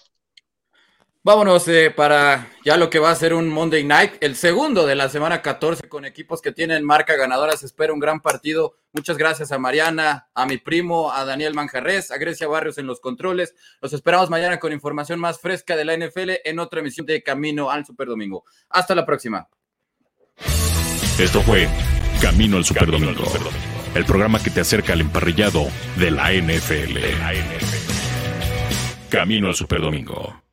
Vámonos 1.28 1.67
eh, 1.67 1.91
para 1.93 2.47
ya 2.63 2.78
lo 2.78 2.89
que 2.89 2.99
va 2.99 3.11
a 3.11 3.15
ser 3.15 3.34
un 3.34 3.49
Monday 3.49 3.84
Night, 3.84 4.13
el 4.21 4.38
segundo 4.38 4.86
de 4.86 4.95
la 4.95 5.09
semana 5.09 5.41
14 5.41 5.89
con 5.89 6.05
equipos 6.05 6.41
que 6.41 6.53
tienen 6.53 6.86
marca 6.86 7.17
ganadora. 7.17 7.57
Se 7.57 7.65
espera 7.65 7.91
un 7.91 7.99
gran 7.99 8.21
partido. 8.21 8.78
Muchas 8.93 9.17
gracias 9.17 9.51
a 9.51 9.59
Mariana, 9.59 10.30
a 10.34 10.45
mi 10.45 10.55
primo, 10.55 11.11
a 11.11 11.25
Daniel 11.25 11.53
Manjarres, 11.53 12.11
a 12.11 12.17
Grecia 12.17 12.47
Barrios 12.47 12.78
en 12.78 12.88
los 12.88 13.01
controles. 13.01 13.55
Los 13.82 13.91
esperamos 13.91 14.30
mañana 14.30 14.57
con 14.57 14.71
información 14.71 15.19
más 15.19 15.41
fresca 15.41 15.75
de 15.75 15.84
la 15.84 15.97
NFL 15.97 16.32
en 16.45 16.59
otra 16.59 16.80
emisión 16.80 17.05
de 17.05 17.21
Camino 17.21 17.69
al 17.71 17.86
Super 17.86 18.07
Domingo. 18.07 18.45
Hasta 18.69 18.95
la 18.95 19.05
próxima. 19.05 19.49
Esto 21.19 21.41
fue 21.41 21.67
Camino 22.21 22.55
al 22.55 22.63
Super 22.63 22.89
Domingo 22.89 23.25
el 23.95 24.05
programa 24.05 24.41
que 24.41 24.49
te 24.49 24.61
acerca 24.61 24.93
al 24.93 25.01
emparrillado 25.01 25.67
de 25.97 26.09
la 26.09 26.32
NFL. 26.32 26.99
Camino 29.09 29.49
al 29.49 29.55
Superdomingo. 29.55 30.47